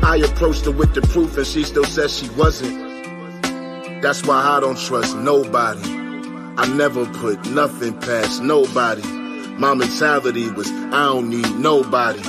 I 0.05 0.17
approached 0.17 0.65
her 0.65 0.71
with 0.73 0.95
the 0.95 1.03
proof 1.03 1.37
and 1.37 1.47
she 1.47 1.63
still 1.63 1.85
says 1.85 2.19
she 2.19 2.29
wasn't. 2.31 2.83
That's 4.03 4.25
why 4.27 4.41
I 4.41 4.61
don't 4.61 4.79
trust 4.79 5.17
nobody. 5.17 5.81
I 6.59 6.67
never 6.75 7.07
put 7.07 7.45
nothing 7.51 7.99
past 7.99 8.43
nobody. 8.43 9.03
My 9.59 9.75
mentality 9.75 10.51
was 10.51 10.71
I 10.71 11.07
don't 11.07 11.31
need 11.31 11.51
nobody. 11.57 12.23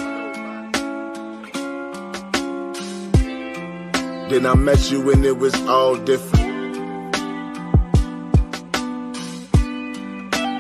Then 4.30 4.46
I 4.46 4.56
met 4.56 4.92
you 4.92 5.12
and 5.12 5.26
it 5.26 5.38
was 5.38 5.56
all 5.68 5.96
different. 5.96 6.48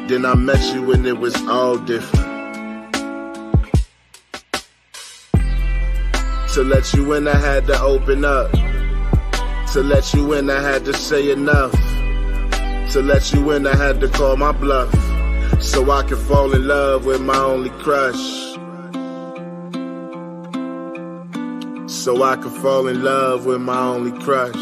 Then 0.07 0.25
I 0.25 0.35
met 0.35 0.73
you 0.73 0.91
and 0.93 1.05
it 1.05 1.17
was 1.17 1.35
all 1.47 1.77
different. 1.77 2.26
To 6.57 6.63
let 6.63 6.91
you 6.91 7.13
in, 7.13 7.27
I 7.27 7.35
had 7.35 7.67
to 7.67 7.79
open 7.83 8.25
up. 8.25 8.51
To 9.73 9.83
let 9.83 10.11
you 10.15 10.33
in, 10.33 10.49
I 10.49 10.59
had 10.59 10.85
to 10.85 10.93
say 10.95 11.29
enough. 11.29 11.71
To 12.93 13.01
let 13.03 13.31
you 13.31 13.51
in, 13.51 13.67
I 13.67 13.75
had 13.75 14.01
to 14.01 14.07
call 14.07 14.37
my 14.37 14.53
bluff. 14.53 14.91
So 15.61 15.91
I 15.91 16.01
could 16.01 16.17
fall 16.17 16.55
in 16.55 16.67
love 16.67 17.05
with 17.05 17.21
my 17.21 17.37
only 17.37 17.69
crush. 17.69 18.15
So 21.87 22.23
I 22.23 22.37
could 22.37 22.53
fall 22.53 22.87
in 22.87 23.03
love 23.03 23.45
with 23.45 23.61
my 23.61 23.79
only 23.79 24.19
crush. 24.23 24.55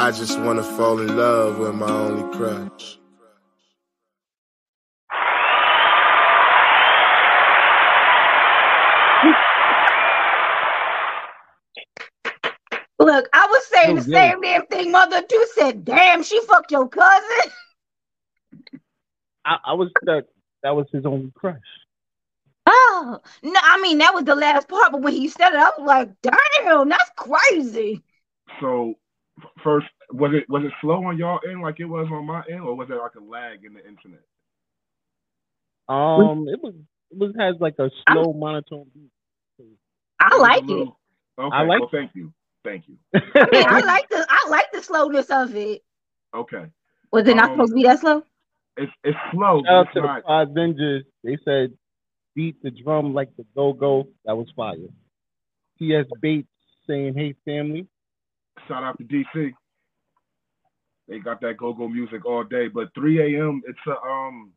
I 0.00 0.10
just 0.10 0.40
wanna 0.40 0.62
fall 0.62 1.00
in 1.00 1.18
love 1.18 1.58
with 1.58 1.74
my 1.74 1.90
only 1.90 2.34
crush. 2.34 3.01
Look, 13.12 13.28
I 13.34 13.46
was 13.46 13.66
saying 13.66 13.96
No, 13.96 14.02
the 14.02 14.10
yeah. 14.10 14.30
same 14.30 14.40
damn 14.40 14.66
thing. 14.66 14.90
Mother 14.90 15.20
too 15.22 15.46
said, 15.54 15.84
"Damn, 15.84 16.22
she 16.22 16.40
fucked 16.46 16.70
your 16.70 16.88
cousin." 16.88 17.52
I, 19.44 19.56
I 19.66 19.74
was 19.74 19.90
that 20.02 20.24
that 20.62 20.74
was 20.74 20.86
his 20.92 21.04
only 21.04 21.30
crush. 21.34 21.58
Oh 22.66 23.20
no, 23.42 23.60
I 23.62 23.80
mean 23.82 23.98
that 23.98 24.14
was 24.14 24.24
the 24.24 24.34
last 24.34 24.66
part, 24.68 24.92
but 24.92 25.02
when 25.02 25.12
he 25.12 25.28
said 25.28 25.50
it, 25.52 25.56
I 25.56 25.70
was 25.76 25.86
like, 25.86 26.10
"Damn, 26.22 26.88
that's 26.88 27.10
crazy." 27.16 28.02
So 28.60 28.94
first, 29.62 29.88
was 30.10 30.32
it 30.32 30.48
was 30.48 30.64
it 30.64 30.72
slow 30.80 31.04
on 31.04 31.18
y'all 31.18 31.40
end 31.46 31.60
like 31.60 31.80
it 31.80 31.84
was 31.84 32.06
on 32.10 32.24
my 32.26 32.42
end, 32.50 32.60
or 32.62 32.74
was 32.74 32.88
there 32.88 32.98
like 32.98 33.14
a 33.16 33.22
lag 33.22 33.62
in 33.64 33.74
the 33.74 33.80
internet? 33.86 34.22
Um, 35.88 36.48
it 36.48 36.62
was 36.62 36.74
it 37.10 37.18
was 37.18 37.34
has 37.38 37.56
like 37.60 37.74
a 37.78 37.90
slow 38.08 38.32
monotone 38.32 38.86
beat. 38.94 39.10
I 40.18 40.36
like 40.38 40.62
it. 40.62 40.66
little- 40.66 40.98
Okay, 41.38 41.56
I 41.56 41.62
like- 41.64 41.80
well, 41.80 41.88
thank 41.90 42.10
you, 42.14 42.32
thank 42.64 42.84
you. 42.88 42.96
I 43.14 43.46
mean, 43.50 43.66
I 43.68 43.80
like 43.80 44.08
the 44.10 44.26
I 44.28 44.48
like 44.48 44.72
the 44.72 44.82
slowness 44.82 45.30
of 45.30 45.54
it. 45.56 45.82
Okay, 46.34 46.66
Was 47.12 47.28
it 47.28 47.36
not 47.36 47.50
Um, 47.50 47.54
supposed 47.54 47.70
to 47.72 47.74
be 47.76 47.82
that 47.84 48.00
slow? 48.00 48.22
it's 48.76 48.92
it's 49.04 49.18
slow. 49.32 49.62
Shout 49.64 49.68
But 49.68 49.74
out 49.74 49.86
it's 49.86 49.94
to 49.94 50.00
the. 50.00 50.08
Five 50.26 50.48
Ninjas. 50.48 51.02
They 51.24 51.38
said 51.44 51.72
beat 52.34 52.62
the 52.62 52.70
drum 52.70 53.14
like 53.14 53.30
the 53.36 53.44
go 53.54 53.72
go. 53.72 54.08
That 54.24 54.36
was 54.36 54.48
fire. 54.56 54.76
T.S. 55.78 56.06
Bates 56.20 56.48
saying, 56.86 57.14
"Hey 57.14 57.34
family." 57.44 57.86
Shout 58.68 58.82
out 58.84 58.98
to 58.98 59.04
DC. 59.04 59.52
They 61.08 61.18
got 61.18 61.40
that 61.42 61.56
go-go 61.58 61.88
music 61.88 62.24
all 62.24 62.44
day. 62.44 62.68
But 62.68 62.94
3 62.94 63.36
a.m. 63.38 63.62
It's 63.66 63.78
a 63.86 63.92
um, 64.06 64.52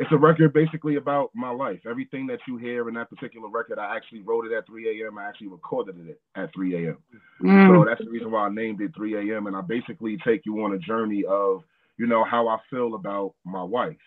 it's 0.00 0.10
a 0.12 0.16
record 0.16 0.54
basically 0.54 0.96
about 0.96 1.30
my 1.34 1.50
life. 1.50 1.80
Everything 1.88 2.26
that 2.28 2.38
you 2.48 2.56
hear 2.56 2.88
in 2.88 2.94
that 2.94 3.10
particular 3.10 3.48
record, 3.48 3.78
I 3.78 3.94
actually 3.94 4.22
wrote 4.22 4.46
it 4.46 4.52
at 4.56 4.66
3 4.66 5.02
a.m. 5.02 5.18
I 5.18 5.28
actually 5.28 5.48
recorded 5.48 6.08
it 6.08 6.18
at 6.36 6.50
3 6.54 6.86
a.m. 6.86 6.96
Mm. 7.42 7.68
So 7.68 7.84
that's 7.86 8.02
the 8.02 8.08
reason 8.08 8.30
why 8.30 8.46
I 8.46 8.48
named 8.48 8.80
it 8.80 8.92
3 8.96 9.30
a.m. 9.30 9.46
And 9.46 9.54
I 9.54 9.60
basically 9.60 10.16
take 10.26 10.46
you 10.46 10.64
on 10.64 10.72
a 10.72 10.78
journey 10.78 11.24
of, 11.28 11.64
you 11.98 12.06
know, 12.06 12.24
how 12.24 12.48
I 12.48 12.56
feel 12.70 12.94
about 12.94 13.34
my 13.44 13.62
wife. 13.62 13.98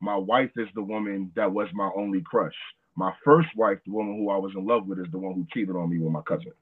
My 0.00 0.16
wife 0.16 0.50
is 0.56 0.66
the 0.74 0.82
woman 0.82 1.30
that 1.36 1.52
was 1.52 1.68
my 1.72 1.90
only 1.96 2.22
crush. 2.22 2.56
My 2.96 3.12
first 3.24 3.48
wife, 3.54 3.78
the 3.86 3.92
woman 3.92 4.16
who 4.16 4.30
I 4.30 4.36
was 4.38 4.50
in 4.56 4.66
love 4.66 4.88
with, 4.88 4.98
is 4.98 5.06
the 5.12 5.18
one 5.18 5.34
who 5.34 5.46
cheated 5.54 5.76
on 5.76 5.90
me 5.90 6.00
with 6.00 6.10
my 6.10 6.22
cousin. 6.22 6.52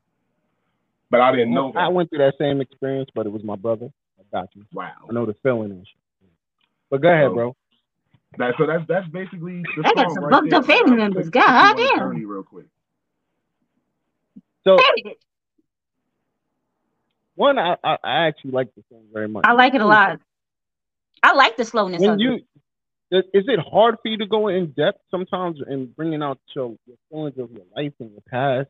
But 1.11 1.23
I 1.23 1.33
didn't 1.33 1.55
know 1.55 1.73
I 1.75 1.89
went 1.89 2.11
through 2.11 2.19
that 2.19 2.35
same 2.39 2.61
experience, 2.61 3.09
but 3.15 3.25
it 3.25 3.33
was 3.33 3.45
my 3.45 3.57
brother. 3.57 3.89
I 4.19 4.23
got 4.31 4.51
you. 4.55 4.67
Wow. 4.75 4.93
I 5.09 5.13
know 5.15 5.25
the 5.25 5.35
feeling. 5.43 5.87
But 6.91 7.01
go 7.01 7.09
ahead, 7.09 7.31
So- 7.31 7.35
bro. 7.35 7.57
That, 8.39 8.55
so 8.59 8.67
that's 8.67 8.85
that's 8.89 9.09
basically 9.09 9.63
the 9.77 9.83
They 9.83 9.95
got 9.95 10.13
some 10.13 10.25
right 10.25 10.33
fucked 10.33 10.51
there. 10.51 10.59
up 10.61 10.67
family 10.67 10.97
members. 10.97 11.25
take- 11.27 11.33
take 11.35 11.43
God 11.43 11.77
damn. 11.77 12.27
real 12.27 12.43
quick. 12.43 12.67
So 14.65 14.77
one, 17.37 17.59
I, 17.59 17.77
I 17.85 17.97
I 18.03 18.27
actually 18.27 18.53
like 18.53 18.75
the 18.75 18.83
song 18.91 19.05
very 19.13 19.29
much. 19.29 19.45
I 19.47 19.53
like 19.53 19.75
it 19.75 19.81
a 19.81 19.87
lot. 19.87 20.21
I 21.23 21.33
like 21.35 21.57
the 21.57 21.65
slowness 21.65 22.01
When 22.01 22.11
of 22.11 22.21
you 22.21 22.35
it. 22.35 22.45
is 23.11 23.25
is 23.35 23.45
it 23.49 23.59
hard 23.61 23.97
for 24.03 24.09
you 24.09 24.19
to 24.19 24.27
go 24.27 24.49
in 24.49 24.73
depth 24.73 25.01
sometimes 25.11 25.61
in 25.69 25.87
bringing 25.87 26.23
out 26.23 26.39
your, 26.55 26.77
your 26.87 26.97
feelings 27.11 27.39
of 27.39 27.51
your 27.53 27.65
life 27.77 27.93
and 28.01 28.11
your 28.13 28.23
past 28.29 28.69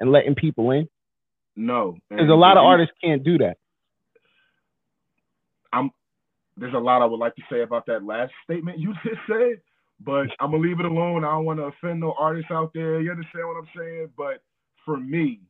and 0.00 0.12
letting 0.12 0.34
people 0.34 0.70
in? 0.72 0.88
No, 1.56 1.96
Because 2.10 2.28
a 2.28 2.34
lot 2.34 2.58
of 2.58 2.64
artists 2.64 2.94
can't 3.02 3.24
do 3.24 3.38
that. 3.38 3.56
I'm 5.72 5.90
there's 6.56 6.74
a 6.74 6.78
lot 6.78 7.02
I 7.02 7.06
would 7.06 7.20
like 7.20 7.36
to 7.36 7.42
say 7.50 7.62
about 7.62 7.86
that 7.86 8.04
last 8.04 8.32
statement 8.44 8.78
you 8.80 8.94
just 9.04 9.20
said, 9.28 9.60
but 10.00 10.28
I'm 10.40 10.52
gonna 10.52 10.58
leave 10.58 10.80
it 10.80 10.86
alone. 10.86 11.24
I 11.24 11.32
don't 11.32 11.46
want 11.46 11.60
to 11.60 11.64
offend 11.66 12.00
no 12.00 12.14
artists 12.18 12.50
out 12.52 12.72
there. 12.74 13.00
You 13.00 13.12
understand 13.12 13.48
what 13.48 13.58
I'm 13.58 13.68
saying? 13.76 14.10
But 14.16 14.42
for 14.86 14.96
me, 14.98 15.40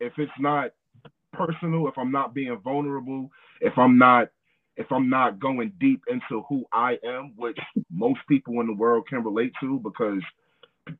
if 0.00 0.14
it's 0.18 0.32
not 0.40 0.72
personal, 1.32 1.88
if 1.88 1.98
I'm 1.98 2.12
not 2.12 2.34
being 2.34 2.58
vulnerable, 2.62 3.30
if 3.60 3.74
I'm 3.78 3.98
not 3.98 4.30
if 4.76 4.92
I'm 4.92 5.10
not 5.10 5.40
going 5.40 5.72
deep 5.80 6.02
into 6.08 6.44
who 6.48 6.64
I 6.72 6.98
am, 7.04 7.34
which 7.36 7.58
most 7.92 8.20
people 8.28 8.60
in 8.60 8.68
the 8.68 8.74
world 8.74 9.06
can 9.08 9.24
relate 9.24 9.52
to, 9.60 9.80
because 9.80 10.22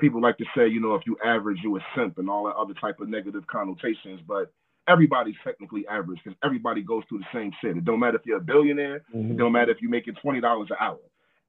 people 0.01 0.21
like 0.23 0.39
to 0.39 0.47
say, 0.57 0.69
you 0.69 0.81
know, 0.81 0.95
if 0.97 1.03
you 1.07 1.17
average, 1.25 1.59
you 1.63 1.77
a 1.77 1.81
simp 1.97 2.19
and 2.19 2.31
all 2.31 2.47
that 2.47 2.57
other 2.57 2.75
type 2.81 3.01
of 3.01 3.09
negative 3.09 3.47
connotations. 3.49 4.21
But 4.27 4.53
everybody's 4.89 5.37
technically 5.45 5.87
average 5.87 6.21
because 6.25 6.37
everybody 6.43 6.83
goes 6.83 7.05
through 7.09 7.19
the 7.19 7.27
same 7.33 7.53
shit. 7.61 7.77
It 7.77 7.85
don't 7.85 8.01
matter 8.01 8.17
if 8.17 8.27
you're 8.27 8.39
a 8.39 8.41
billionaire. 8.41 8.97
It 8.97 9.03
mm-hmm. 9.15 9.37
don't 9.37 9.53
matter 9.53 9.71
if 9.71 9.79
you're 9.81 9.91
making 9.91 10.15
twenty 10.23 10.41
dollars 10.41 10.69
an 10.71 10.77
hour. 10.81 10.99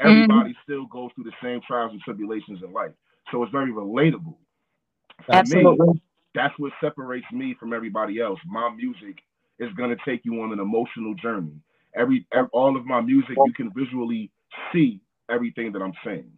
Mm-hmm. 0.01 0.07
Everybody 0.07 0.55
still 0.63 0.85
goes 0.85 1.11
through 1.15 1.25
the 1.25 1.33
same 1.41 1.61
trials 1.65 1.91
and 1.91 2.01
tribulations 2.01 2.59
in 2.63 2.71
life. 2.71 2.91
So 3.31 3.41
it's 3.43 3.51
very 3.51 3.71
relatable. 3.71 4.35
For 5.25 5.31
me, 5.31 5.37
Absolutely. 5.37 6.01
that's 6.35 6.53
what 6.57 6.71
separates 6.81 7.25
me 7.31 7.55
from 7.59 7.73
everybody 7.73 8.19
else. 8.19 8.39
My 8.45 8.69
music 8.69 9.17
is 9.59 9.69
gonna 9.73 9.97
take 10.05 10.21
you 10.23 10.41
on 10.41 10.51
an 10.51 10.59
emotional 10.59 11.13
journey. 11.15 11.53
Every, 11.95 12.25
ev 12.33 12.47
all 12.53 12.77
of 12.77 12.85
my 12.85 13.01
music, 13.01 13.35
you 13.45 13.53
can 13.53 13.71
visually 13.73 14.31
see 14.71 15.01
everything 15.29 15.71
that 15.73 15.81
I'm 15.81 15.93
saying. 16.05 16.31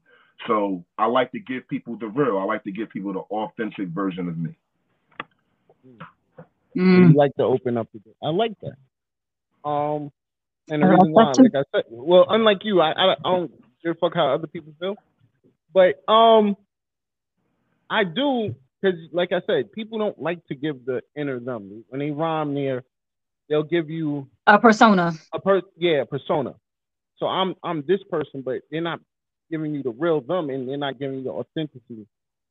So 0.48 0.84
I 0.98 1.06
like 1.06 1.32
to 1.34 1.40
give 1.40 1.68
people 1.68 1.98
the 1.98 2.08
real. 2.08 2.38
I 2.38 2.44
like 2.46 2.64
to 2.64 2.72
give 2.72 2.90
people 2.90 3.14
the 3.14 3.20
authentic 3.20 3.90
version 3.90 4.28
of 4.28 4.38
me. 4.38 4.56
Mm. 5.88 6.00
Mm. 6.78 7.10
You 7.10 7.16
like 7.16 7.34
to 7.38 7.44
open 7.44 7.78
up. 7.78 7.90
I 8.24 8.30
like 8.30 8.54
that. 8.62 8.90
Um, 9.70 10.12
and 10.70 10.82
the 10.84 10.88
reason 10.88 11.14
why, 11.14 11.34
like 11.34 11.54
I 11.56 11.64
said, 11.76 11.86
well, 11.90 12.26
unlike 12.30 12.60
you, 12.64 12.82
I, 12.82 12.92
I, 12.92 13.14
I 13.14 13.16
don't 13.24 13.52
give 13.84 13.94
a 13.94 13.96
fuck 13.96 14.14
how 14.16 14.34
other 14.34 14.48
people 14.48 14.74
feel, 14.80 14.98
but 15.74 16.04
um, 16.12 16.56
I 17.90 18.04
do 18.06 18.56
because, 18.82 19.00
like 19.14 19.32
I 19.34 19.42
said, 19.48 19.72
people 19.74 20.00
don't 20.00 20.22
like 20.22 20.46
to 20.48 20.56
give 20.56 20.86
the 20.86 21.02
inner 21.18 21.40
them 21.40 21.86
when 21.90 22.00
they 22.00 22.12
rhyme 22.12 22.54
near. 22.54 22.84
They'll 23.50 23.64
give 23.64 23.90
you 23.90 24.30
A 24.48 24.60
persona. 24.60 25.14
a 25.34 25.40
per 25.40 25.62
yeah 25.78 26.06
persona. 26.10 26.56
So 27.18 27.28
I'm 27.28 27.56
I'm 27.64 27.84
this 27.88 28.02
person, 28.10 28.44
but 28.44 28.62
they're 28.72 28.82
not 28.82 29.02
giving 29.52 29.76
you 29.76 29.84
the 29.84 29.92
real 29.92 30.22
them, 30.22 30.50
and 30.50 30.70
they're 30.70 30.78
not 30.78 31.00
giving 31.00 31.20
you 31.20 31.24
the 31.26 31.32
authenticity 31.32 32.08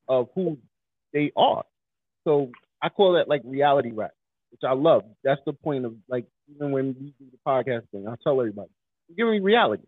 of 0.09 0.29
who 0.35 0.59
they 1.15 1.33
are. 1.37 1.65
So 2.25 2.51
I 2.83 2.89
call 2.89 3.15
that 3.15 3.29
like 3.29 3.43
reality 3.45 3.93
rap, 3.93 4.13
which 4.51 4.63
I 4.67 4.73
love. 4.73 5.05
That's 5.25 5.41
the 5.47 5.53
point 5.53 5.85
of 5.85 5.95
like 6.09 6.27
even 6.55 6.73
when 6.73 6.97
we 6.99 7.15
do 7.19 7.31
the 7.31 7.39
podcast 7.47 7.89
thing, 7.91 8.07
I 8.09 8.15
tell 8.23 8.41
everybody, 8.41 8.71
give 9.17 9.29
me 9.29 9.41
reality, 9.41 9.85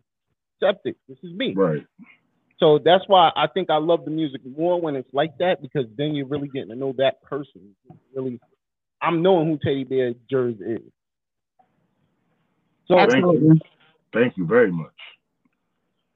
accept 0.61 0.85
it. 0.85 0.97
This 1.07 1.17
is 1.23 1.33
me. 1.33 1.53
Right. 1.55 1.85
So 2.59 2.79
that's 2.83 3.03
why 3.07 3.31
I 3.35 3.47
think 3.47 3.69
I 3.69 3.77
love 3.77 4.05
the 4.05 4.11
music 4.11 4.41
more 4.45 4.79
when 4.79 4.95
it's 4.95 5.13
like 5.13 5.37
that 5.39 5.61
because 5.61 5.85
then 5.97 6.15
you're 6.15 6.27
really 6.27 6.47
getting 6.47 6.69
to 6.69 6.75
know 6.75 6.93
that 6.97 7.21
person. 7.23 7.75
Really, 8.15 8.39
I'm 9.01 9.21
knowing 9.21 9.47
who 9.47 9.57
Teddy 9.57 9.83
Bear 9.83 10.13
Jerz 10.31 10.61
is. 10.61 10.81
So 12.87 12.95
Thank 12.95 13.13
Absolutely. 13.13 13.47
you. 13.47 13.59
Thank 14.13 14.37
you 14.37 14.45
very 14.45 14.71
much. 14.71 14.91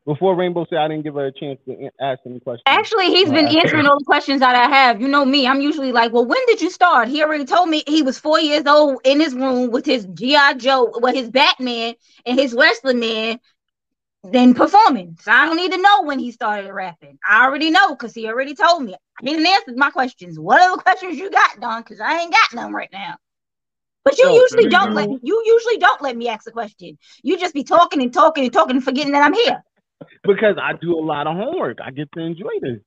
Before 0.08 0.36
Rainbow 0.36 0.66
said 0.70 0.80
I 0.80 0.88
didn't 0.88 1.03
give 1.03 1.16
her 1.16 1.28
a 1.28 1.32
chance 1.32 1.60
to 1.68 1.89
ask 1.99 2.22
any 2.26 2.39
questions. 2.39 2.64
Actually, 2.66 3.08
he's 3.08 3.30
been 3.30 3.47
answering 3.47 3.86
all 3.86 3.99
the 3.99 4.05
questions 4.05 4.39
that 4.39 4.55
I 4.55 4.70
have. 4.74 5.01
You 5.01 5.08
know 5.10 5.26
me, 5.26 5.45
I'm 5.45 5.60
usually 5.60 5.91
like, 5.91 6.14
well, 6.14 6.26
when 6.26 6.39
did 6.47 6.62
you 6.62 6.72
start? 6.72 7.10
He 7.10 7.22
already 7.22 7.43
told 7.43 7.68
me 7.68 7.84
he 7.86 8.01
was 8.01 8.18
four 8.18 8.39
years 8.39 8.66
old 8.66 9.01
in 9.03 9.20
his 9.20 9.36
room 9.36 9.70
with 9.70 9.86
his 9.86 10.08
G.I. 10.14 10.53
Joe, 10.53 10.91
with 10.95 11.14
his 11.14 11.30
Batman 11.30 11.95
and 12.26 12.39
his 12.39 12.53
wrestling 12.53 12.99
man, 12.99 13.39
then 14.24 14.53
performing. 14.53 15.18
So 15.22 15.32
I 15.32 15.45
don't 15.45 15.58
need 15.58 15.74
to 15.74 15.82
know 15.82 16.03
when 16.03 16.20
he 16.20 16.32
started 16.32 16.72
rapping. 16.72 17.20
I 17.28 17.45
already 17.45 17.70
know 17.70 17.89
because 17.93 18.14
he 18.14 18.28
already 18.28 18.55
told 18.55 18.84
me. 18.84 18.95
He 19.22 19.32
didn't 19.32 19.45
answer 19.45 19.74
my 19.76 19.89
questions. 19.89 20.39
What 20.39 20.62
other 20.62 20.82
questions 20.82 21.18
you 21.18 21.30
got, 21.30 21.60
Don? 21.60 21.82
Because 21.82 21.99
I 21.99 22.20
ain't 22.20 22.32
got 22.32 22.53
none 22.53 22.72
right 22.72 22.89
now. 22.93 23.18
But 24.05 24.18
you 24.18 24.26
So, 24.26 24.36
usually 24.36 24.70
don't 24.70 24.89
go. 24.89 24.95
let 24.95 25.10
you 25.22 25.43
usually 25.45 25.78
don't 25.80 26.01
let 26.01 26.16
me 26.16 26.30
ask 26.30 26.47
a 26.47 26.51
question. 26.51 26.97
You 27.24 27.38
just 27.38 27.53
be 27.53 27.66
talking 27.66 28.01
and 28.01 28.14
talking 28.14 28.45
and 28.45 28.53
talking 28.53 28.78
and 28.78 28.84
forgetting 28.84 29.12
that 29.12 29.24
I'm 29.24 29.34
here. 29.34 29.62
Because 30.24 30.56
I 30.62 30.74
do 30.74 30.98
a 30.98 31.02
lot 31.04 31.28
of 31.28 31.36
homework. 31.36 31.80
I 31.84 31.91
get 31.91 32.12
to 32.14 32.20
enjoy 32.20 32.52
this. 32.62 32.80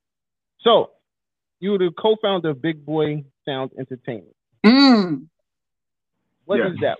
So, 0.61 0.90
you're 1.61 1.78
the 1.78 1.90
co-founder 1.98 2.50
of 2.50 2.62
Big 2.62 2.84
Boy 2.84 3.24
Sound 3.44 3.70
Entertainment. 3.78 4.34
Mm. 4.64 5.26
What 6.44 6.58
Yes. 6.58 6.72
is 6.72 6.78
that? 6.80 6.98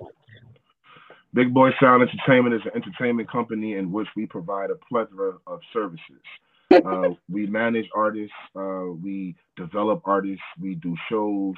Big 1.32 1.54
Boy 1.54 1.70
Sound 1.80 2.02
Entertainment 2.02 2.54
is 2.54 2.62
an 2.64 2.72
entertainment 2.74 3.30
company 3.30 3.74
in 3.74 3.92
which 3.92 4.08
we 4.16 4.26
provide 4.26 4.70
a 4.70 4.74
plethora 4.88 5.38
of 5.46 5.61
services. 5.72 6.22
Uh, 6.86 7.11
we 7.28 7.48
manage 7.48 7.88
artists, 7.96 8.32
uh, 8.54 8.84
we 9.02 9.34
develop 9.56 10.00
artists, 10.04 10.44
we 10.61 10.76
do 10.76 10.94
shows. 11.08 11.56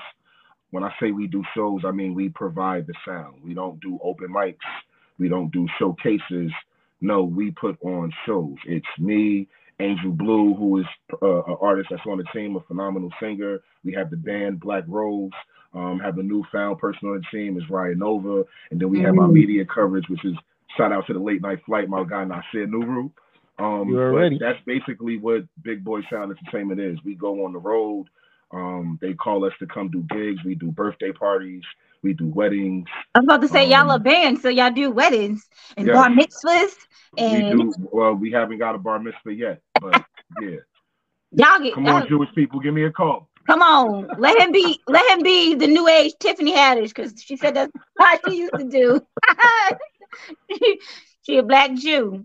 When 0.71 0.83
I 0.83 0.95
say 0.99 1.11
we 1.11 1.27
do 1.27 1.45
shows, 1.55 1.83
I 1.85 1.91
mean 1.91 2.15
we 2.15 2.31
provide 2.31 2.87
the 2.87 2.95
sound. 3.05 3.43
We 3.45 3.53
don't 3.53 3.79
do 3.81 3.99
open 4.03 4.29
mics, 4.29 4.57
we 5.19 5.29
don't 5.29 5.53
do 5.53 5.69
showcases. 5.79 6.51
No, 7.03 7.25
we 7.25 7.51
put 7.51 7.77
on 7.83 8.13
shows. 8.25 8.55
It's 8.67 8.87
me, 8.99 9.49
Angel 9.81 10.13
Blue, 10.13 10.55
who 10.55 10.79
is 10.79 10.87
uh, 11.21 11.43
an 11.45 11.57
artist 11.61 11.89
that's 11.91 12.03
on 12.07 12.19
the 12.19 12.25
team, 12.33 12.57
a 12.57 12.61
phenomenal 12.61 13.11
singer. 13.21 13.61
We 13.85 13.93
have 13.95 14.09
the 14.11 14.17
band 14.17 14.61
Black 14.61 14.85
Rose. 14.87 15.31
Um, 15.75 15.99
have 16.01 16.19
a 16.19 16.23
newfound 16.23 16.79
person 16.79 17.09
on 17.09 17.15
the 17.21 17.37
team 17.37 17.57
is 17.57 17.69
Ryan 17.71 17.99
Nova, 17.99 18.45
and 18.71 18.79
then 18.81 18.91
we 18.91 19.01
have 19.01 19.19
our 19.19 19.27
Mhm. 19.27 19.33
media 19.33 19.65
coverage, 19.65 20.07
which 20.09 20.25
is 20.25 20.37
shout 20.77 20.93
out 20.93 21.07
to 21.07 21.15
the 21.15 21.19
late 21.19 21.41
night 21.43 21.63
flight, 21.65 21.89
my 21.89 22.05
guy 22.05 22.25
Nasir 22.25 22.67
Nuru. 22.67 23.11
Um, 23.59 23.89
You 23.89 23.97
but 24.13 24.39
that's 24.39 24.63
basically 24.65 25.17
what 25.19 25.45
Big 25.63 25.83
Boy 25.83 26.03
Sound 26.11 26.31
Entertainment 26.31 26.79
is. 26.81 27.03
We 27.05 27.15
go 27.15 27.45
on 27.45 27.53
the 27.53 27.59
road. 27.59 28.07
Um, 28.51 28.99
they 29.01 29.15
call 29.15 29.45
us 29.47 29.53
to 29.61 29.67
come 29.67 29.89
do 29.89 30.03
gigs. 30.11 30.45
We 30.45 30.55
do 30.55 30.71
birthday 30.71 31.11
parties. 31.11 31.65
We 32.03 32.15
do 32.15 32.27
weddings. 32.27 32.89
I 33.15 33.21
was 33.21 33.25
about 33.27 33.41
to 33.43 33.49
say 33.49 33.69
y'all 33.69 33.91
Um, 33.91 33.91
a 33.91 33.99
band, 33.99 34.41
so 34.41 34.49
y'all 34.49 34.71
do 34.73 34.91
weddings 34.91 35.49
and 35.77 35.87
yes. 35.87 35.95
bar 35.95 36.09
mitzvahs, 36.09 36.75
We 37.13 37.23
and 37.23 37.61
do. 37.61 37.75
Well, 37.93 38.15
we 38.15 38.33
haven't 38.33 38.59
got 38.59 38.75
a 38.75 38.79
bar 38.79 38.99
mitzvah 38.99 39.33
yet, 39.35 39.61
but 39.81 40.05
yeah. 40.41 40.57
y'all 41.31 41.61
get 41.61 41.75
Come 41.75 41.87
y'all- 41.87 41.97
on, 42.03 42.09
Jewish 42.09 42.29
people, 42.35 42.59
give 42.61 42.75
me 42.75 42.85
a 42.85 42.91
call. 42.91 43.29
Come 43.47 43.63
on, 43.63 44.09
let 44.19 44.39
him 44.41 44.53
be. 44.53 44.81
Let 44.87 45.05
him 45.11 45.23
be 45.25 45.55
the 45.55 45.67
new 45.67 45.89
age 45.89 46.13
Tiffany 46.21 46.53
Haddish, 46.55 46.89
because 46.95 47.15
she 47.21 47.37
said 47.37 47.55
that's 47.55 47.73
what 47.97 48.21
she 48.29 48.37
used 48.39 48.55
to 48.57 48.65
do. 48.69 49.01
she, 50.53 50.81
she 51.23 51.37
a 51.39 51.43
black 51.43 51.75
Jew. 51.75 52.25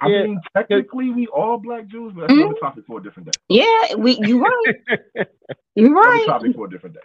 I 0.00 0.08
Yeah. 0.08 0.22
mean, 0.24 0.40
technically, 0.56 1.10
we 1.10 1.26
all 1.26 1.58
black 1.58 1.86
Jews, 1.88 2.12
but 2.14 2.22
that's 2.22 2.32
another 2.34 2.54
topic 2.60 2.84
for 2.86 2.98
a 2.98 3.02
different 3.02 3.26
day. 3.26 3.38
Yeah, 3.48 3.94
we. 3.96 4.18
You 4.20 4.42
right. 4.44 5.26
You 5.76 5.86
Another 5.88 6.00
right. 6.08 6.24
topic 6.26 6.54
for 6.54 6.66
a 6.66 6.70
different 6.70 6.94
day. 6.94 7.00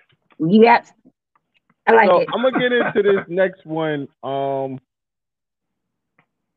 Yeah, 0.47 0.83
I 1.89 1.95
like 1.95 2.09
so 2.09 2.19
it. 2.21 2.29
I'm 2.33 2.43
gonna 2.43 2.59
get 2.59 2.71
into 2.71 3.01
this 3.03 3.25
next 3.27 3.65
one, 3.65 4.07
um, 4.23 4.79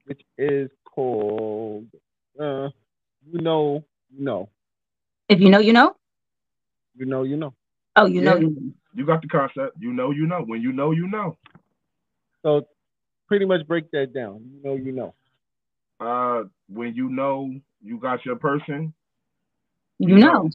which 0.05 0.21
is 0.37 0.71
called 0.85 1.87
uh, 2.39 2.69
"You 3.31 3.41
Know, 3.41 3.85
You 4.15 4.25
Know, 4.25 4.49
If 5.29 5.41
you 5.41 5.49
know, 5.49 5.59
you 5.61 5.73
know. 5.73 5.97
You 6.97 7.07
Know, 7.07 7.23
You 7.23 7.37
Know." 7.37 7.55
Oh, 7.97 8.07
you 8.07 8.21
know. 8.21 8.35
Yeah. 8.35 8.41
You 8.41 8.51
know. 8.51 8.73
You 8.95 9.07
got 9.07 9.23
the 9.23 9.29
concept. 9.29 9.77
You 9.81 9.93
know, 9.93 10.11
you 10.11 10.27
know. 10.27 10.43
When 10.43 10.61
you 10.61 10.73
know, 10.73 10.91
you 10.91 11.07
know. 11.09 11.39
So 12.43 12.67
pretty 13.27 13.47
much 13.47 13.67
break 13.67 13.91
that 13.93 14.13
down. 14.13 14.45
You 14.53 14.63
know, 14.63 14.77
you 14.77 14.93
know. 14.93 15.15
Uh, 15.99 16.45
when 16.69 16.95
you 16.95 17.09
know 17.09 17.55
you 17.83 17.97
got 17.97 18.25
your 18.27 18.37
person, 18.37 18.93
You 19.99 20.19
know. 20.19 20.51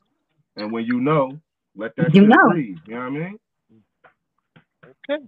and 0.55 0.71
when 0.71 0.85
you 0.85 0.99
know, 0.99 1.39
let 1.75 1.95
that 1.95 2.13
You 2.13 2.21
shit 2.21 2.29
know. 2.29 2.49
breathe. 2.51 2.77
You 2.85 2.93
know 2.95 2.99
what 2.99 3.05
I 3.05 3.09
mean? 3.09 3.39
Okay. 4.87 5.23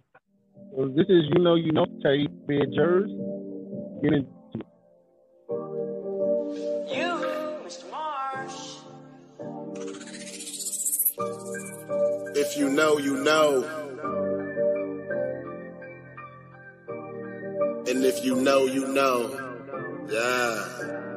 So 0.76 0.88
this 0.95 1.05
is 1.10 1.26
you 1.34 1.43
know, 1.43 1.55
you 1.55 1.72
know. 1.74 1.86
Teddy 2.01 2.28
Bear 2.47 2.66
Jerz. 2.68 3.10
Get 4.01 4.14
into 4.14 4.30
it. 4.53 4.66
You, 6.95 7.12
Mr. 7.66 7.91
Marsh. 7.91 8.78
If 12.38 12.57
you 12.57 12.70
know, 12.70 12.97
you 12.99 13.24
know. 13.24 13.64
And 17.88 18.05
if 18.05 18.24
you 18.24 18.36
know, 18.36 18.66
you 18.66 18.88
know. 18.88 19.18
Yeah. 20.10 21.09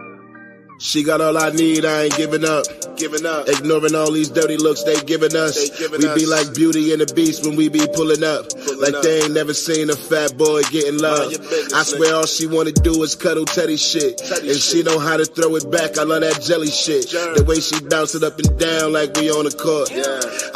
She 0.83 1.05
got 1.05 1.21
all 1.21 1.39
I 1.39 1.51
need, 1.51 1.85
I 1.85 2.03
ain't 2.03 2.17
giving 2.17 2.45
up. 2.45 2.67
Giving 2.97 3.25
up. 3.25 3.49
Ignoring 3.49 3.95
all 3.95 4.11
these 4.11 4.29
dirty 4.29 4.57
looks 4.57 4.83
they 4.83 5.01
giving 5.03 5.35
us. 5.37 5.71
we 5.79 6.15
be 6.15 6.27
like 6.27 6.53
Beauty 6.55 6.91
and 6.93 7.01
the 7.01 7.07
Beast 7.15 7.47
when 7.47 7.55
we 7.55 7.69
be 7.69 7.87
pulling 7.95 8.25
up. 8.25 8.51
like 8.83 9.01
they 9.01 9.23
ain't 9.23 9.33
never 9.33 9.55
seen 9.55 9.91
a 9.91 9.97
fat 9.97 10.37
boy 10.37 10.63
getting 10.75 10.99
love. 10.99 11.31
I 11.73 11.85
swear 11.85 12.17
all 12.17 12.27
she 12.27 12.49
wanna 12.49 12.73
do 12.73 13.01
is 13.05 13.15
cuddle 13.15 13.45
Teddy 13.45 13.77
shit. 13.77 14.21
and 14.21 14.59
she 14.59 14.83
know 14.83 14.99
how 14.99 15.17
to 15.17 15.25
throw 15.25 15.55
it 15.55 15.71
back. 15.71 15.99
I 15.99 16.03
love 16.03 16.23
that 16.23 16.43
jelly 16.43 16.71
shit. 16.71 17.09
The 17.11 17.45
way 17.47 17.61
she 17.61 17.79
bounce 17.87 18.17
it 18.17 18.25
up 18.25 18.39
and 18.41 18.59
down 18.59 18.93
like 18.93 19.15
we 19.17 19.31
on 19.31 19.47
the 19.47 19.55
court. 19.55 19.87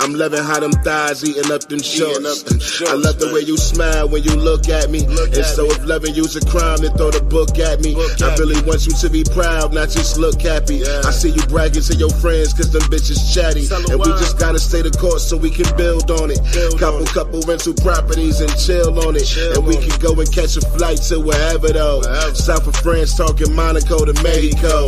I'm 0.03 0.15
loving 0.15 0.43
how 0.43 0.59
them 0.59 0.75
thighs 0.83 1.23
eating 1.23 1.53
up 1.55 1.63
them 1.71 1.81
shorts. 1.81 2.83
I 2.83 2.95
love 2.99 3.23
the 3.23 3.31
way 3.33 3.47
you 3.47 3.57
smile 3.57 4.09
when 4.09 4.25
you 4.25 4.35
look 4.35 4.69
at 4.69 4.91
me. 4.91 5.07
and 5.07 5.47
so 5.47 5.71
if 5.71 5.87
loving 5.87 6.15
you's 6.19 6.35
a 6.35 6.43
crime, 6.51 6.83
then 6.83 6.99
throw 6.99 7.15
the 7.15 7.23
book 7.23 7.59
at 7.63 7.79
me. 7.81 7.95
I 7.95 8.35
really 8.43 8.59
want 8.67 8.87
you 8.87 8.93
to 8.93 9.09
be 9.09 9.23
proud, 9.23 9.73
not 9.73 9.89
just 9.89 10.16
look 10.19 10.41
happy. 10.41 10.85
I 10.87 11.11
see 11.11 11.31
you 11.31 11.43
bragging 11.49 11.83
to 11.83 11.95
your 11.95 12.11
friends 12.11 12.53
cause 12.53 12.71
them 12.73 12.83
bitches 12.93 13.21
chatty. 13.35 13.67
And 13.93 13.99
we 14.01 14.07
just 14.21 14.39
gotta 14.39 14.59
stay 14.59 14.83
the 14.83 14.91
course 14.91 15.29
so 15.29 15.37
we 15.37 15.51
can 15.51 15.69
build 15.77 16.11
on 16.11 16.31
it. 16.31 16.41
couple, 16.79 17.07
couple 17.07 17.41
rental 17.43 17.75
properties 17.75 18.41
and 18.41 18.51
chill 18.59 18.93
on 19.07 19.17
it. 19.17 19.27
and 19.57 19.67
we 19.67 19.77
can 19.77 19.95
go 20.01 20.13
and 20.19 20.31
catch 20.33 20.57
a 20.57 20.61
flight 20.77 20.99
to 21.09 21.21
wherever 21.21 21.69
though. 21.69 22.03
South 22.35 22.67
of 22.67 22.77
France 22.77 23.17
talking 23.17 23.55
Monaco 23.55 24.05
to 24.05 24.15
Mexico. 24.23 24.87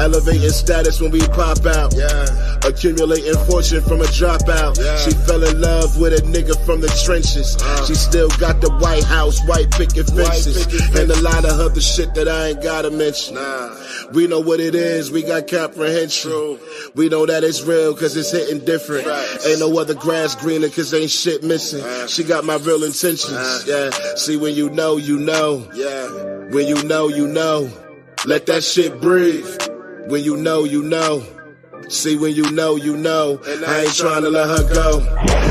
Elevating 0.00 0.50
status 0.50 1.00
when 1.00 1.10
we 1.10 1.20
pop 1.28 1.64
out. 1.66 1.94
Accumulating 2.64 3.36
fortune 3.46 3.82
from 3.82 4.00
a 4.00 4.08
dropout. 4.10 4.76
She 5.04 5.10
fell 5.26 5.42
in 5.44 5.60
love 5.60 5.98
with 5.98 6.12
a 6.12 6.22
nigga 6.26 6.54
from 6.64 6.80
the 6.80 6.88
trenches. 7.04 7.56
She 7.86 7.94
still 7.94 8.28
got 8.38 8.60
the 8.60 8.70
White 8.80 9.04
House, 9.04 9.40
white 9.46 9.70
picket 9.72 10.06
fences. 10.08 10.66
and 10.96 11.10
a 11.10 11.20
lot 11.22 11.44
of 11.44 11.58
other 11.60 11.80
shit 11.80 12.14
that 12.14 12.28
I 12.28 12.48
ain't 12.48 12.62
gotta 12.62 12.90
mention. 12.90 13.36
We 14.12 14.26
know 14.26 14.40
what 14.40 14.60
it 14.60 14.74
is, 14.74 15.10
we 15.10 15.22
got 15.22 15.48
comprehension. 15.48 16.58
We 16.94 17.08
know 17.08 17.26
that 17.26 17.44
it's 17.44 17.62
real 17.62 17.94
cause 17.94 18.16
it's 18.16 18.30
hitting 18.30 18.64
different. 18.64 19.06
Ain't 19.46 19.60
no 19.60 19.78
other 19.78 19.94
grass 19.94 20.34
greener 20.34 20.68
cause 20.68 20.94
ain't 20.94 21.10
shit 21.10 21.42
missing. 21.42 21.84
She 22.08 22.24
got 22.24 22.44
my 22.44 22.56
real 22.56 22.84
intentions. 22.84 23.66
Yeah. 23.66 23.90
See 24.16 24.36
when 24.36 24.54
you 24.54 24.70
know, 24.70 24.96
you 24.96 25.18
know. 25.18 25.68
Yeah. 25.74 26.08
When 26.50 26.66
you 26.66 26.82
know, 26.84 27.08
you 27.08 27.26
know. 27.26 27.70
Let 28.24 28.46
that 28.46 28.64
shit 28.64 29.00
breathe. 29.00 29.46
When 30.08 30.22
you 30.24 30.36
know, 30.36 30.64
you 30.64 30.82
know. 30.82 31.24
See 31.88 32.16
when 32.16 32.34
you 32.34 32.50
know, 32.50 32.76
you 32.76 32.96
know. 32.96 33.40
I 33.66 33.82
ain't 33.82 33.94
trying 33.94 34.22
to 34.22 34.30
let 34.30 34.48
her 34.48 34.74
go. 34.74 35.06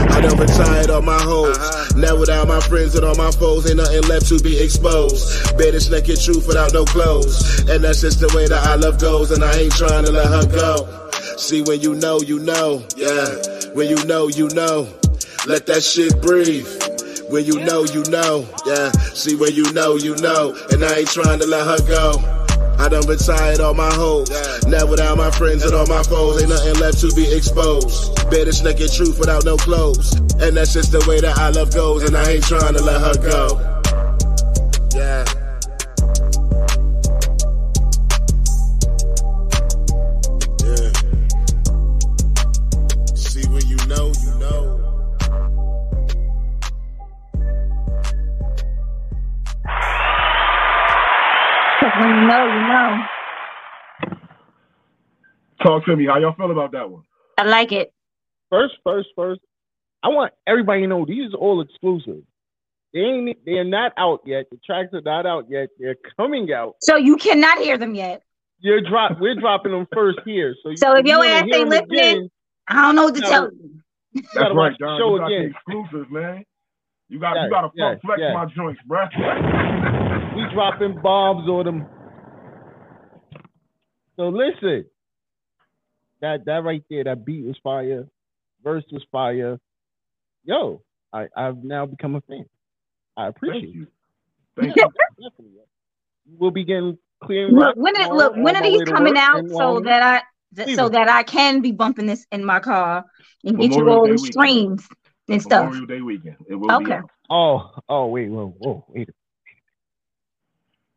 I 0.10 0.22
done 0.22 0.38
retired 0.38 0.90
all 0.90 1.02
my 1.02 1.20
hoes. 1.22 1.58
Now 1.96 2.18
without 2.20 2.48
my 2.48 2.60
friends 2.60 2.96
and 2.96 3.06
all 3.06 3.16
my 3.16 3.32
foes, 3.32 3.68
ain't 3.68 3.78
nothing 3.78 4.02
left 4.04 4.28
to 4.28 4.40
be 4.40 4.60
exposed. 4.60 5.58
Baddest 5.58 5.92
naked 5.92 6.20
truth 6.20 6.46
without 6.48 6.74
no 6.74 6.84
clothes. 6.84 7.68
And 7.70 7.84
that's 7.84 8.02
just 8.02 8.20
the 8.20 8.32
way 8.36 8.48
that 8.48 8.66
I 8.68 8.76
love 8.76 9.00
goes, 9.00 9.32
and 9.32 9.44
I 9.44 9.54
ain't 9.60 9.74
trying 9.74 10.06
to 10.06 10.12
let 10.12 10.28
her 10.28 10.46
go. 10.46 11.10
See 11.38 11.62
when 11.62 11.80
you 11.82 11.96
know, 11.96 12.20
you 12.22 12.40
know. 12.40 12.86
Yeah. 12.96 13.26
When 13.74 13.88
you 13.88 14.04
know, 14.06 14.28
you 14.28 14.50
know. 14.50 14.88
Let 15.48 15.68
that 15.68 15.84
shit 15.84 16.22
breathe. 16.22 16.68
When 17.30 17.46
you 17.46 17.60
know, 17.64 17.86
you 17.86 18.04
know. 18.10 18.48
Yeah. 18.66 18.92
See 19.14 19.36
when 19.36 19.54
you 19.54 19.72
know, 19.74 19.96
you 19.96 20.16
know. 20.18 20.56
And 20.72 20.84
I 20.84 21.00
ain't 21.00 21.10
trying 21.10 21.40
to 21.40 21.48
let 21.48 21.66
her 21.66 21.88
go. 21.88 22.45
I 22.80 22.90
done 22.90 23.08
retired 23.08 23.60
all 23.60 23.74
my 23.74 23.94
hoes. 23.94 24.30
Now 24.68 24.86
without 24.86 25.18
my 25.18 25.32
friends 25.32 25.64
and 25.64 25.74
all 25.74 25.88
my 25.88 26.04
foes, 26.04 26.42
ain't 26.42 26.50
nothing 26.50 26.76
left 26.76 27.00
to 27.02 27.14
be 27.16 27.32
exposed. 27.34 28.16
Baddest 28.30 28.64
naked 28.64 28.92
truth 28.92 29.20
without 29.20 29.46
no 29.46 29.58
clothes. 29.58 30.14
And 30.40 30.58
that's 30.58 30.74
just 30.74 30.92
the 30.92 31.04
way 31.08 31.22
that 31.22 31.38
I 31.38 31.50
love 31.50 31.74
goes, 31.74 32.04
and 32.04 32.16
I 32.16 32.32
ain't 32.32 32.44
trying 32.44 32.74
to 32.74 32.84
let 32.84 33.02
her 33.02 33.16
go. 33.22 33.62
Yeah. 34.96 35.45
Know, 52.28 52.46
you 52.46 52.68
know. 52.68 54.18
Talk 55.64 55.86
to 55.86 55.96
me. 55.96 56.06
How 56.06 56.20
y'all 56.20 56.34
feel 56.36 56.52
about 56.52 56.72
that 56.74 56.90
one? 56.90 57.04
I 57.38 57.44
like 57.44 57.72
it. 57.72 57.94
First, 58.50 58.76
first, 58.84 59.10
first. 59.16 59.42
I 60.04 60.10
want 60.10 60.34
everybody 60.46 60.82
to 60.82 60.88
know 60.88 61.06
these 61.06 61.34
are 61.34 61.38
all 61.38 61.62
exclusive. 61.62 62.22
They 62.94 63.00
ain't 63.00 63.38
they're 63.46 63.64
not 63.64 63.92
out 63.98 64.22
yet. 64.26 64.46
The 64.52 64.58
tracks 64.66 64.90
are 64.94 65.02
not 65.02 65.26
out 65.26 65.46
yet. 65.50 65.70
They're 65.80 65.96
coming 66.16 66.52
out. 66.54 66.76
So 66.82 66.96
you 66.96 67.18
cannot 67.18 67.58
hear 67.58 67.78
them 67.78 67.96
yet. 67.96 68.22
You're 68.60 68.82
drop 68.82 69.18
we're 69.20 69.36
dropping 69.36 69.72
them 69.74 69.88
first 69.94 70.20
here. 70.26 70.56
So, 70.64 70.74
So 70.76 70.96
if 70.96 71.06
you 71.06 71.12
your 71.12 71.20
wanna 71.20 71.32
ass 71.32 71.44
ain't 71.44 71.52
them 71.52 71.70
listening, 71.70 72.00
again, 72.00 72.32
I 72.68 72.82
don't 72.84 72.96
know 72.96 73.04
what 73.06 73.16
to 73.16 73.22
No. 73.22 73.30
tell 73.30 73.44
you. 73.52 73.82
you 74.14 74.22
That's 74.22 74.34
gotta 74.36 74.54
right, 74.54 74.72
watch 74.72 74.80
John. 74.80 75.00
show 75.00 75.14
You 75.14 75.20
got 75.20 75.28
the 75.28 75.36
again. 75.36 75.54
exclusives, 75.56 76.12
man. 76.12 76.46
You 77.10 77.20
got 77.20 77.36
Yes, 77.36 77.44
you 77.46 77.50
got 77.50 77.62
to 77.62 77.70
yes, 77.76 78.00
flex 78.04 78.20
yes. 78.20 78.34
my 78.34 78.46
joints, 78.46 78.82
bruh. 78.88 80.36
We 80.36 80.54
dropping 80.54 81.02
bombs 81.02 81.50
on 81.50 81.66
them. 81.66 81.86
So 84.18 84.30
listen, 84.30 84.86
that 86.22 86.46
that 86.46 86.64
right 86.64 86.84
there, 86.90 87.04
that 87.04 87.26
beat 87.26 87.46
was 87.46 87.58
fire, 87.64 88.08
verse 88.64 88.84
was 88.92 89.04
fire. 89.12 89.60
Yo, 90.44 90.82
I 91.12 91.28
I've 91.36 91.64
now 91.64 91.86
become 91.86 92.16
a 92.16 92.22
fan. 92.22 92.46
I 93.18 93.28
appreciate 93.28 93.62
Thank 93.62 93.76
it. 93.76 93.78
you. 93.78 93.88
Thank 94.56 94.76
you. 94.76 94.90
Definitely. 95.18 95.60
We'll 96.38 96.52
begin 96.52 96.98
clearing. 97.24 97.56
Look, 97.56 97.76
when 97.76 97.96
it, 97.96 98.12
look, 98.12 98.36
when 98.36 98.56
are 98.56 98.64
these 98.64 98.84
coming 98.86 99.18
out 99.18 99.50
so 99.50 99.82
that 99.82 100.02
I 100.02 100.22
that, 100.54 100.70
so 100.76 100.90
that 100.90 101.10
I 101.10 101.24
can 101.24 101.62
be 101.62 101.72
bumping 101.72 102.06
this 102.06 102.26
in 102.32 102.46
my 102.46 102.60
car 102.60 103.06
and 103.44 103.58
get 103.58 103.72
you 103.72 103.78
Memorial 103.78 104.00
all 104.00 104.08
the 104.08 104.18
streams 104.18 104.88
and 105.28 105.42
stuff. 105.42 105.62
Memorial 105.62 105.86
Day 105.86 106.02
weekend. 106.02 106.38
It 106.48 106.56
will 106.56 106.72
Okay. 106.72 106.94
out. 106.94 107.10
Oh, 107.30 107.72
oh, 107.90 108.08
wait, 108.08 108.30
whoa, 108.30 108.56
whoa, 108.58 108.86
wait. 108.88 109.10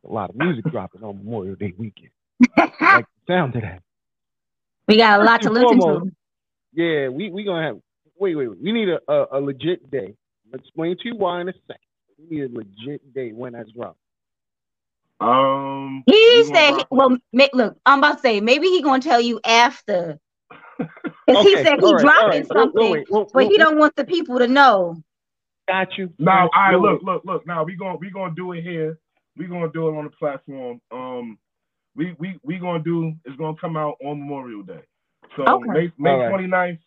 A 0.05 0.11
lot 0.11 0.29
of 0.29 0.35
music 0.35 0.65
dropping 0.71 1.03
on 1.03 1.17
Memorial 1.17 1.55
Day 1.55 1.73
weekend. 1.77 2.11
I 2.57 2.95
like 2.95 3.05
the 3.27 3.33
sound 3.33 3.55
of 3.55 3.61
that. 3.61 3.81
we 4.87 4.97
got 4.97 5.19
a 5.19 5.23
lot 5.23 5.41
First 5.41 5.47
to 5.47 5.53
listen 5.53 5.79
foremost, 5.79 6.05
to. 6.05 6.11
Yeah, 6.73 7.07
we 7.09 7.29
we 7.29 7.43
gonna 7.43 7.65
have. 7.65 7.77
Wait, 8.17 8.35
wait, 8.35 8.47
wait. 8.49 8.61
We 8.61 8.71
need 8.71 8.89
a, 8.89 8.99
a, 9.07 9.39
a 9.39 9.39
legit 9.39 9.89
day. 9.89 10.15
I'll 10.53 10.59
explain 10.59 10.97
to 10.97 11.05
you 11.05 11.15
why 11.15 11.41
in 11.41 11.49
a 11.49 11.53
second. 11.67 11.81
We 12.17 12.37
need 12.37 12.51
a 12.51 12.53
legit 12.55 13.13
day 13.13 13.31
when 13.31 13.53
that's 13.53 13.71
drop. 13.71 13.97
Um, 15.21 16.03
He 16.05 16.43
said, 16.53 16.71
rock- 16.71 16.87
"Well, 16.91 17.17
ma- 17.33 17.47
look, 17.53 17.77
I'm 17.85 17.99
about 17.99 18.15
to 18.15 18.19
say 18.21 18.39
maybe 18.41 18.67
he 18.67 18.81
gonna 18.81 19.01
tell 19.01 19.21
you 19.21 19.39
after 19.45 20.17
Because 21.27 21.45
he 21.45 21.55
said 21.57 21.79
he 21.79 21.85
all 21.85 21.93
right, 21.93 22.01
all 22.01 22.03
dropping 22.03 22.29
right. 22.29 22.41
Wait, 22.41 22.47
something, 22.47 22.91
wait, 22.91 23.05
wait, 23.09 23.27
but 23.33 23.43
he 23.43 23.49
wait, 23.49 23.57
don't 23.57 23.77
want 23.77 23.95
the 23.95 24.05
people 24.05 24.39
to 24.39 24.47
know. 24.47 25.01
Got 25.67 25.97
you. 25.97 26.11
Now, 26.17 26.49
I 26.53 26.71
Wait, 26.71 26.81
look, 26.81 27.01
look, 27.03 27.25
look. 27.25 27.45
Now 27.47 27.63
we 27.63 27.75
gonna 27.75 27.97
we 27.97 28.09
gonna 28.09 28.33
do 28.33 28.53
it 28.53 28.63
here. 28.63 28.97
We 29.37 29.45
gonna 29.45 29.69
do 29.71 29.89
it 29.89 29.97
on 29.97 30.05
the 30.05 30.09
platform. 30.11 30.81
Um, 30.91 31.37
we 31.99 32.15
we 32.17 32.39
we 32.43 32.57
gonna 32.59 32.81
do. 32.83 33.13
It's 33.25 33.35
gonna 33.37 33.57
come 33.59 33.75
out 33.77 33.95
on 34.03 34.19
Memorial 34.19 34.63
Day. 34.63 34.81
So 35.37 35.43
Okay. 35.47 35.69
May 35.73 35.91
May 35.99 36.11
All 36.11 36.19
right. 36.19 36.49
29th, 36.49 36.79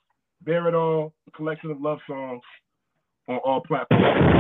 Bear 0.42 0.68
It 0.68 0.74
All, 0.74 1.12
collection 1.36 1.70
of 1.70 1.80
love 1.80 1.98
songs 2.08 2.42
on 3.28 3.36
all 3.44 3.60
platforms. 3.62 4.32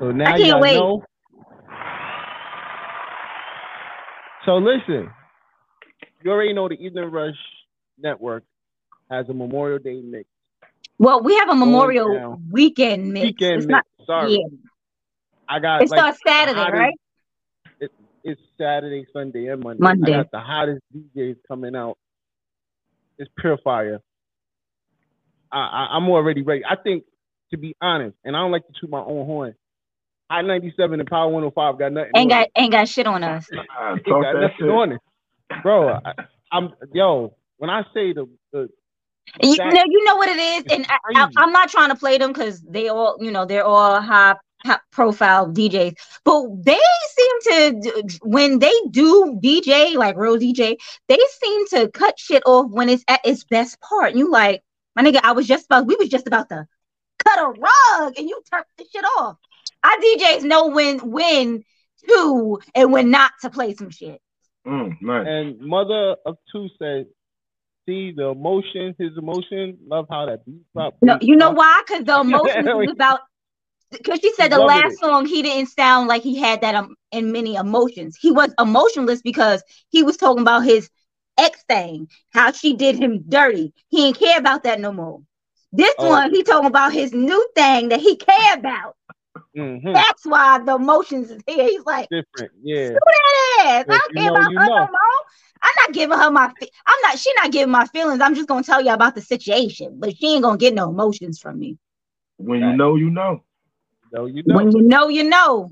So 0.00 0.12
now 0.12 0.34
I 0.34 0.38
can't 0.38 0.48
y'all 0.48 0.60
wait. 0.60 0.74
know. 0.74 1.02
So 4.46 4.56
listen, 4.58 5.10
you 6.22 6.30
already 6.30 6.52
know 6.54 6.68
the 6.68 6.76
Evening 6.76 7.10
Rush 7.10 7.34
Network 7.98 8.44
has 9.10 9.28
a 9.28 9.34
Memorial 9.34 9.78
Day 9.80 10.00
mix. 10.02 10.28
Well, 10.98 11.22
we 11.22 11.36
have 11.36 11.50
a 11.50 11.56
Memorial 11.56 12.40
weekend 12.52 13.12
mix. 13.12 13.26
Weekend 13.28 13.56
it's 13.56 13.68
mix. 13.68 13.70
not. 13.70 13.84
Sorry, 14.06 14.30
Yeah, 14.30 14.46
I 15.48 15.60
got 15.60 15.82
it 15.82 15.88
like 15.88 15.98
starts 15.98 16.18
Saturday, 16.26 16.58
hottest- 16.58 16.72
right? 16.72 16.94
It, 18.24 18.30
it's 18.32 18.40
Saturday, 18.60 19.06
Sunday, 19.12 19.48
and 19.48 19.62
Monday. 19.62 19.82
Monday. 19.82 20.14
I 20.14 20.18
got 20.18 20.30
the 20.32 20.40
hottest 20.40 20.82
DJs 20.96 21.36
coming 21.48 21.76
out. 21.76 21.98
It's 23.18 23.30
pure 23.38 23.58
fire. 23.64 24.00
I, 25.52 25.58
I, 25.58 25.88
I'm 25.96 26.08
already 26.08 26.42
ready. 26.42 26.62
I 26.68 26.76
think, 26.76 27.04
to 27.52 27.58
be 27.58 27.76
honest, 27.82 28.16
and 28.24 28.36
I 28.36 28.40
don't 28.40 28.52
like 28.52 28.66
to 28.66 28.72
toot 28.80 28.90
my 28.90 29.00
own 29.00 29.26
horn. 29.26 29.54
I 30.30 30.42
97 30.42 31.00
and 31.00 31.08
Power 31.08 31.28
105 31.28 31.78
got 31.78 31.92
nothing. 31.92 32.12
Ain't 32.16 32.30
on 32.30 32.30
got 32.30 32.48
ain't 32.56 32.72
got 32.72 32.88
shit 32.88 33.06
on 33.06 33.24
us. 33.24 33.46
It. 33.50 33.58
talk 34.08 34.22
got 34.22 34.34
that 34.34 34.40
nothing 34.40 34.56
shit. 34.60 34.70
on 34.70 34.92
it, 34.92 35.00
bro. 35.62 35.90
I, 35.90 36.12
I'm 36.52 36.70
yo. 36.92 37.34
When 37.58 37.70
I 37.70 37.82
say 37.94 38.12
the 38.14 38.28
the 38.52 38.68
You, 39.42 39.56
That- 39.56 39.74
no, 39.74 39.82
you 39.88 40.04
know 40.04 40.16
what 40.16 40.28
it 40.28 40.38
is, 40.38 40.64
and 40.70 40.86
I, 40.88 40.98
I, 41.14 41.28
I'm 41.36 41.52
not 41.52 41.70
trying 41.70 41.90
to 41.90 41.96
play 41.96 42.18
them 42.18 42.32
because 42.32 42.60
they 42.62 42.88
all, 42.88 43.18
you 43.20 43.30
know, 43.30 43.44
they're 43.46 43.64
all 43.64 44.00
high, 44.00 44.34
high 44.34 44.36
profile 44.92 45.48
DJs. 45.48 45.94
But 46.24 46.64
they 46.64 46.78
seem 47.16 47.40
to, 47.42 48.18
when 48.22 48.58
they 48.58 48.74
do 48.90 49.38
DJ, 49.42 49.94
like 49.94 50.16
real 50.16 50.36
DJ, 50.36 50.76
they 51.08 51.18
seem 51.42 51.66
to 51.68 51.90
cut 51.92 52.18
shit 52.18 52.42
off 52.46 52.70
when 52.70 52.88
it's 52.88 53.04
at 53.08 53.20
its 53.24 53.44
best 53.44 53.80
part. 53.80 54.10
And 54.10 54.18
you 54.18 54.30
like, 54.30 54.62
my 54.96 55.02
nigga, 55.02 55.20
I 55.22 55.32
was 55.32 55.46
just 55.46 55.66
about, 55.66 55.86
we 55.86 55.96
was 55.96 56.08
just 56.08 56.26
about 56.26 56.48
to 56.48 56.66
cut 57.24 57.38
a 57.38 57.48
rug, 57.48 58.14
and 58.16 58.28
you 58.28 58.40
turned 58.50 58.64
the 58.76 58.86
shit 58.92 59.04
off. 59.18 59.36
Our 59.84 59.96
DJs 59.96 60.42
know 60.42 60.68
when, 60.68 60.98
when 61.10 61.64
to, 62.08 62.58
and 62.74 62.92
when 62.92 63.10
not 63.10 63.32
to 63.42 63.50
play 63.50 63.74
some 63.74 63.90
shit. 63.90 64.20
Mm, 64.66 65.00
nice. 65.00 65.26
and 65.26 65.60
mother 65.60 66.16
of 66.26 66.36
two 66.52 66.68
said, 66.78 67.06
"See 67.86 68.12
the 68.12 68.28
emotion, 68.28 68.94
his 68.98 69.16
emotion. 69.16 69.78
Love 69.86 70.06
how 70.10 70.26
that 70.26 70.44
beat 70.44 70.60
drop. 70.74 70.96
No, 71.00 71.16
you 71.22 71.36
know 71.36 71.52
why? 71.52 71.82
Because 71.86 72.04
the 72.04 72.20
emotion 72.20 72.68
is 72.68 72.90
about. 72.92 73.20
Because 73.90 74.20
she 74.20 74.32
said 74.34 74.50
the 74.52 74.58
Loving 74.58 74.60
last 74.60 74.98
it. 74.98 75.00
song 75.00 75.26
he 75.26 75.42
didn't 75.42 75.68
sound 75.68 76.08
like 76.08 76.22
he 76.22 76.36
had 76.36 76.60
that 76.62 76.74
um, 76.74 76.94
in 77.12 77.32
many 77.32 77.54
emotions. 77.54 78.16
He 78.20 78.30
was 78.30 78.52
emotionless 78.58 79.22
because 79.22 79.62
he 79.90 80.02
was 80.02 80.16
talking 80.16 80.42
about 80.42 80.64
his 80.64 80.90
ex 81.38 81.62
thing, 81.68 82.08
how 82.32 82.52
she 82.52 82.74
did 82.74 82.96
him 82.96 83.24
dirty. 83.28 83.72
He 83.88 83.98
didn't 83.98 84.18
care 84.18 84.38
about 84.38 84.64
that 84.64 84.80
no 84.80 84.92
more. 84.92 85.20
This 85.72 85.94
Oh. 85.98 86.00
one, 86.00 86.32
he 86.32 86.42
talking 86.42 86.68
about 86.68 86.92
his 86.92 87.12
new 87.12 87.48
thing 87.54 87.88
that 87.88 88.00
he 88.00 88.16
care 88.16 88.54
about. 88.54 88.96
Mhm. 89.54 90.06
That's 90.06 90.24
why 90.24 90.58
the 90.58 90.74
emotions 90.76 91.30
is 91.30 91.42
here. 91.46 91.64
He's 91.64 91.84
like, 91.84 92.08
Different, 92.10 92.52
yeah. 92.62 92.98
yes, 93.58 93.84
I 93.88 93.96
If 93.96 94.02
don't 94.02 94.14
you 94.14 94.22
care 94.22 94.28
know, 94.28 94.40
about 94.40 94.50
you 94.50 94.58
her 94.58 94.68
no 94.76 94.86
know. 94.86 94.88
more. 94.90 95.20
I'm 95.62 95.72
not 95.86 95.94
giving 95.94 96.18
her 96.18 96.30
my. 96.30 96.48
Fe- 96.60 96.70
I'm 96.86 96.96
not. 97.02 97.18
She 97.18 97.32
not 97.36 97.52
giving 97.52 97.70
my 97.72 97.86
feelings. 97.86 98.20
I'm 98.20 98.34
just 98.34 98.48
gonna 98.48 98.62
tell 98.62 98.82
you 98.82 98.92
about 98.92 99.14
the 99.14 99.20
situation, 99.22 99.96
but 100.00 100.16
she 100.16 100.34
ain't 100.34 100.42
gonna 100.44 100.58
get 100.58 100.74
no 100.74 100.90
emotions 100.90 101.38
from 101.38 101.58
me. 101.58 101.78
When 102.38 102.62
you 102.64 102.72
know, 102.72 102.96
you 102.96 103.10
know. 103.10 103.44
So 104.14 104.26
you 104.26 104.42
know. 104.46 104.56
When 104.56 104.72
you 104.72 104.82
know, 104.82 105.08
you 105.08 105.24
know. 105.24 105.70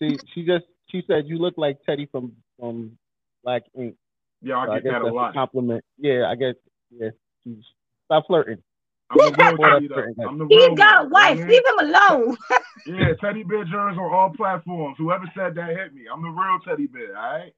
See, 0.00 0.18
she 0.34 0.44
just 0.44 0.64
she 0.90 1.02
said 1.06 1.24
you 1.26 1.38
look 1.38 1.54
like 1.56 1.78
Teddy 1.84 2.06
from 2.10 2.32
from 2.58 2.98
Black 3.44 3.62
Ink. 3.78 3.96
Yeah, 4.42 4.56
I 4.58 4.66
So 4.66 4.72
I 4.72 4.76
get 4.76 4.84
guess 4.84 4.92
that 4.92 5.02
a 5.02 5.04
that's 5.04 5.12
a 5.12 5.14
lot. 5.14 5.34
compliment. 5.34 5.84
Yeah, 5.98 6.26
I 6.28 6.34
guess. 6.36 6.54
Yeah, 6.90 7.10
she's 7.44 7.64
stop 8.06 8.26
flirting. 8.26 8.62
I'm 9.10 9.24
the 9.24 9.32
real 9.32 9.56
What 9.56 9.68
Teddy, 9.74 9.88
though. 9.88 10.14
I'm 10.26 10.38
the 10.38 10.46
He's 10.48 10.68
real 10.68 10.74
got 10.76 11.04
a 11.04 11.08
wife. 11.08 11.38
you 11.38 11.44
know 11.44 11.46
Leave 11.46 11.62
him 11.66 11.88
alone. 11.88 12.36
Yeah, 12.86 13.12
Teddy 13.20 13.42
Bear 13.44 13.64
Jerz 13.66 13.98
on 13.98 14.12
all 14.14 14.32
platforms. 14.36 14.96
Whoever 14.98 15.24
said 15.36 15.54
that 15.56 15.70
hit 15.76 15.94
me. 15.94 16.02
I'm 16.12 16.22
the 16.22 16.28
real 16.30 16.58
Teddy 16.66 16.86
Bear, 16.86 17.16
all 17.16 17.38
right? 17.38 17.52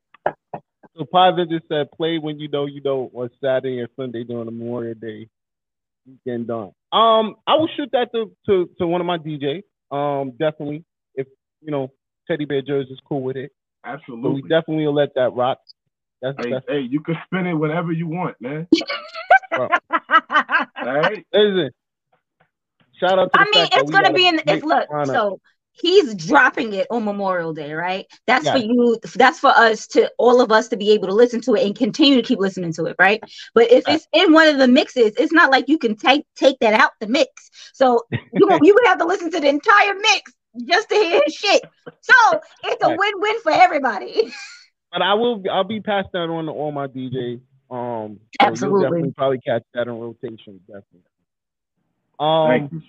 So 0.96 1.04
Private 1.04 1.50
just 1.50 1.68
said 1.68 1.90
play 1.92 2.18
when 2.18 2.38
you 2.40 2.48
know 2.48 2.66
you 2.66 2.82
know 2.82 3.10
on 3.14 3.30
Saturday 3.42 3.80
and 3.80 3.88
Sunday 3.96 4.24
during 4.24 4.46
the 4.46 4.50
Memorial 4.52 4.94
Day 4.94 5.28
weekend 6.06 6.48
done. 6.48 6.72
Um, 6.92 7.36
I 7.46 7.54
will 7.54 7.68
shoot 7.76 7.90
that 7.92 8.08
to, 8.14 8.32
to, 8.46 8.70
to 8.78 8.86
one 8.86 9.00
of 9.00 9.06
my 9.06 9.18
DJs. 9.18 9.62
Um, 9.90 10.32
definitely. 10.32 10.84
If 11.14 11.26
you 11.60 11.70
know 11.70 11.92
Teddy 12.28 12.44
Bear 12.44 12.62
Jerz 12.62 12.90
is 12.90 13.00
cool 13.06 13.22
with 13.22 13.36
it. 13.36 13.52
So 14.06 14.30
we 14.30 14.42
definitely 14.42 14.86
will 14.86 14.94
let 14.94 15.14
that 15.16 15.34
rock. 15.34 15.58
That's, 16.20 16.36
Hey, 16.38 16.52
that's 16.52 16.64
hey, 16.68 16.80
you 16.88 17.00
can 17.00 17.16
spin 17.26 17.46
it 17.46 17.54
whenever 17.54 17.90
you 17.90 18.06
want, 18.06 18.36
man. 18.40 18.68
All 19.58 19.68
right? 20.76 21.26
listen. 21.32 21.70
Shout 23.00 23.18
out 23.18 23.24
to 23.24 23.30
the 23.32 23.40
I 23.40 23.44
mean, 23.50 23.68
it's 23.72 23.90
gonna 23.90 24.12
be 24.12 24.26
a 24.26 24.28
in. 24.28 24.40
It's 24.46 24.64
look. 24.64 24.88
lineup. 24.88 25.12
So 25.12 25.40
he's 25.72 26.14
dropping 26.14 26.72
it 26.74 26.86
on 26.90 27.04
Memorial 27.04 27.52
Day, 27.52 27.72
right? 27.72 28.06
That's 28.26 28.48
for 28.48 28.58
you. 28.58 28.98
That's 29.16 29.38
for 29.38 29.50
us 29.50 29.86
to 29.88 30.10
all 30.18 30.40
of 30.40 30.52
us 30.52 30.68
to 30.68 30.76
be 30.76 30.92
able 30.92 31.08
to 31.08 31.14
listen 31.14 31.40
to 31.42 31.54
it 31.54 31.66
and 31.66 31.76
continue 31.76 32.16
to 32.16 32.22
keep 32.26 32.38
listening 32.38 32.72
to 32.74 32.86
it, 32.86 32.96
right? 32.98 33.22
But 33.54 33.70
if 33.70 33.84
it's 33.88 34.06
in 34.12 34.32
one 34.32 34.48
of 34.48 34.58
the 34.58 34.68
mixes, 34.68 35.12
it's 35.18 35.32
not 35.32 35.50
like 35.50 35.68
you 35.68 35.78
can 35.78 35.96
take 35.96 36.24
take 36.36 36.58
that 36.60 36.74
out 36.74 36.92
the 37.00 37.06
mix. 37.06 37.50
So 37.72 38.04
you 38.10 38.58
you 38.62 38.74
would 38.74 38.86
have 38.86 38.98
to 38.98 39.06
listen 39.06 39.30
to 39.30 39.40
the 39.40 39.48
entire 39.48 39.94
mix 39.94 40.32
just 40.66 40.88
to 40.90 40.94
hear 40.94 41.20
his 41.24 41.34
shit. 41.34 41.62
So 42.00 42.40
it's 42.64 42.84
a 42.84 42.88
win 42.90 43.12
win 43.16 43.40
for 43.40 43.52
everybody. 43.52 44.32
But 44.92 45.00
I 45.00 45.14
will. 45.14 45.42
I'll 45.50 45.64
be 45.64 45.80
passed 45.80 46.10
that 46.12 46.28
on 46.28 46.44
to 46.44 46.52
all 46.52 46.70
my 46.70 46.86
DJs. 46.86 47.40
Um, 47.70 48.20
so 48.20 48.46
Absolutely. 48.46 48.80
You'll 48.80 48.90
definitely 48.90 49.12
probably 49.12 49.38
catch 49.38 49.62
that 49.72 49.88
in 49.88 49.98
rotation. 49.98 50.60
Definitely. 50.66 51.00
Um, 52.20 52.48
Thank 52.48 52.72
you. 52.72 52.82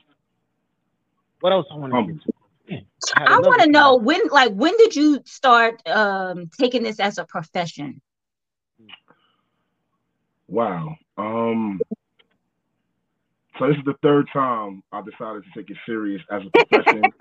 what 1.40 1.54
else 1.54 1.66
I 1.72 1.76
want 1.76 1.94
to 1.94 1.96
Humble. 1.96 2.14
get 2.16 2.24
to? 2.24 2.33
Man, 2.70 2.86
had 3.16 3.28
I 3.28 3.42
want 3.46 3.64
to 3.64 3.72
know 3.72 3.98
when, 3.98 4.22
like, 4.30 4.54
when 4.54 4.78
did 4.78 4.96
you 4.96 5.22
start 5.26 5.82
um 5.88 6.50
taking 6.60 6.84
this 6.84 7.00
as 7.00 7.18
a 7.18 7.26
profession? 7.26 8.02
Wow. 10.48 10.96
Um. 11.18 11.86
So 13.60 13.68
this 13.68 13.78
is 13.78 13.86
the 13.86 13.96
third 14.04 14.28
time 14.34 14.84
I 14.92 15.02
decided 15.02 15.44
to 15.44 15.50
take 15.56 15.70
it 15.72 15.78
serious 15.86 16.22
as 16.32 16.42
a 16.48 16.52
profession. 16.52 17.14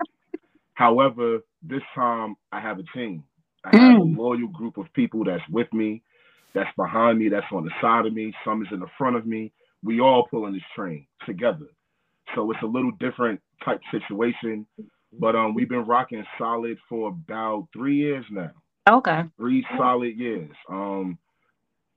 However, 0.75 1.39
this 1.63 1.83
time 1.95 2.35
I 2.51 2.59
have 2.61 2.79
a 2.79 2.83
team. 2.95 3.23
I 3.65 3.73
have 3.73 3.97
a 3.97 4.01
Mm. 4.01 4.17
loyal 4.17 4.47
group 4.49 4.77
of 4.77 4.87
people 4.93 5.23
that's 5.25 5.43
with 5.51 5.71
me, 5.73 6.03
that's 6.55 6.69
behind 6.77 7.19
me, 7.19 7.29
that's 7.29 7.45
on 7.51 7.65
the 7.65 7.71
side 7.81 8.05
of 8.05 8.13
me. 8.13 8.33
Some 8.45 8.61
is 8.63 8.69
in 8.71 8.79
the 8.79 8.87
front 8.97 9.15
of 9.17 9.25
me. 9.27 9.53
We 9.83 10.01
all 10.01 10.27
pulling 10.29 10.53
this 10.53 10.63
train 10.75 11.07
together. 11.25 11.67
So 12.35 12.51
it's 12.51 12.61
a 12.63 12.67
little 12.67 12.91
different 12.99 13.41
type 13.65 13.81
situation. 13.91 14.67
But 15.19 15.35
um, 15.35 15.53
we've 15.53 15.69
been 15.69 15.85
rocking 15.85 16.23
solid 16.37 16.77
for 16.89 17.09
about 17.09 17.67
three 17.73 17.95
years 17.97 18.25
now 18.31 18.51
Okay. 18.89 19.23
three 19.37 19.65
solid 19.77 20.17
years. 20.17 20.51
Um, 20.69 21.17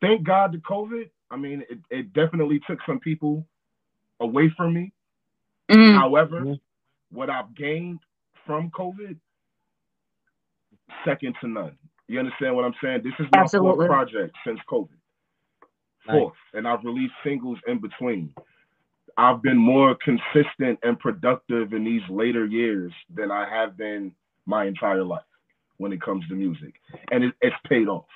thank 0.00 0.22
God 0.24 0.52
to 0.52 0.58
COVID. 0.58 1.10
I 1.30 1.36
mean, 1.36 1.64
it, 1.68 1.78
it 1.90 2.12
definitely 2.12 2.60
took 2.68 2.78
some 2.86 3.00
people 3.00 3.46
away 4.20 4.52
from 4.56 4.74
me. 4.74 4.92
Mm. 5.70 5.98
However, 5.98 6.42
Mhm. 6.42 6.60
what 7.10 7.28
I've 7.30 7.52
gained 7.54 7.98
from 8.46 8.70
COVID, 8.70 9.18
second 11.04 11.34
to 11.40 11.48
none. 11.48 11.76
You 12.08 12.20
understand 12.20 12.54
what 12.54 12.64
I'm 12.64 12.74
saying? 12.80 13.02
This 13.02 13.14
is 13.18 13.26
my 13.32 13.40
Absolutely. 13.40 13.86
fourth 13.86 13.88
project 13.88 14.36
since 14.46 14.60
COVID. 14.70 14.90
Nice. 16.06 16.16
Fourth, 16.18 16.36
and 16.54 16.68
I've 16.68 16.84
released 16.84 17.14
singles 17.24 17.58
in 17.66 17.80
between. 17.80 18.32
I've 19.16 19.42
been 19.42 19.56
more 19.58 19.96
consistent 20.04 20.78
and 20.82 20.98
productive 20.98 21.72
in 21.72 21.84
these 21.84 22.02
later 22.10 22.46
years 22.46 22.92
than 23.14 23.30
I 23.30 23.48
have 23.48 23.76
been 23.76 24.12
my 24.46 24.66
entire 24.66 25.04
life 25.04 25.22
when 25.78 25.92
it 25.92 26.02
comes 26.02 26.26
to 26.28 26.34
music, 26.34 26.74
and 27.10 27.24
it, 27.24 27.34
it's 27.42 27.56
paid 27.68 27.88
off. 27.88 28.06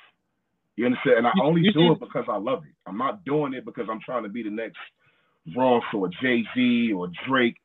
You 0.77 0.85
understand? 0.87 1.19
And 1.19 1.27
I 1.27 1.33
only 1.41 1.63
do 1.73 1.91
it 1.91 1.99
because 1.99 2.25
I 2.29 2.37
love 2.37 2.63
it. 2.65 2.73
I'm 2.87 2.97
not 2.97 3.23
doing 3.25 3.53
it 3.53 3.65
because 3.65 3.87
I'm 3.89 4.01
trying 4.05 4.23
to 4.23 4.29
be 4.29 4.43
the 4.43 4.49
next 4.49 4.77
Ross 5.55 5.83
or 5.93 6.09
Jay 6.21 6.43
Z 6.55 6.93
or 6.93 7.09
Drake. 7.27 7.57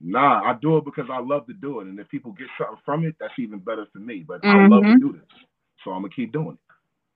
Nah, 0.00 0.42
I 0.42 0.54
do 0.60 0.78
it 0.78 0.84
because 0.84 1.06
I 1.10 1.20
love 1.20 1.46
to 1.46 1.54
do 1.54 1.80
it, 1.80 1.86
and 1.86 1.98
if 1.98 2.08
people 2.10 2.32
get 2.32 2.48
something 2.58 2.78
from 2.84 3.04
it, 3.06 3.16
that's 3.20 3.34
even 3.38 3.60
better 3.60 3.86
for 3.92 4.00
me. 4.00 4.24
But 4.26 4.42
I 4.48 4.58
love 4.58 4.82
to 4.84 4.94
Mhm. 4.94 5.00
do 5.00 5.12
this, 5.12 5.40
so 5.84 5.92
I'm 5.92 6.02
gonna 6.02 6.14
keep 6.14 6.32
doing 6.32 6.52
it. 6.54 6.74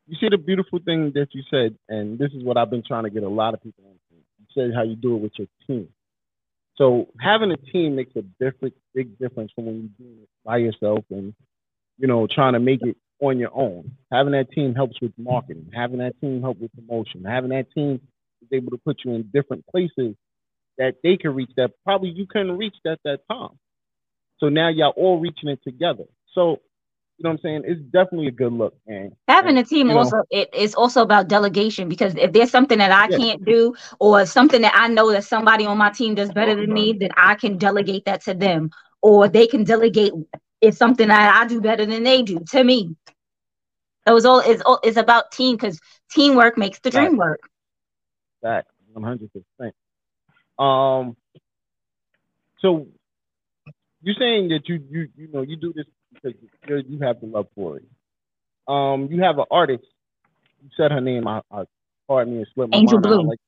You 0.09 0.17
see 0.21 0.29
the 0.31 0.39
beautiful 0.39 0.79
thing 0.81 1.13
that 1.13 1.35
you 1.35 1.43
said, 1.51 1.77
and 1.89 2.19
this 2.19 2.33
is 2.33 2.43
what 2.45 2.57
I've 2.57 2.71
been 2.71 2.83
trying 2.83 3.05
to 3.05 3.11
get 3.11 3.25
a 3.25 3.29
lot 3.29 3.55
of 3.55 3.63
people 3.63 3.85
into. 3.87 4.08
Said 4.59 4.75
how 4.75 4.83
you 4.83 4.97
do 4.97 5.17
it 5.17 5.21
with 5.21 5.33
your 5.39 5.49
team. 5.67 5.89
So 6.77 7.09
having 7.21 7.51
a 7.51 7.57
team 7.57 7.97
makes 7.97 8.15
a 8.17 8.23
different, 8.41 8.75
big 8.95 9.19
difference 9.19 9.53
from 9.55 9.67
when 9.67 9.75
you're 9.99 10.09
doing 10.09 10.23
it 10.23 10.29
by 10.45 10.59
yourself 10.59 11.05
and 11.11 11.35
you 11.99 12.07
know 12.07 12.27
trying 12.27 12.55
to 12.55 12.61
make 12.61 12.83
it 12.83 12.97
on 13.21 13.39
your 13.39 13.51
own. 13.55 13.93
Having 14.13 14.33
that 14.33 14.51
team 14.53 14.75
helps 14.75 15.01
with 15.01 15.13
marketing. 15.19 15.71
Having 15.75 15.99
that 15.99 16.21
team 16.21 16.41
help 16.41 16.59
with 16.61 16.73
promotion. 16.75 17.25
Having 17.25 17.51
that 17.51 17.67
team 17.73 18.01
is 18.43 18.49
able 18.53 18.71
to 18.71 18.79
put 18.79 18.99
you 19.05 19.15
in 19.15 19.31
different 19.33 19.67
places 19.67 20.15
that 20.79 20.95
they 21.03 21.17
can 21.17 21.35
reach 21.35 21.51
that 21.57 21.73
probably 21.85 22.11
you 22.11 22.27
couldn't 22.27 22.57
reach 22.57 22.77
at 22.87 23.01
that 23.05 23.21
time. 23.31 23.59
So 24.39 24.49
now 24.49 24.69
y'all 24.69 24.95
all 24.97 25.19
reaching 25.19 25.49
it 25.49 25.61
together. 25.65 26.05
So 26.35 26.61
you 27.19 27.25
know 27.25 27.31
what 27.31 27.35
I'm 27.35 27.41
saying? 27.43 27.63
It's 27.67 27.81
definitely 27.93 28.29
a 28.29 28.33
good 28.33 28.53
look, 28.53 28.75
man. 28.87 29.13
Having 29.27 29.59
And, 29.59 29.67
a 29.67 29.69
team 29.69 29.89
you 29.89 29.95
know- 29.95 30.01
also 30.01 30.23
it 30.31 30.55
is 30.55 30.75
also 30.75 31.03
about 31.03 31.29
delegation 31.29 31.89
because 31.89 32.15
if 32.17 32.33
there's 32.33 32.51
something 32.51 32.79
that 32.79 32.93
I 32.93 33.09
Yeah. 33.09 33.17
can't 33.17 33.45
do 33.45 33.75
or 33.99 34.25
something 34.25 34.63
that 34.63 34.73
I 34.75 34.89
know 34.89 35.11
that 35.13 35.25
somebody 35.25 35.67
on 35.67 35.77
my 35.79 35.91
team 35.91 36.15
does 36.15 36.31
better 36.31 36.55
than 36.55 36.73
me, 36.73 36.95
then 36.99 37.11
I 37.17 37.35
can 37.35 37.59
delegate 37.59 38.05
that 38.07 38.23
to 38.23 38.35
them, 38.35 38.71
or 39.03 39.29
they 39.29 39.47
can 39.47 39.65
delegate 39.65 40.13
if 40.61 40.77
something 40.77 41.09
that 41.09 41.35
I 41.37 41.47
do 41.47 41.61
better 41.61 41.85
than 41.85 42.05
they 42.05 42.23
do 42.23 42.41
to 42.51 42.65
me. 42.65 42.97
It 44.07 44.13
was 44.13 44.25
all 44.25 44.41
it's 44.41 44.63
all 44.63 44.81
it's 44.83 44.97
about 44.97 45.33
team 45.33 45.57
because 45.57 45.79
teamwork 46.11 46.57
makes 46.57 46.79
the 46.81 46.91
dream 46.91 47.17
work. 47.17 47.41
That 48.43 48.67
100 48.93 49.31
percent. 49.33 49.75
Um. 50.59 51.17
So 52.61 52.87
you're 54.03 54.15
saying 54.19 54.49
that 54.49 54.69
you 54.69 54.83
you 54.91 55.09
you 55.17 55.29
know 55.33 55.43
you 55.43 55.57
do 55.57 55.73
this 55.75 55.87
because 56.23 56.85
you 56.89 56.99
have 57.01 57.21
the 57.21 57.27
love 57.27 57.47
for 57.55 57.79
it. 57.79 57.85
Um, 58.67 59.09
you 59.11 59.23
have 59.23 59.39
an 59.39 59.47
artist. 59.51 59.85
You 60.63 60.71
said 60.77 60.93
her 60.93 61.01
name. 61.01 61.27
I, 61.27 61.41
I 61.51 61.65
pardon 62.07 62.37
me, 62.37 62.43
it 62.43 62.49
slipped 62.55 62.73
my 62.73 62.79
Angel 62.79 63.01
mind. 63.01 63.03
Blue. 63.03 63.29
Like, 63.29 63.39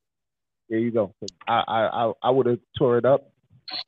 there 0.68 0.78
you 0.78 0.90
go. 0.90 1.14
I 1.46 1.62
I 1.66 2.12
I, 2.22 2.30
would 2.30 2.46
have 2.46 2.58
tore 2.78 2.98
it 2.98 3.04
up. 3.04 3.30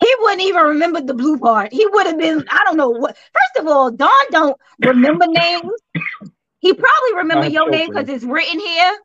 He 0.01 0.15
wouldn't 0.21 0.43
even 0.43 0.63
remember 0.63 1.01
the 1.01 1.15
blue 1.15 1.39
part. 1.39 1.73
He 1.73 1.87
would 1.87 2.07
have 2.07 2.19
been, 2.19 2.45
I 2.49 2.63
don't 2.65 2.77
know 2.77 2.91
what. 2.91 3.17
First 3.17 3.65
of 3.65 3.67
all, 3.67 3.91
Don 3.91 4.11
don't 4.31 4.57
remember 4.81 5.27
names. 5.29 5.71
He 6.61 6.73
probably 6.73 7.15
remember 7.17 7.49
your 7.49 7.67
so 7.67 7.71
name 7.71 7.89
because 7.91 8.09
it's 8.09 8.25
written 8.25 8.61
here. 8.61 8.99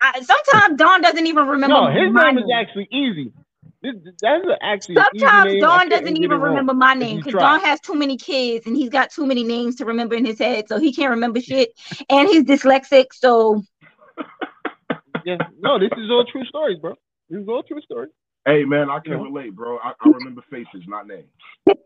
I, 0.00 0.22
sometimes 0.22 0.78
Don 0.78 1.02
doesn't 1.02 1.26
even 1.26 1.46
remember 1.46 1.74
No, 1.74 1.86
his 1.88 2.12
my 2.12 2.30
name 2.30 2.38
is 2.38 2.50
actually 2.54 2.88
easy. 2.92 3.32
This, 3.82 3.94
that's 4.20 4.44
actually 4.60 4.96
Sometimes 4.96 5.44
name. 5.52 5.60
Don 5.60 5.88
doesn't 5.88 6.16
even 6.16 6.40
remember 6.40 6.74
my 6.74 6.94
name 6.94 7.16
because 7.18 7.32
tried. 7.32 7.58
Don 7.58 7.60
has 7.60 7.80
too 7.80 7.94
many 7.94 8.16
kids 8.16 8.66
and 8.66 8.76
he's 8.76 8.90
got 8.90 9.10
too 9.10 9.26
many 9.26 9.44
names 9.44 9.76
to 9.76 9.84
remember 9.86 10.14
in 10.14 10.24
his 10.24 10.38
head, 10.38 10.68
so 10.68 10.78
he 10.78 10.92
can't 10.92 11.10
remember 11.10 11.40
shit. 11.40 11.70
And 12.10 12.28
he's 12.28 12.44
dyslexic, 12.44 13.06
so 13.12 13.62
Yeah, 15.24 15.36
no, 15.60 15.78
this 15.78 15.90
is 15.96 16.10
all 16.10 16.24
true 16.30 16.44
stories, 16.46 16.78
bro. 16.78 16.94
This 17.28 17.42
is 17.42 17.48
all 17.48 17.62
true 17.62 17.80
stories. 17.82 18.10
Hey 18.46 18.64
man, 18.64 18.90
I 18.90 19.00
can 19.00 19.12
Yeah. 19.12 19.18
relate, 19.18 19.54
bro. 19.54 19.78
I, 19.78 19.92
I 20.00 20.08
remember 20.08 20.42
faces, 20.50 20.82
not 20.86 21.06
names. 21.06 21.28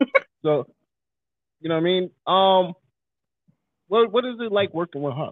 So, 0.43 0.67
you 1.61 1.71
know 1.71 1.77
what 1.77 1.81
I 1.81 1.85
mean? 1.85 2.11
Um, 2.27 2.75
what 3.89 4.13
what 4.13 4.25
is 4.27 4.37
it 4.41 4.53
like 4.53 4.75
working 4.75 5.01
with 5.01 5.15
her? 5.15 5.31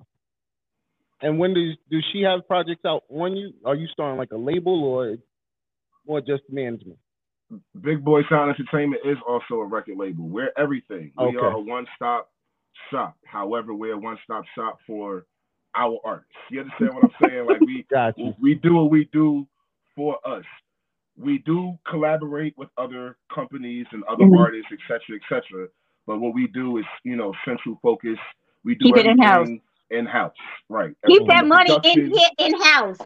And 1.21 1.39
when 1.39 1.55
does 1.55 1.77
does 1.91 2.05
she 2.13 2.23
have 2.23 2.47
projects 2.49 2.85
out 2.87 3.05
on 3.11 3.37
you? 3.37 3.53
Are 3.65 3.75
you 3.75 3.87
starting 3.89 4.19
like 4.19 4.33
a 4.33 4.37
label 4.39 4.85
or 4.85 5.17
more 6.07 6.21
just 6.21 6.43
management? 6.51 6.99
Big 7.83 8.05
Boy 8.05 8.23
Sound 8.31 8.51
Entertainment 8.51 9.03
is 9.05 9.19
also 9.29 9.57
a 9.57 9.67
record 9.67 9.97
label. 9.99 10.27
We're 10.29 10.53
everything. 10.57 11.13
We 11.19 11.25
Okay. 11.27 11.37
are 11.39 11.53
a 11.53 11.61
one-stop 11.61 12.31
shop. 12.91 13.17
However, 13.27 13.75
we're 13.75 13.95
a 13.95 13.99
one-stop 13.99 14.45
shop 14.55 14.79
for 14.87 15.27
our 15.75 15.99
artists. 16.05 16.33
You 16.51 16.61
understand 16.61 16.95
what 16.95 17.05
I'm 17.05 17.13
saying? 17.21 17.47
Like 17.47 17.63
we 17.63 17.85
Got 17.91 18.19
you. 18.19 18.35
we 18.41 18.55
do 18.55 18.75
what 18.75 18.91
we 18.91 19.09
do 19.13 19.47
for 19.95 20.17
us. 20.27 20.45
We 21.17 21.39
do 21.39 21.79
collaborate 21.89 22.57
with 22.57 22.71
other 22.79 23.19
companies 23.35 23.87
and 23.93 24.03
other 24.05 24.25
Mhm. 24.25 24.39
artists, 24.39 24.73
etc., 24.73 25.01
cetera, 25.01 25.17
et 25.17 25.23
cetera. 25.29 25.69
But 26.07 26.21
what 26.21 26.35
we 26.35 26.47
do 26.49 26.79
is, 26.79 26.87
you 27.05 27.17
know, 27.17 27.35
central 27.45 27.79
focus. 27.83 28.19
We 28.65 28.75
do 28.77 28.87
Keep 28.87 28.97
it 28.97 29.07
in-house. 29.07 29.49
everything 29.49 29.63
in-house, 29.91 30.35
right? 30.71 30.95
keep 31.07 31.23
Everything. 31.23 31.27
that 31.29 31.47
money 31.47 31.81
in 31.85 32.15
here 32.15 32.31
in 32.39 32.61
house. 32.61 32.99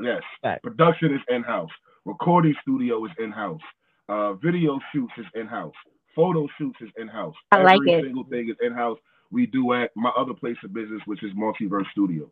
Yes. 0.00 0.22
Right. 0.44 0.62
Production 0.62 1.14
is 1.14 1.20
in 1.28 1.42
house. 1.42 1.70
Recording 2.12 2.54
studio 2.62 3.04
is 3.04 3.10
in 3.18 3.30
house. 3.30 3.60
Uh, 4.08 4.32
video 4.32 4.80
shoots 4.94 5.12
is 5.18 5.26
in 5.34 5.46
house. 5.46 5.74
Photo 6.16 6.48
shoots 6.56 6.78
is 6.80 6.88
in 6.96 7.06
house. 7.06 7.34
I 7.52 7.62
like 7.62 7.76
Every 7.80 7.92
it. 7.92 8.04
single 8.04 8.24
thing 8.24 8.48
is 8.48 8.56
in 8.62 8.72
house. 8.72 8.98
We 9.30 9.44
do 9.44 9.74
at 9.74 9.90
my 9.94 10.08
other 10.16 10.32
place 10.32 10.56
of 10.64 10.72
business, 10.72 11.02
which 11.04 11.22
is 11.22 11.34
Multiverse 11.34 11.84
Studios. 11.92 12.30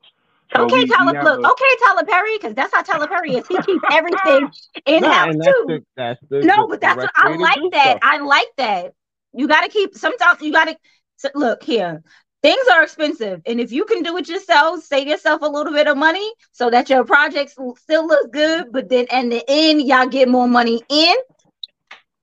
So 0.56 0.62
Okay, 0.64 0.76
we- 0.76 0.80
we 0.84 0.88
Tyler, 0.88 1.14
have 1.14 1.24
look, 1.24 1.44
a- 1.44 1.50
okay, 1.50 1.76
Tyler 1.84 2.04
Perry, 2.04 2.38
because 2.38 2.54
that's 2.54 2.74
how 2.74 2.80
Tyler 2.80 3.06
Perry 3.06 3.32
is. 3.36 3.46
He 3.48 3.58
keeps 3.58 3.84
everything 3.92 4.50
in 4.86 5.04
house 5.04 5.34
and 5.34 5.42
too. 5.42 5.64
the 5.68 5.84
that's 5.94 6.20
the 6.30 6.40
No, 6.40 6.66
but 6.66 6.80
that's 6.80 6.96
what 6.96 7.10
I 7.14 7.36
like 7.36 7.60
that. 7.72 7.98
stuff. 7.98 7.98
I 8.02 8.18
like 8.20 8.48
that. 8.56 8.94
You 9.34 9.46
got 9.46 9.60
to 9.60 9.68
keep. 9.68 9.94
Sometimes 9.94 10.40
you 10.40 10.52
got 10.52 10.68
to 10.68 10.76
so 11.16 11.28
look 11.34 11.62
here. 11.62 12.02
Things 12.42 12.66
are 12.72 12.82
expensive, 12.82 13.42
and 13.46 13.60
if 13.60 13.72
you 13.72 13.84
can 13.84 14.02
do 14.02 14.16
it 14.18 14.28
yourself, 14.28 14.84
save 14.84 15.08
yourself 15.08 15.42
a 15.42 15.46
little 15.46 15.72
bit 15.72 15.88
of 15.88 15.96
money 15.96 16.30
so 16.52 16.70
that 16.70 16.88
your 16.88 17.04
projects 17.04 17.56
still 17.78 18.06
look 18.06 18.32
good. 18.32 18.72
But 18.72 18.88
then, 18.88 19.06
in 19.10 19.30
the 19.30 19.42
end, 19.48 19.82
y'all 19.82 20.06
get 20.06 20.28
more 20.28 20.46
money 20.46 20.82
in. 20.88 21.16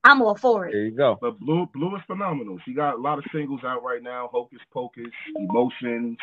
I'm 0.05 0.21
all 0.21 0.35
for 0.35 0.67
it. 0.67 0.73
There 0.73 0.85
you 0.85 0.91
go. 0.91 1.17
But 1.19 1.39
Blue 1.39 1.67
Blue 1.73 1.95
is 1.95 2.01
phenomenal. 2.07 2.57
She 2.65 2.73
got 2.73 2.95
a 2.95 3.01
lot 3.01 3.17
of 3.17 3.25
singles 3.33 3.61
out 3.65 3.83
right 3.83 4.03
now. 4.03 4.29
Hocus 4.31 4.59
Pocus, 4.71 5.11
Emotions, 5.35 6.17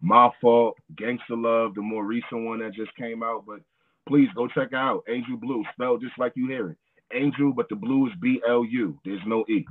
My 0.00 0.30
Fault, 0.40 0.76
Gangsta 0.94 1.18
Love, 1.30 1.74
the 1.74 1.82
more 1.82 2.04
recent 2.04 2.44
one 2.44 2.60
that 2.60 2.74
just 2.74 2.94
came 2.96 3.22
out. 3.22 3.44
But 3.46 3.60
please 4.08 4.28
go 4.34 4.46
check 4.48 4.72
out 4.72 5.04
Angel 5.08 5.36
Blue, 5.36 5.64
spelled 5.72 6.02
just 6.02 6.18
like 6.18 6.32
you 6.36 6.48
hear 6.48 6.70
it. 6.70 6.76
Angel, 7.12 7.52
but 7.52 7.68
the 7.68 7.76
blue 7.76 8.06
is 8.06 8.12
B 8.20 8.40
L 8.48 8.64
U. 8.64 8.98
There's 9.04 9.20
no 9.26 9.44
E. 9.48 9.66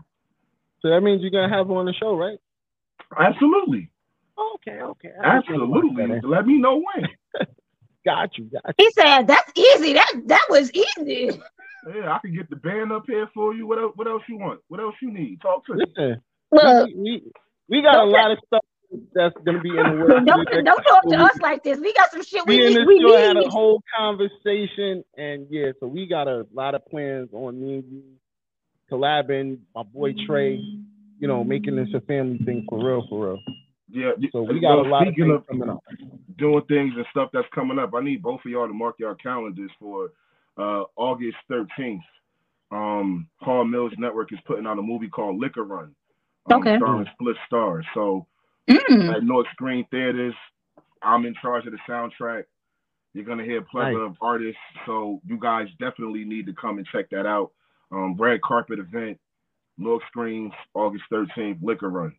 So 0.82 0.89
that 0.89 1.01
means 1.01 1.22
you're 1.22 1.32
gonna 1.32 1.53
have 1.55 1.68
her 1.68 1.74
on 1.76 1.86
the 1.86 1.93
show, 1.93 2.16
right? 2.16 2.39
Absolutely. 3.18 3.89
Okay, 4.56 4.82
okay. 4.82 5.12
I 5.24 5.38
just 5.38 5.49
wanna 5.49 5.66
watch 5.66 5.84
Absolutely. 5.86 6.16
eh? 6.18 6.22
Let 6.24 6.45
me 6.47 6.58
know 6.60 6.78
when. 6.82 7.08
Got 8.06 8.38
you, 8.38 8.45
got 8.45 8.76
you. 8.78 8.86
He 8.86 8.91
said, 8.91 9.28
"That's 9.28 9.49
easy. 9.58 9.93
That 9.93 10.12
that 10.26 10.45
was 10.49 10.70
easy." 10.74 11.32
Yeah, 11.88 12.12
I 12.14 12.20
can 12.20 12.36
get 12.36 12.49
the 12.49 12.58
band 12.58 12.91
up 12.91 13.04
here 13.08 13.30
for 13.34 13.54
you. 13.54 13.66
What 13.66 13.80
else? 13.80 13.93
What 13.95 14.08
else 14.08 14.24
you 14.28 14.38
want? 14.38 14.60
What 14.68 14.82
else 14.82 14.95
you 15.01 15.10
need? 15.12 15.39
Talk 15.41 15.66
to 15.68 15.76
me. 15.76 15.86
Listen, 15.88 16.22
Look, 16.51 16.88
we, 16.88 16.95
we, 16.95 17.32
we 17.70 17.82
got 17.82 17.95
a 17.95 17.97
Don't 17.99 18.12
lot 18.12 18.32
of 18.32 18.39
stuff 18.45 18.62
that's 19.14 19.36
gonna 19.45 19.62
be 19.62 19.70
in 19.70 19.76
the 19.76 20.06
world. 20.06 20.26
don't 20.26 20.66
don't 20.66 20.84
talk 20.84 21.04
to 21.10 21.16
us 21.18 21.39
like 21.41 21.64
this. 21.64 21.80
We 21.80 21.93
got 21.93 22.12
some 22.12 22.24
shit 22.24 22.45
we 22.45 22.58
we 22.60 22.68
in 22.68 22.74
need. 22.74 22.88
We 22.88 22.99
show 23.01 23.18
had 23.18 23.38
a 23.38 23.49
whole 23.49 23.82
conversation, 23.97 25.04
and 25.18 25.47
yeah, 25.49 25.72
so 25.80 25.88
we 25.88 26.06
got 26.08 26.28
a 26.28 26.45
lot 26.54 26.76
of 26.76 26.86
plans 26.88 27.30
on 27.34 27.60
me 27.60 27.76
and 27.76 27.84
you 27.91 28.04
collabing. 28.91 29.60
My 29.76 29.84
boy 29.84 30.14
Trey, 30.28 30.62
you 31.20 31.28
know, 31.28 31.43
making 31.43 31.76
this 31.76 31.89
a 31.93 32.01
family 32.01 32.38
thing 32.45 32.66
for 32.70 32.84
real, 32.84 33.05
for 33.09 33.28
real. 33.28 33.39
Yeah. 33.89 34.11
So 34.32 34.43
we 34.43 34.59
got 34.59 34.80
a 34.80 34.82
lot 34.82 35.07
of 35.07 35.14
speaking 35.14 35.32
things 35.32 35.43
coming 35.49 35.70
up. 35.70 35.84
doing 36.38 36.64
things 36.68 36.93
and 36.95 37.05
stuff 37.11 37.30
that's 37.34 37.47
coming 37.53 37.80
up. 37.80 37.93
I 37.93 38.01
need 38.01 38.22
both 38.24 38.41
of 38.45 38.51
y'all 38.51 38.68
to 38.68 38.74
mark 38.74 38.95
your 38.99 39.16
calendars 39.16 39.72
for 39.80 40.11
uh, 40.57 40.84
August 40.95 41.38
13th. 41.51 41.99
Um, 42.72 43.28
Hall 43.38 43.64
Mills 43.66 43.93
Network 43.97 44.34
is 44.34 44.39
putting 44.45 44.66
out 44.66 44.80
a 44.80 44.82
movie 44.82 45.09
called 45.09 45.39
Liquor 45.39 45.64
Run. 45.64 45.93
Um, 46.51 46.59
Okay. 46.61 46.78
Starring 46.78 47.07
Split 47.14 47.38
Stars. 47.47 47.86
So 47.93 48.26
Mm. 48.70 49.14
at 49.16 49.24
North 49.24 49.47
Screen 49.51 49.86
Theaters, 49.91 50.34
I'm 51.01 51.26
in 51.26 51.36
charge 51.41 51.66
of 51.66 51.74
the 51.74 51.80
soundtrack. 51.88 52.45
You're 53.14 53.26
gonna 53.26 53.43
hear 53.43 53.59
a 53.59 53.61
plethora 53.64 54.07
Nice. 54.07 54.11
of 54.11 54.18
artists, 54.22 54.61
so 54.86 55.22
you 55.28 55.38
guys 55.38 55.68
definitely 55.80 56.24
need 56.26 56.45
to 56.47 56.53
come 56.53 56.78
and 56.78 56.88
check 56.88 57.09
that 57.11 57.26
out. 57.28 57.51
Um, 57.91 58.16
red 58.16 58.41
carpet 58.41 58.80
event, 58.80 59.20
North 59.78 60.03
Screens, 60.07 60.53
August 60.74 61.03
13th, 61.11 61.57
Liquor 61.61 61.89
Run. 61.89 62.15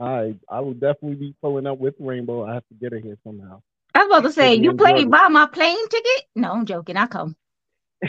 I 0.00 0.34
I 0.48 0.60
will 0.60 0.74
definitely 0.74 1.14
be 1.14 1.34
pulling 1.40 1.66
up 1.66 1.78
with 1.78 1.94
Rainbow. 1.98 2.44
I 2.44 2.54
have 2.54 2.66
to 2.68 2.74
get 2.74 2.92
her 2.92 2.98
here 2.98 3.18
somehow. 3.24 3.62
I 3.94 4.00
was 4.00 4.06
about 4.06 4.22
to 4.28 4.32
say, 4.32 4.54
you 4.54 4.64
you 4.64 4.70
enjoy 4.70 4.84
play 4.84 5.02
it. 5.02 5.10
buy 5.10 5.28
my 5.28 5.46
plane 5.46 5.88
ticket? 5.88 6.24
No, 6.34 6.52
I'm 6.52 6.66
joking. 6.66 6.96
I 6.96 7.06
come. 7.06 7.36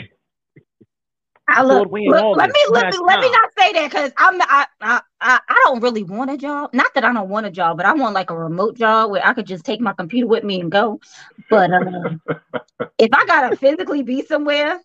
I 1.46 1.56
Thought 1.56 1.66
look, 1.66 1.92
look 1.92 2.36
let 2.36 2.50
me 2.50 2.60
let 2.70 2.90
me 2.90 2.98
let 3.04 3.20
me 3.20 3.30
not 3.30 3.50
say 3.58 3.72
that 3.74 3.90
because 3.90 4.12
I'm 4.16 4.40
I, 4.40 4.66
I 4.80 5.02
I 5.20 5.40
I 5.46 5.62
don't 5.66 5.82
really 5.82 6.02
want 6.02 6.30
a 6.30 6.38
job. 6.38 6.70
Not 6.72 6.94
that 6.94 7.04
I 7.04 7.12
don't 7.12 7.28
want 7.28 7.46
a 7.46 7.50
job, 7.50 7.76
but 7.76 7.84
I 7.86 7.92
want 7.92 8.14
like 8.14 8.30
a 8.30 8.36
remote 8.36 8.76
job 8.76 9.10
where 9.10 9.24
I 9.24 9.34
could 9.34 9.46
just 9.46 9.64
take 9.64 9.80
my 9.80 9.92
computer 9.92 10.26
with 10.26 10.42
me 10.42 10.60
and 10.60 10.72
go. 10.72 11.00
But 11.50 11.70
uh, 11.70 11.80
if 12.98 13.10
I 13.12 13.26
gotta 13.26 13.56
physically 13.56 14.02
be 14.02 14.22
somewhere, 14.22 14.80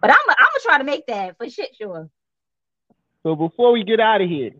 but 0.00 0.10
I'm 0.10 0.16
I'm 0.28 0.36
gonna 0.36 0.62
try 0.62 0.78
to 0.78 0.84
make 0.84 1.06
that 1.06 1.38
for 1.38 1.48
shit 1.48 1.74
sure. 1.74 2.10
So 3.22 3.34
before 3.36 3.72
we 3.72 3.84
get 3.84 4.00
out 4.00 4.20
of 4.22 4.28
here, 4.28 4.52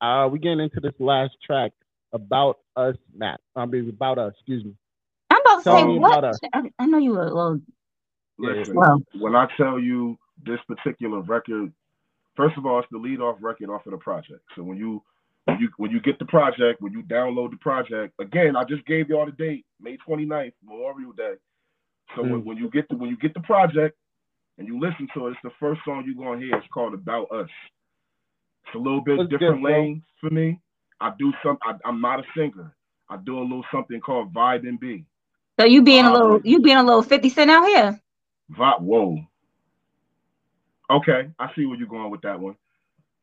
uh, 0.00 0.28
we 0.30 0.38
getting 0.38 0.60
into 0.60 0.80
this 0.80 0.94
last 0.98 1.32
track 1.44 1.72
about 2.12 2.58
us, 2.76 2.96
Matt. 3.16 3.40
I 3.56 3.66
mean, 3.66 3.88
about 3.88 4.18
us. 4.18 4.32
Excuse 4.38 4.64
me. 4.64 4.74
I'm 5.30 5.40
about 5.40 5.58
to 5.58 5.64
Tell 5.64 5.78
say 5.78 5.84
what 5.98 6.08
about 6.18 6.24
us. 6.24 6.40
I, 6.52 6.62
I 6.78 6.86
know 6.86 6.98
you 6.98 7.10
were 7.12 7.22
a 7.26 7.34
little 7.34 7.60
Listen, 8.38 8.74
Well- 8.74 9.02
when 9.18 9.36
I 9.36 9.46
tell 9.56 9.78
you 9.78 10.18
this 10.44 10.58
particular 10.66 11.20
record, 11.20 11.72
first 12.36 12.56
of 12.58 12.66
all, 12.66 12.80
it's 12.80 12.88
the 12.90 12.98
lead 12.98 13.20
off 13.20 13.36
record 13.40 13.70
off 13.70 13.86
of 13.86 13.92
the 13.92 13.98
project. 13.98 14.40
So 14.56 14.62
when 14.62 14.76
you 14.76 15.02
when 15.44 15.58
you 15.60 15.68
when 15.76 15.90
you 15.92 16.00
get 16.00 16.18
the 16.18 16.24
project, 16.24 16.80
when 16.82 16.92
you 16.92 17.02
download 17.04 17.50
the 17.52 17.58
project, 17.58 18.14
again, 18.18 18.56
I 18.56 18.64
just 18.64 18.84
gave 18.86 19.08
y'all 19.08 19.26
the 19.26 19.32
date, 19.32 19.64
May 19.80 19.96
29th, 19.98 20.52
Memorial 20.64 21.12
Day. 21.12 21.34
So 22.16 22.22
when, 22.22 22.42
Mm. 22.42 22.44
when 22.44 22.56
you 22.56 22.70
get 22.70 22.88
the 22.88 22.96
when 22.96 23.10
you 23.10 23.16
get 23.18 23.34
the 23.34 23.40
project 23.40 23.96
and 24.58 24.66
you 24.66 24.80
listen 24.80 25.06
to 25.14 25.28
it, 25.28 25.32
it's 25.32 25.40
the 25.44 25.50
first 25.60 25.80
song 25.84 26.04
you're 26.06 26.14
gonna 26.16 26.40
hear. 26.44 26.56
It's 26.56 26.66
called 26.72 26.94
About 26.94 27.30
Us. 27.30 27.48
It's 28.66 28.74
a 28.74 28.78
little 28.78 29.00
bit 29.00 29.18
That's 29.18 29.28
good, 29.30 29.38
different 29.38 29.62
bro. 29.62 29.72
lane 29.72 30.02
for 30.20 30.30
me. 30.30 30.60
I 31.00 31.12
do 31.18 31.32
some. 31.42 31.58
I, 31.62 31.74
I'm 31.84 32.00
not 32.00 32.20
a 32.20 32.22
singer. 32.36 32.74
I 33.08 33.16
do 33.18 33.38
a 33.38 33.42
little 33.42 33.64
something 33.72 34.00
called 34.00 34.32
vibe 34.32 34.66
and 34.66 34.80
B. 34.80 35.04
So 35.58 35.66
you 35.66 35.82
being 35.82 36.04
a 36.06 36.12
little, 36.12 36.40
you 36.44 36.60
being 36.60 36.76
a 36.78 36.82
little 36.82 37.02
Fifty 37.02 37.28
Cent 37.28 37.50
out 37.50 37.66
here. 37.66 38.00
Vibe. 38.56 38.80
Whoa. 38.80 39.18
Okay, 40.90 41.30
I 41.38 41.50
see 41.54 41.64
where 41.66 41.78
you're 41.78 41.88
going 41.88 42.10
with 42.10 42.22
that 42.22 42.38
one. 42.38 42.56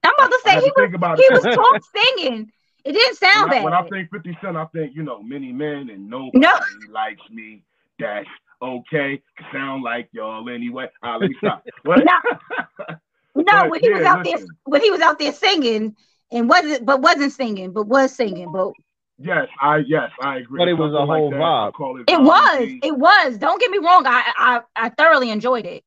I'm 0.04 0.14
about 0.18 0.32
to 0.32 0.40
I 0.46 0.50
say 0.50 0.56
had 0.56 0.64
he 0.64 0.70
to 0.70 0.74
was 0.76 0.84
think 0.84 0.96
about 0.96 1.18
he 1.18 1.24
it. 1.24 1.34
was 1.34 1.44
talk 1.44 1.82
singing. 1.96 2.52
It 2.84 2.94
didn't 2.94 3.16
sound 3.18 3.50
when, 3.52 3.52
I, 3.52 3.56
bad. 3.56 3.64
when 3.64 3.74
I 3.74 3.90
think 3.90 4.10
50 4.12 4.38
Cent, 4.42 4.58
I 4.58 4.66
think, 4.66 4.96
you 4.96 5.04
know, 5.04 5.22
many 5.22 5.52
men 5.52 5.90
and 5.92 6.10
nobody 6.10 6.40
No. 6.40 6.58
likes 6.92 7.22
me. 7.30 7.62
That's 8.00 8.26
okay. 8.62 9.22
Sound 9.54 9.84
like 9.84 10.10
y'all 10.12 10.50
anyway. 10.50 10.88
Ah, 11.04 11.18
let 11.18 11.30
me 11.30 11.36
stop. 11.38 11.64
What? 11.84 12.00
no, 12.04 12.96
but 13.34 13.70
when 13.70 13.80
he 13.82 13.90
was 13.90 14.02
yeah, 14.02 14.12
out 14.12 14.24
there, 14.24 14.38
listen. 14.38 14.58
when 14.66 14.82
he 14.82 14.92
was 14.92 15.02
out 15.02 15.20
there 15.20 15.32
singing 15.34 15.96
and 16.32 16.50
wasn't, 16.50 16.86
but 16.86 17.02
wasn't 17.02 17.32
singing, 17.34 17.72
but 17.72 17.88
was 17.88 18.14
singing. 18.14 18.52
But 18.52 18.74
yes, 19.18 19.48
I 19.62 19.78
yes, 19.88 20.12
I 20.22 20.38
agree. 20.38 20.60
But 20.60 20.68
it 20.70 20.74
was 20.74 20.94
a 20.94 20.98
Something 20.98 21.06
whole 21.06 21.30
that, 21.32 21.38
vibe. 21.38 21.74
call 21.74 22.00
it 22.00 22.08
it 22.08 22.20
was, 22.22 22.70
it 22.84 22.98
was. 22.98 23.38
Don't 23.38 23.60
get 23.60 23.72
me 23.72 23.78
wrong. 23.80 24.06
I, 24.06 24.24
I, 24.38 24.62
I 24.76 24.90
thoroughly 24.90 25.30
enjoyed 25.30 25.66
it. 25.66 25.84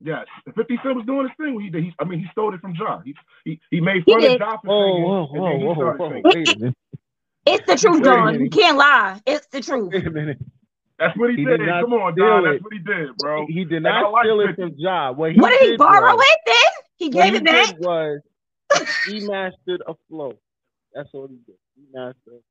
Yes, 0.00 0.26
50 0.54 0.78
Cent 0.82 0.96
was 0.96 1.06
doing 1.06 1.28
his 1.28 1.36
thing. 1.36 1.60
He 1.60 1.70
did. 1.70 1.84
He, 1.84 1.92
I 1.98 2.04
mean, 2.04 2.20
he 2.20 2.26
stole 2.32 2.54
it 2.54 2.60
from 2.60 2.74
Ja. 2.78 3.00
He 3.04 3.14
he, 3.44 3.60
he 3.70 3.80
made 3.80 4.04
fun 4.06 4.20
did. 4.20 4.32
of 4.32 4.40
Ja 4.40 4.56
for 4.58 4.68
Whoa, 4.68 4.86
singing, 4.86 5.04
whoa, 5.04 5.26
and 5.32 5.42
whoa, 5.42 5.50
then 5.52 5.60
he 5.60 5.66
whoa, 5.66 5.74
started 5.74 5.98
whoa. 5.98 6.10
singing. 6.10 6.22
Wait. 6.24 6.74
It's 7.46 7.66
the 7.66 7.76
truth, 7.76 8.04
John. 8.04 8.40
You 8.40 8.50
can't 8.50 8.76
lie. 8.76 9.20
It's 9.26 9.46
the 9.48 9.60
truth. 9.62 9.92
Wait 9.92 10.06
a 10.06 10.10
minute. 10.10 10.38
That's 10.98 11.16
what 11.18 11.30
he, 11.30 11.36
He 11.36 11.44
did. 11.44 11.58
did 11.58 11.68
Come 11.68 11.92
on, 11.94 12.12
steal 12.12 12.26
Don. 12.26 12.46
it. 12.46 12.52
That's 12.52 12.62
what 12.64 12.72
he 12.72 12.78
did, 12.80 13.16
bro. 13.16 13.46
He 13.46 13.64
did 13.64 13.84
And 13.84 13.88
I 13.88 14.00
not 14.00 14.12
like 14.12 14.24
steal 14.24 14.40
it 14.40 14.46
50. 14.56 14.62
from 14.62 14.74
Ja. 14.76 15.12
What 15.12 15.32
he 15.32 15.40
What 15.40 15.50
did 15.50 15.60
he 15.70 15.76
borrow 15.76 16.14
was, 16.16 16.24
it 16.26 16.38
then? 16.46 16.85
He 16.96 17.06
what 17.10 17.24
gave 17.24 17.32
he 17.32 17.38
it 17.38 17.44
back. 17.44 17.66
did 17.68 17.78
was 17.78 18.20
he 19.08 19.20
mastered 19.20 19.82
a 19.86 19.94
flow. 20.08 20.34
That's 20.94 21.08
all 21.12 21.28
he 21.28 21.36
did. 21.46 21.56
He 21.76 21.82
mastered. 21.92 22.42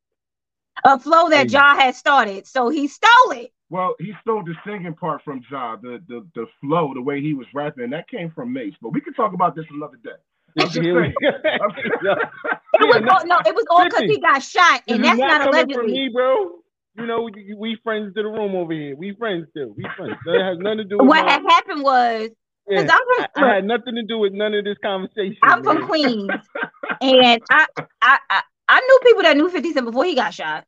A 0.83 0.99
flow 0.99 1.29
that 1.29 1.47
Hey. 1.47 1.53
Ja 1.53 1.75
had 1.75 1.95
started, 1.95 2.45
so 2.47 2.69
he 2.69 2.87
stole 2.87 3.31
it. 3.31 3.51
Well, 3.69 3.95
he 3.99 4.13
stole 4.21 4.43
the 4.43 4.53
singing 4.65 4.93
part 4.93 5.23
from 5.23 5.41
Ja, 5.51 5.75
the, 5.77 5.99
the 6.07 6.27
the 6.35 6.45
flow, 6.61 6.93
the 6.93 7.01
way 7.01 7.21
he 7.21 7.33
was 7.33 7.47
rapping. 7.53 7.89
That 7.89 8.07
came 8.07 8.29
from 8.31 8.53
Mase. 8.53 8.73
But 8.81 8.89
we 8.93 9.01
can 9.01 9.13
talk 9.13 9.33
about 9.33 9.55
this 9.55 9.65
another 9.71 9.97
day. 10.03 10.11
I'm 10.59 10.67
just 10.69 10.75
saying. 10.75 11.13
I'm 11.61 11.71
just- 11.71 12.21
It 12.77 12.83
was 12.87 13.03
all, 13.09 13.25
no, 13.25 13.39
it 13.45 13.55
was 13.55 13.65
all 13.71 13.85
because 13.85 14.01
he 14.01 14.19
got 14.19 14.43
shot, 14.43 14.81
and 14.89 14.99
is 14.99 15.05
that's 15.07 15.17
not, 15.17 15.41
coming 15.43 15.65
from 15.73 15.85
allegedly. 15.85 15.93
me, 15.93 16.09
bro. 16.13 16.59
You 16.97 17.05
know, 17.07 17.21
we, 17.33 17.53
we 17.57 17.77
friends 17.83 18.13
to 18.15 18.21
the 18.23 18.27
room 18.29 18.53
over 18.55 18.73
here. 18.73 18.95
We 18.97 19.15
friends 19.15 19.47
too. 19.55 19.73
We 19.77 19.85
friends. 19.97 20.15
That 20.25 20.41
has 20.41 20.57
nothing 20.59 20.79
to 20.79 20.83
do 20.83 20.97
with 20.97 21.07
What 21.07 21.25
had 21.25 21.41
happened 21.47 21.83
was, 21.83 22.29
yeah. 22.67 22.83
because 22.83 22.91
I'm 22.91 23.27
from, 23.33 23.43
I 23.43 23.55
had 23.55 23.65
nothing 23.65 23.95
to 23.95 24.03
do 24.03 24.17
with 24.17 24.33
none 24.33 24.53
of 24.53 24.63
this 24.63 24.77
conversation. 24.83 25.37
I'm 25.43 25.63
from. 25.63 25.87
Queens, 25.87 26.29
and 27.01 27.41
I, 27.49 27.67
I, 28.01 28.19
I, 28.29 28.41
I 28.67 28.79
knew 28.79 28.99
people 29.03 29.23
that 29.23 29.37
knew 29.37 29.49
50 29.49 29.73
Cent 29.73 29.85
before 29.85 30.05
he 30.05 30.15
got 30.15 30.33
shot. 30.33 30.65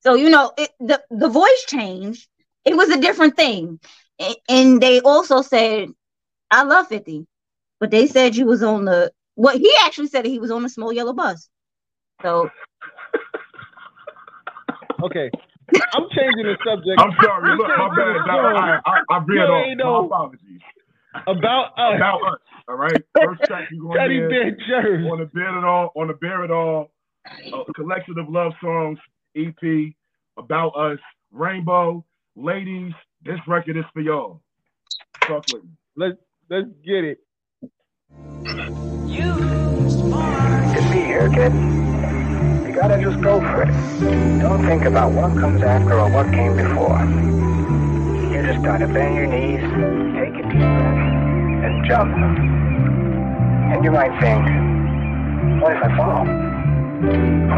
So 0.00 0.14
you 0.14 0.30
know, 0.30 0.52
it, 0.56 0.70
the 0.80 1.02
the 1.10 1.28
voice 1.28 1.64
changed. 1.66 2.28
It 2.64 2.76
was 2.76 2.90
a 2.90 3.00
different 3.00 3.36
thing, 3.36 3.80
and, 4.18 4.36
and 4.48 4.80
they 4.80 5.00
also 5.00 5.42
said, 5.42 5.88
"I 6.50 6.64
love 6.64 6.88
50," 6.88 7.26
but 7.80 7.90
they 7.90 8.06
said 8.06 8.36
you 8.36 8.46
was 8.46 8.62
on 8.62 8.84
the. 8.84 9.12
What 9.34 9.56
he 9.56 9.72
actually 9.84 10.08
said 10.08 10.24
that 10.24 10.30
he 10.30 10.40
was 10.40 10.50
on 10.50 10.64
the 10.64 10.68
small 10.68 10.92
yellow 10.92 11.12
bus. 11.12 11.48
So 12.22 12.50
Okay. 15.02 15.30
I'm 15.94 16.06
changing 16.16 16.46
the 16.46 16.56
subject. 16.64 16.98
I'm 16.98 17.12
sorry. 17.22 17.56
Look, 17.56 17.68
my 17.68 17.88
bad. 17.94 18.16
Don. 18.26 18.56
I, 18.56 18.80
I, 18.84 19.00
I 19.10 19.18
read 19.24 19.36
You 19.36 19.42
off. 19.42 19.66
ain't 19.66 19.78
My 19.78 20.04
apologies. 20.04 20.60
About 21.26 21.72
us. 21.76 21.96
About 21.96 22.22
us. 22.22 22.40
All 22.68 22.76
right. 22.76 23.02
First 23.22 23.42
track 23.44 23.68
you 23.72 23.82
going 23.82 23.98
Teddy 23.98 24.18
in 24.18 24.28
Bear 24.28 24.50
Jerry. 24.66 25.08
on 25.08 25.18
the 25.20 25.26
Bear 25.26 25.56
It 25.58 25.64
All, 25.64 25.90
on 25.96 26.08
the 26.08 26.14
Bear 26.14 26.44
It 26.44 26.50
All, 26.50 26.90
uh, 27.52 27.62
a 27.66 27.72
collection 27.72 28.18
of 28.18 28.28
love 28.28 28.52
songs, 28.60 28.98
EP, 29.36 29.94
about 30.36 30.70
us, 30.70 30.98
Rainbow, 31.32 32.04
ladies. 32.36 32.92
This 33.24 33.38
record 33.46 33.76
is 33.76 33.84
for 33.92 34.00
y'all. 34.00 34.42
Talk 35.22 35.44
with 35.52 35.64
me. 35.64 35.70
Let's 35.96 36.18
let's 36.50 36.68
get 36.84 37.04
it. 37.04 37.18
Just 40.74 40.92
be 40.92 40.98
here, 40.98 41.28
kid. 41.30 41.52
You 42.68 42.74
gotta 42.74 43.02
just 43.02 43.20
go 43.22 43.40
for 43.40 43.62
it. 43.62 44.40
Don't 44.40 44.64
think 44.66 44.84
about 44.84 45.12
what 45.12 45.36
comes 45.38 45.62
after 45.62 45.98
or 45.98 46.10
what 46.10 46.30
came 46.32 46.56
before. 46.56 47.57
Just 48.48 48.62
gotta 48.64 48.88
bend 48.88 49.14
your 49.14 49.26
knees, 49.26 49.60
take 50.16 50.32
a 50.42 50.42
deep 50.48 50.58
breath, 50.58 51.66
and 51.66 51.84
jump. 51.84 52.14
And 53.74 53.84
you 53.84 53.90
might 53.90 54.18
think, 54.22 54.42
what 55.60 55.76
if 55.76 55.82
I 55.82 55.94
fall? 55.98 56.24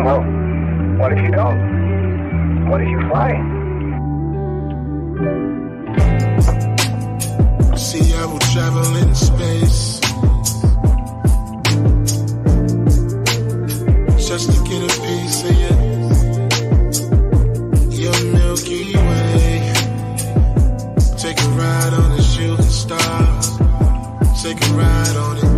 Well, 0.04 0.22
what 0.98 1.12
if 1.12 1.22
you 1.22 1.30
don't? 1.30 2.68
What 2.68 2.80
if 2.80 2.88
you 2.88 3.00
fly? 3.08 3.30
See, 7.76 8.12
I 8.12 8.26
will 8.26 8.40
travel 8.50 8.96
in 8.96 9.14
space 9.14 10.00
just 14.26 14.50
to 14.50 14.58
get 14.68 14.82
a 14.82 15.00
piece 15.06 15.44
of 15.44 15.54
you. 15.54 15.74
Your 17.96 18.18
Milky 18.32 18.89
ride 21.70 21.94
on 22.02 22.10
a 22.12 22.22
shooting 22.32 22.72
star. 22.82 23.22
Take 24.42 24.60
a 24.68 24.70
ride 24.80 25.16
on 25.26 25.34
it. 25.42 25.48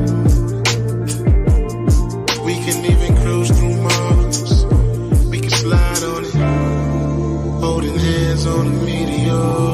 We 2.47 2.55
can 2.65 2.79
even 2.93 3.11
cruise 3.23 3.51
through 3.57 3.77
Mars. 3.87 4.65
We 5.33 5.39
can 5.45 5.55
slide 5.65 6.05
on 6.13 6.23
it. 6.29 6.35
Holding 7.65 7.99
hands 8.09 8.45
on 8.55 8.65
a 8.73 8.75
meteor. 8.87 9.71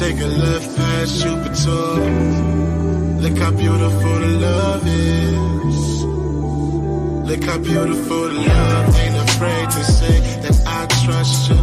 Take 0.00 0.18
a 0.28 0.30
left 0.44 0.68
past 0.76 1.10
Jupiter. 1.22 1.86
Look 3.22 3.36
how 3.42 3.52
beautiful 3.64 4.14
the 4.24 4.32
love 4.48 4.84
is. 4.86 5.80
Look 7.28 7.42
how 7.50 7.58
beautiful 7.70 8.22
the 8.32 8.40
love. 8.52 8.96
Ain't 9.02 9.18
afraid 9.28 9.66
to 9.76 9.82
say 9.98 10.16
that 10.44 10.56
I 10.78 10.80
trust 11.04 11.50
you. 11.50 11.57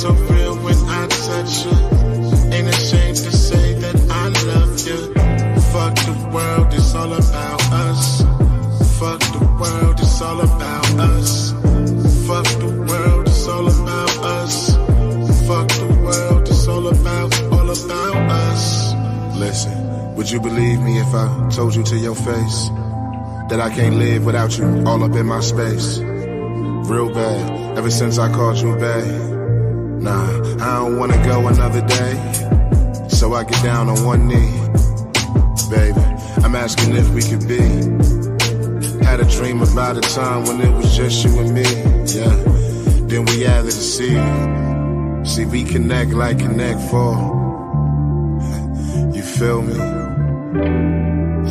So 0.00 0.12
real 0.12 0.56
when 0.64 0.78
I 0.88 1.06
touch 1.08 1.66
you. 1.66 1.76
Ain't 2.56 2.68
ashamed 2.68 3.18
to 3.18 3.32
say 3.36 3.74
that 3.74 3.96
I 4.08 4.28
love 4.48 4.72
you. 4.88 5.00
Fuck 5.72 5.94
the 6.08 6.16
world, 6.32 6.72
it's 6.72 6.94
all 6.94 7.12
about 7.12 7.60
us. 7.70 8.22
Fuck 8.98 9.20
the 9.36 9.44
world, 9.60 10.00
it's 10.00 10.22
all 10.22 10.40
about 10.40 10.86
us. 11.00 11.50
Fuck 12.26 12.46
the 12.64 12.72
world, 12.88 13.28
it's 13.28 13.46
all 13.46 13.66
about 13.68 14.16
us. 14.24 14.70
Fuck 15.46 15.68
the 15.68 15.92
world, 16.02 16.48
it's 16.48 16.66
all 16.66 16.86
about, 16.88 17.42
all 17.52 17.70
about 17.70 18.30
us. 18.48 18.94
Listen, 19.36 20.14
would 20.14 20.30
you 20.30 20.40
believe 20.40 20.80
me 20.80 20.98
if 20.98 21.14
I 21.14 21.50
told 21.50 21.74
you 21.74 21.82
to 21.82 21.96
your 21.98 22.14
face 22.14 22.70
that 23.50 23.60
I 23.60 23.68
can't 23.68 23.96
live 23.96 24.24
without 24.24 24.56
you 24.56 24.64
all 24.86 25.04
up 25.04 25.12
in 25.12 25.26
my 25.26 25.40
space? 25.40 25.98
Real 25.98 27.12
bad, 27.12 27.76
ever 27.76 27.90
since 27.90 28.16
I 28.16 28.32
called 28.32 28.56
you 28.56 28.74
babe. 28.76 29.39
Nah, 30.00 30.30
I 30.64 30.78
don't 30.78 30.96
wanna 30.96 31.22
go 31.24 31.46
another 31.48 31.82
day. 31.86 32.14
So 33.08 33.34
I 33.34 33.44
get 33.44 33.62
down 33.62 33.90
on 33.90 34.02
one 34.02 34.28
knee. 34.28 34.50
Baby, 35.68 36.00
I'm 36.42 36.54
asking 36.54 36.96
if 36.96 37.10
we 37.10 37.20
could 37.20 37.46
be. 37.46 37.60
Had 39.04 39.20
a 39.20 39.28
dream 39.28 39.60
about 39.60 39.98
a 39.98 40.00
time 40.00 40.44
when 40.44 40.62
it 40.62 40.72
was 40.74 40.96
just 40.96 41.22
you 41.22 41.38
and 41.38 41.52
me. 41.52 41.64
Yeah. 42.16 42.34
Then 43.08 43.26
we 43.26 43.44
added 43.44 43.66
a 43.66 43.72
C. 43.72 44.16
See, 45.24 45.44
we 45.44 45.64
connect 45.64 46.12
like 46.12 46.38
Connect 46.38 46.80
Four. 46.90 47.14
You 49.12 49.22
feel 49.22 49.60
me? 49.60 49.74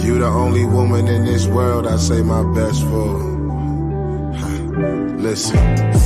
You 0.03 0.17
the 0.17 0.25
only 0.27 0.65
woman 0.65 1.07
in 1.07 1.25
this 1.25 1.45
world 1.45 1.85
I 1.85 1.97
say 1.97 2.23
my 2.23 2.43
best 2.55 2.81
for. 2.81 3.28
Listen. 4.79 5.57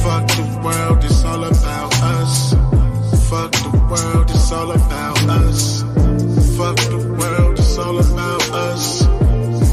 Fuck 0.04 0.28
the 0.28 0.62
world, 0.64 1.04
it's 1.04 1.24
all 1.24 1.44
about 1.44 1.94
us. 2.02 2.54
Fuck 3.30 3.52
the 3.52 3.70
world, 3.90 4.30
it's 4.30 4.52
all 4.52 4.72
about 4.72 5.24
us. 5.30 5.82
Fuck 6.58 6.78
the 6.78 7.16
world, 7.20 7.60
it's 7.60 7.78
all 7.78 8.00
about 8.00 8.50
us. 8.52 9.02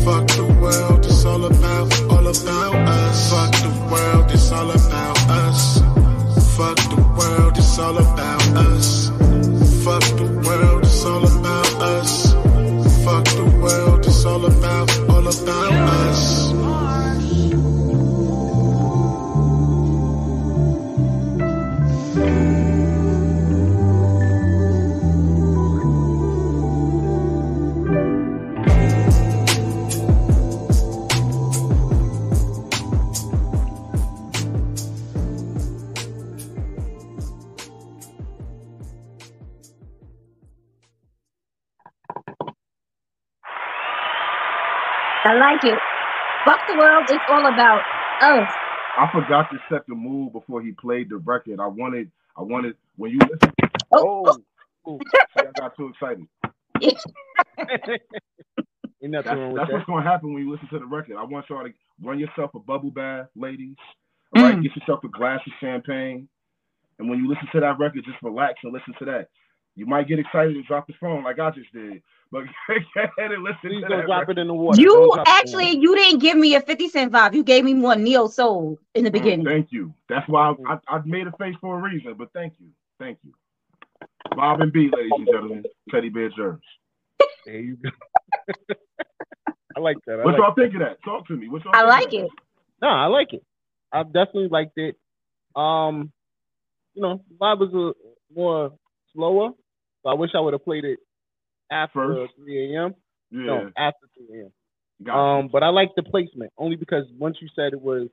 Fuck 0.04 0.26
the 0.28 0.44
world, 0.60 1.04
it's 1.06 1.24
all 1.24 1.44
about, 1.44 2.02
all 2.10 2.26
about 2.26 2.74
us. 2.74 2.89
Like 45.50 45.64
it. 45.64 45.78
Fuck 46.44 46.60
the 46.68 46.76
world. 46.78 47.04
It's 47.08 47.24
all 47.28 47.46
about 47.46 47.80
us. 48.22 48.50
I 48.98 49.08
forgot 49.12 49.50
to 49.50 49.58
set 49.70 49.86
the 49.88 49.94
mood 49.94 50.32
before 50.32 50.62
he 50.62 50.72
played 50.72 51.10
the 51.10 51.16
record. 51.16 51.60
I 51.60 51.66
wanted, 51.66 52.10
I 52.36 52.42
wanted 52.42 52.76
when 52.96 53.12
you 53.12 53.18
listen. 53.30 53.52
Oh, 53.92 54.38
Oh, 54.86 54.98
see, 55.38 55.46
I 55.46 55.52
got 55.60 55.76
too 55.76 55.88
excited. 55.88 56.26
Ain't 59.02 59.12
nothing 59.12 59.24
That's, 59.24 59.38
wrong 59.38 59.52
with 59.52 59.60
that's 59.60 59.70
that. 59.70 59.74
what's 59.76 59.86
gonna 59.86 60.02
happen 60.02 60.32
when 60.34 60.42
you 60.44 60.50
listen 60.52 60.68
to 60.72 60.78
the 60.78 60.86
record. 60.86 61.16
I 61.18 61.24
want 61.24 61.46
y'all 61.50 61.64
to 61.64 61.72
run 62.02 62.18
yourself 62.18 62.52
a 62.54 62.58
bubble 62.58 62.90
bath, 62.90 63.26
ladies. 63.36 63.76
All 64.36 64.42
right, 64.42 64.56
Mm. 64.56 64.62
get 64.62 64.76
yourself 64.76 65.04
a 65.04 65.08
glass 65.08 65.40
of 65.46 65.52
champagne, 65.60 66.28
and 66.98 67.08
when 67.10 67.18
you 67.18 67.28
listen 67.28 67.48
to 67.52 67.60
that 67.60 67.78
record, 67.78 68.04
just 68.04 68.22
relax 68.22 68.54
and 68.64 68.72
listen 68.72 68.94
to 69.00 69.04
that. 69.06 69.28
You 69.76 69.86
might 69.86 70.08
get 70.08 70.18
excited 70.18 70.54
and 70.56 70.64
drop 70.66 70.86
the 70.86 70.94
phone 71.00 71.24
like 71.24 71.38
I 71.38 71.50
just 71.50 71.72
did, 71.72 72.02
but 72.32 72.44
go 72.68 72.74
ahead 73.18 73.32
and 73.32 73.44
listen 73.44 73.70
Please 73.70 73.80
to 73.80 73.86
don't 73.88 74.04
that 74.04 74.06
drop 74.06 74.28
it 74.30 74.38
in 74.38 74.48
the 74.48 74.54
water. 74.54 74.86
Don't 74.92 75.12
You 75.12 75.12
drop 75.12 75.30
it 75.32 75.38
in 75.44 75.52
the 75.52 75.58
water. 75.58 75.70
actually, 75.70 75.78
you 75.78 75.96
didn't 75.96 76.20
give 76.20 76.36
me 76.38 76.54
a 76.56 76.60
50 76.62 76.88
Cent 76.88 77.12
vibe. 77.12 77.34
You 77.34 77.44
gave 77.44 77.64
me 77.64 77.74
more 77.74 77.96
Neo 77.96 78.28
Soul 78.28 78.78
in 78.94 79.04
the 79.04 79.10
Mm, 79.14 79.36
beginning. 79.36 79.42
thank 79.44 79.68
you. 79.72 79.94
That's 80.08 80.28
why 80.28 80.54
I, 80.66 80.74
I, 80.74 80.96
I 80.96 81.02
made 81.06 81.26
a 81.26 81.32
face 81.32 81.56
for 81.60 81.78
a 81.78 81.82
reason, 81.82 82.14
but 82.18 82.32
thank 82.34 82.54
you, 82.60 82.68
thank 83.00 83.18
you. 83.24 83.32
Bob 84.34 84.60
and 84.60 84.72
B, 84.72 84.90
ladies 84.94 85.18
and 85.18 85.28
gentlemen, 85.28 85.66
Teddy 85.90 86.10
Bear 86.10 86.30
Jerz. 86.30 86.60
There 87.46 87.56
you 87.60 87.76
go. 87.76 87.90
I 89.76 89.80
like 89.80 89.98
that. 90.06 90.20
I 90.20 90.24
What 90.24 90.36
like 90.36 90.38
y'all 90.38 90.54
think 90.54 90.74
of 90.74 90.80
that? 90.80 91.02
Talk 91.04 91.26
to 91.28 91.36
me. 91.36 91.48
What 91.48 91.64
y'all 91.64 91.74
I 91.74 91.84
like 91.84 92.12
it. 92.14 92.30
No, 92.82 92.88
I 92.88 93.06
like 93.06 93.32
it. 93.32 93.42
I 93.92 94.04
definitely 94.04 94.48
liked 94.48 94.78
it. 94.78 94.96
Um, 95.56 96.12
you 96.94 97.02
know, 97.02 97.22
the 97.28 97.36
vibe 97.36 97.60
was 97.60 97.74
a 97.74 98.34
more 98.38 98.72
slower. 99.14 99.50
So 100.02 100.10
I 100.10 100.14
wish 100.14 100.30
I 100.36 100.40
would 100.40 100.54
have 100.54 100.64
played 100.64 100.84
it 100.84 100.98
after 101.70 102.00
First? 102.00 102.34
3 102.36 102.74
a.m. 102.76 102.94
Yeah, 103.30 103.40
No, 103.46 103.70
after 103.76 104.06
3 104.28 104.40
a.m. 104.40 104.52
got 105.04 105.14
Um, 105.16 105.48
but 105.48 105.62
I 105.62 105.68
like 105.68 105.90
the 105.96 106.02
placement 106.02 106.52
only 106.58 106.76
because 106.76 107.04
once 107.18 107.38
you 107.40 107.48
said 107.54 107.72
it 107.72 107.80
was 107.80 108.08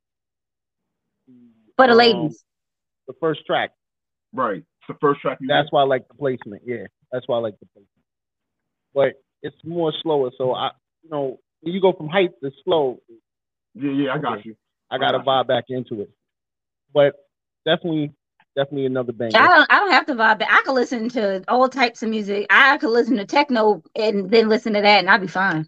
For 1.76 1.88
the 1.88 1.93
um, 1.93 1.97
ladies. 1.97 2.43
the 3.08 3.14
first 3.20 3.45
track, 3.45 3.72
right. 4.34 4.58
It's 4.58 4.88
the 4.88 4.95
first 5.01 5.22
track 5.22 5.39
you 5.41 5.47
that's 5.47 5.72
why 5.72 5.82
I 5.82 5.86
like 5.86 6.08
the 6.08 6.14
placement. 6.16 6.64
Yeah, 6.66 6.86
that's 7.12 7.28
why 7.28 7.38
I 7.38 7.39
like 7.39 7.60
the 7.60 7.66
placement. 7.68 7.89
But 8.93 9.14
it's 9.43 9.55
more 9.64 9.93
slower, 10.01 10.32
so 10.38 10.53
I, 10.53 10.72
you 11.03 11.10
know, 11.10 11.39
when 11.62 11.74
you 11.74 11.82
go 11.82 11.93
from 11.93 12.08
hype 12.08 12.39
to 12.43 12.51
slow, 12.64 12.99
Yeah, 13.76 13.91
yeah, 13.91 14.14
I 14.14 14.18
got 14.20 14.39
Okay. 14.39 14.49
you. 14.49 14.55
I 14.89 14.97
got 14.97 15.12
to 15.12 15.20
got 15.20 15.26
vibe 15.26 15.47
back 15.47 15.66
into 15.70 16.01
it. 16.01 16.10
But 16.93 17.16
definitely, 17.66 18.14
definitely 18.58 18.88
another 18.88 19.14
banger. 19.14 19.34
I 19.39 19.47
don't, 19.55 19.68
I 19.72 19.80
don't 19.80 19.91
have 19.91 20.08
to 20.08 20.16
vibe. 20.16 20.43
I 20.47 20.64
can 20.66 20.76
listen 20.76 21.10
to 21.12 21.43
all 21.47 21.70
types 21.70 22.03
of 22.03 22.10
music. 22.10 22.47
I 22.49 22.78
could 22.80 22.91
listen 22.91 23.18
to 23.18 23.26
techno 23.26 23.84
and 23.95 24.30
then 24.32 24.49
listen 24.49 24.74
to 24.74 24.82
that, 24.82 24.99
and 24.99 25.10
I'll 25.10 25.20
be 25.20 25.28
fine. 25.28 25.68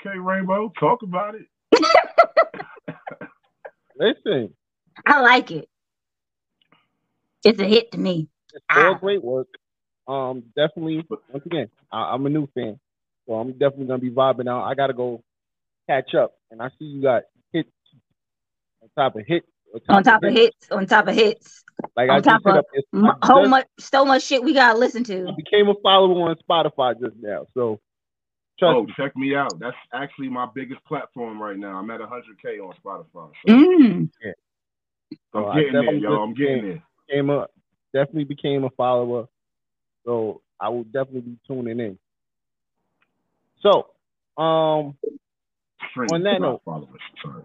Okay, 0.00 0.18
Rainbow, 0.18 0.72
talk 0.80 1.02
about 1.02 1.34
it. 1.36 1.46
Listen, 3.98 4.54
I 5.06 5.20
like 5.20 5.50
it. 5.52 5.68
It's 7.44 7.60
a 7.60 7.64
hit 7.66 7.92
to 7.92 7.98
me. 7.98 8.28
it's 8.54 8.64
all 8.74 8.94
Ah. 8.94 9.00
great 9.00 9.24
work. 9.24 9.48
Um, 10.08 10.44
definitely. 10.56 11.04
Once 11.32 11.46
again, 11.46 11.68
I, 11.92 12.14
I'm 12.14 12.26
a 12.26 12.30
new 12.30 12.48
fan, 12.54 12.78
so 13.26 13.34
I'm 13.34 13.52
definitely 13.52 13.86
gonna 13.86 13.98
be 14.00 14.10
vibing 14.10 14.48
out. 14.48 14.64
I 14.64 14.74
gotta 14.74 14.94
go 14.94 15.22
catch 15.88 16.14
up, 16.14 16.34
and 16.50 16.62
I 16.62 16.68
see 16.78 16.86
you 16.86 17.02
got 17.02 17.24
hits 17.52 17.70
on 18.82 18.90
top 18.96 19.16
of 19.16 19.24
hits 19.26 19.46
On 19.88 20.02
top 20.02 20.22
of 20.22 20.32
hits, 20.32 20.70
on 20.70 20.86
top 20.86 21.08
of 21.08 21.14
hits, 21.14 21.64
Like 21.96 22.10
on 22.10 22.16
I 22.18 22.20
top 22.20 22.42
of 22.46 22.56
up, 22.56 22.66
it's, 22.72 22.86
whole 23.22 23.48
much, 23.48 23.66
so 23.78 24.04
much 24.04 24.22
shit 24.22 24.42
we 24.42 24.54
gotta 24.54 24.78
listen 24.78 25.02
to. 25.04 25.32
became 25.36 25.68
a 25.68 25.74
follower 25.82 26.30
on 26.30 26.36
Spotify 26.48 26.98
just 27.00 27.16
now, 27.20 27.46
so 27.54 27.80
trust 28.58 28.76
oh, 28.76 28.84
me. 28.84 28.94
check 28.96 29.16
me 29.16 29.34
out. 29.34 29.58
That's 29.58 29.76
actually 29.92 30.28
my 30.28 30.46
biggest 30.54 30.84
platform 30.84 31.42
right 31.42 31.56
now. 31.58 31.76
I'm 31.78 31.90
at 31.90 32.00
100k 32.00 32.60
on 32.60 32.74
Spotify. 32.84 33.30
So 33.46 33.52
Mm. 33.52 34.10
So 35.32 35.46
I'm 35.46 35.50
I 35.50 35.54
getting 35.60 35.72
there, 35.72 35.82
definitely 35.82 36.00
y'all. 36.02 36.22
I'm 36.22 36.34
getting 36.34 36.54
became- 36.56 36.68
there. 36.68 36.82
became 37.08 37.30
a 37.30 37.46
definitely 37.92 38.24
became 38.24 38.64
a 38.64 38.70
follower. 38.70 39.26
So 40.04 40.42
I 40.60 40.68
will 40.68 40.84
definitely 40.84 41.22
be 41.22 41.38
tuning 41.46 41.80
in. 41.80 41.98
So, 43.60 43.90
um, 44.40 44.96
Strings, 45.90 46.12
on 46.12 46.22
that 46.24 46.40
note, 46.40 46.62
followers. 46.64 47.00
Sorry. 47.22 47.42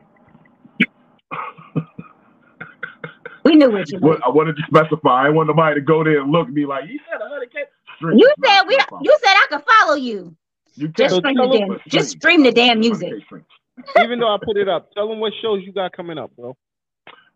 We 3.49 3.55
knew 3.55 3.71
what 3.71 3.91
you 3.91 3.97
What, 3.99 4.19
I 4.23 4.29
wanted 4.29 4.55
to 4.57 4.63
specify. 4.67 5.21
I 5.21 5.23
didn't 5.23 5.37
want 5.37 5.47
nobody 5.47 5.75
to 5.75 5.81
go 5.81 6.03
there 6.03 6.21
and 6.21 6.31
look 6.31 6.45
and 6.47 6.55
be 6.55 6.65
like, 6.67 6.87
"You 6.87 6.99
said 7.09 7.19
100k." 7.19 7.65
Strings, 7.97 8.21
You 8.21 8.31
said 8.45 8.61
we. 8.67 8.77
You 9.01 9.17
said 9.23 9.33
I 9.33 9.45
could 9.49 9.63
follow 9.79 9.95
you. 9.95 10.35
You 10.75 10.87
Just 10.89 11.15
can, 11.15 11.21
stream 11.21 11.35
the 11.37 11.57
damn. 11.57 11.67
but 11.67 11.81
Just 11.87 12.09
stream 12.11 12.43
the 12.43 12.51
damn 12.51 12.79
music. 12.79 13.11
even 13.99 14.19
though 14.19 14.33
I 14.33 14.37
put 14.43 14.55
it 14.57 14.69
up, 14.69 14.91
tell 14.93 15.09
them 15.09 15.19
what 15.19 15.33
shows 15.41 15.63
you 15.65 15.73
got 15.73 15.93
coming 15.93 16.17
up, 16.19 16.31
bro. 16.35 16.55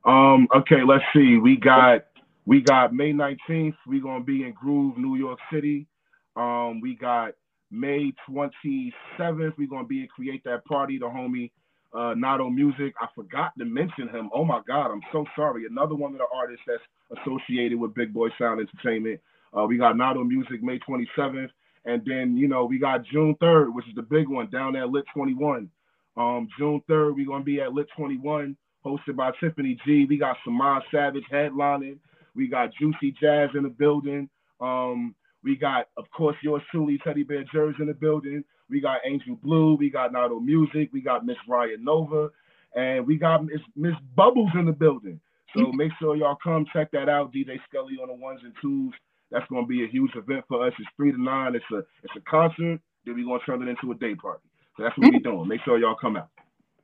Um, 0.05 0.47
okay, 0.55 0.83
let's 0.87 1.03
see. 1.15 1.37
We 1.37 1.57
got 1.57 2.05
we 2.45 2.61
got 2.61 2.93
May 2.93 3.11
19th. 3.11 3.75
We're 3.87 4.03
gonna 4.03 4.23
be 4.23 4.43
in 4.43 4.53
Groove, 4.53 4.97
New 4.97 5.15
York 5.15 5.39
City. 5.51 5.87
Um, 6.35 6.79
we 6.81 6.95
got 6.95 7.33
May 7.71 8.13
27th. 8.29 9.53
We're 9.57 9.67
gonna 9.67 9.87
be 9.87 10.03
at 10.03 10.09
Create 10.09 10.43
That 10.43 10.63
Party, 10.65 10.99
the 10.99 11.05
homie 11.05 11.51
uh 11.93 12.13
Nato 12.15 12.49
Music. 12.49 12.93
I 12.99 13.07
forgot 13.15 13.51
to 13.57 13.65
mention 13.65 14.09
him. 14.09 14.29
Oh 14.33 14.45
my 14.45 14.61
god, 14.67 14.91
I'm 14.91 15.01
so 15.11 15.25
sorry. 15.35 15.65
Another 15.69 15.95
one 15.95 16.13
of 16.13 16.17
the 16.17 16.27
artists 16.33 16.65
that's 16.67 17.19
associated 17.21 17.79
with 17.79 17.93
Big 17.93 18.13
Boy 18.13 18.29
Sound 18.39 18.59
Entertainment. 18.59 19.19
Uh, 19.57 19.65
we 19.65 19.77
got 19.77 19.97
Nato 19.97 20.23
Music 20.23 20.63
May 20.63 20.79
27th. 20.79 21.49
And 21.85 22.01
then, 22.05 22.37
you 22.37 22.47
know, 22.47 22.65
we 22.65 22.79
got 22.79 23.05
June 23.05 23.35
3rd, 23.41 23.73
which 23.73 23.87
is 23.87 23.95
the 23.95 24.01
big 24.03 24.29
one 24.29 24.49
down 24.49 24.75
at 24.75 24.89
Lit 24.89 25.03
21. 25.13 25.69
Um, 26.15 26.47
June 26.57 26.81
3rd, 26.89 27.15
we're 27.15 27.25
gonna 27.25 27.43
be 27.43 27.59
at 27.59 27.73
Lit 27.73 27.87
21 27.97 28.55
hosted 28.85 29.15
by 29.15 29.31
Tiffany 29.39 29.77
G. 29.85 30.05
We 30.05 30.17
got 30.17 30.37
Samad 30.47 30.81
Savage 30.91 31.23
headlining. 31.31 31.97
We 32.35 32.47
got 32.47 32.73
Juicy 32.79 33.15
Jazz 33.19 33.49
in 33.55 33.63
the 33.63 33.69
building. 33.69 34.29
Um, 34.59 35.15
we 35.43 35.55
got, 35.55 35.87
of 35.97 36.05
course, 36.15 36.37
yours 36.41 36.61
truly, 36.71 36.99
Teddy 37.03 37.23
Bear 37.23 37.43
Jerz 37.53 37.79
in 37.79 37.87
the 37.87 37.93
building. 37.93 38.43
We 38.69 38.81
got 38.81 39.01
Angel 39.05 39.35
Blue. 39.35 39.75
We 39.75 39.89
got 39.89 40.13
Nato 40.13 40.39
Music. 40.39 40.89
We 40.93 41.01
got 41.01 41.25
Miss 41.25 41.37
Ryan 41.47 41.83
Nova. 41.83 42.29
And 42.75 43.05
we 43.05 43.17
got 43.17 43.45
Miss, 43.45 43.61
Miss 43.75 43.93
Bubbles 44.15 44.51
in 44.55 44.65
the 44.65 44.71
building. 44.71 45.19
So 45.55 45.65
mm-hmm. 45.65 45.77
make 45.77 45.91
sure 45.99 46.15
y'all 46.15 46.37
come 46.41 46.65
check 46.73 46.91
that 46.91 47.09
out. 47.09 47.33
DJ 47.33 47.57
Skelly 47.69 47.97
on 48.01 48.07
the 48.07 48.15
ones 48.15 48.39
and 48.43 48.53
twos. 48.61 48.93
That's 49.31 49.45
going 49.49 49.63
to 49.63 49.67
be 49.67 49.83
a 49.83 49.87
huge 49.87 50.11
event 50.15 50.45
for 50.47 50.65
us. 50.65 50.73
It's 50.79 50.89
three 50.95 51.11
to 51.11 51.21
nine. 51.21 51.55
It's 51.55 51.65
a 51.71 51.79
it's 52.03 52.13
a 52.15 52.21
concert. 52.29 52.79
Then 53.05 53.15
we're 53.15 53.25
going 53.25 53.39
to 53.39 53.45
turn 53.45 53.61
it 53.61 53.69
into 53.69 53.91
a 53.91 53.95
day 53.95 54.15
party. 54.15 54.43
So 54.77 54.83
that's 54.83 54.97
what 54.97 55.11
we're 55.11 55.19
mm-hmm. 55.19 55.29
doing. 55.29 55.47
Make 55.47 55.61
sure 55.65 55.77
y'all 55.77 55.95
come 55.99 56.17
out. 56.17 56.29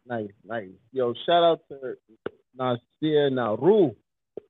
Nice, 0.05 0.29
nice. 0.45 0.69
Yo, 0.91 1.13
shout 1.25 1.43
out 1.43 1.59
to 1.69 1.95
Nasir 2.55 3.29
Naru, 3.29 3.91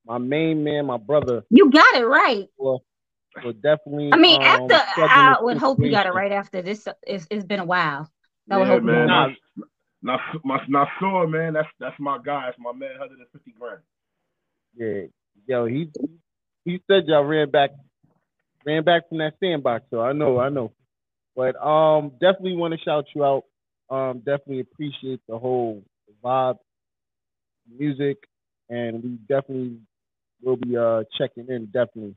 my 0.06 0.18
main 0.18 0.64
man, 0.64 0.86
my 0.86 0.98
brother. 0.98 1.44
You 1.50 1.70
got 1.70 1.96
it 1.96 2.06
right. 2.06 2.48
For, 2.58 2.80
for 3.42 3.54
definitely. 3.54 4.12
I 4.14 4.18
mean, 4.18 4.42
um, 4.42 4.70
after 4.72 4.76
I 4.76 5.34
this 5.34 5.44
would 5.44 5.58
hope 5.58 5.80
you 5.80 5.92
got 5.92 6.06
it 6.06 6.14
right 6.14 6.32
after 6.32 6.62
this. 6.62 6.88
It's, 7.04 7.28
it's 7.30 7.46
been 7.46 7.60
a 7.60 7.66
while. 7.66 8.10
I 8.50 8.60
yeah, 8.60 8.66
hope 8.66 8.84
man. 8.84 9.08
got 9.08 9.30
it. 9.30 9.38
Not, 10.02 10.20
not, 10.44 10.70
not, 10.70 10.90
Nasur, 11.02 11.30
man. 11.30 11.54
That's 11.54 11.68
that's 11.80 12.00
my 12.00 12.18
guy. 12.24 12.46
That's 12.48 12.58
my 12.60 12.72
man. 12.72 12.92
150 12.98 13.54
grand. 13.60 13.82
Yeah, 14.76 15.08
yo, 15.46 15.66
he 15.66 15.90
he 16.66 16.82
said 16.90 17.06
y'all 17.08 17.24
ran 17.24 17.50
back, 17.50 17.72
ran 18.66 18.84
back 18.84 19.10
from 19.10 19.20
that 19.20 19.34
sandbox. 19.40 19.86
So 19.90 20.02
I 20.02 20.14
know, 20.14 20.40
I 20.40 20.50
know. 20.50 20.72
But 21.36 21.56
um, 21.56 22.12
definitely 22.20 22.56
want 22.56 22.74
to 22.74 22.80
shout 22.80 23.06
you 23.16 23.24
out. 23.24 23.44
Um, 23.90 24.20
definitely 24.20 24.60
appreciate 24.62 25.22
the 25.28 25.38
whole 25.38 25.84
vibe, 26.24 26.58
music, 27.78 28.18
and 28.70 29.04
we 29.04 29.10
definitely 29.28 29.78
will 30.42 30.58
be 30.58 30.78
uh 30.78 31.04
checking 31.18 31.48
in 31.50 31.66
definitely. 31.66 32.16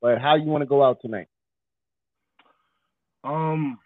But 0.00 0.20
how 0.20 0.36
you 0.36 0.44
want 0.44 0.62
to 0.62 0.66
go 0.66 0.82
out 0.82 0.98
tonight? 1.00 1.28
Um, 3.22 3.78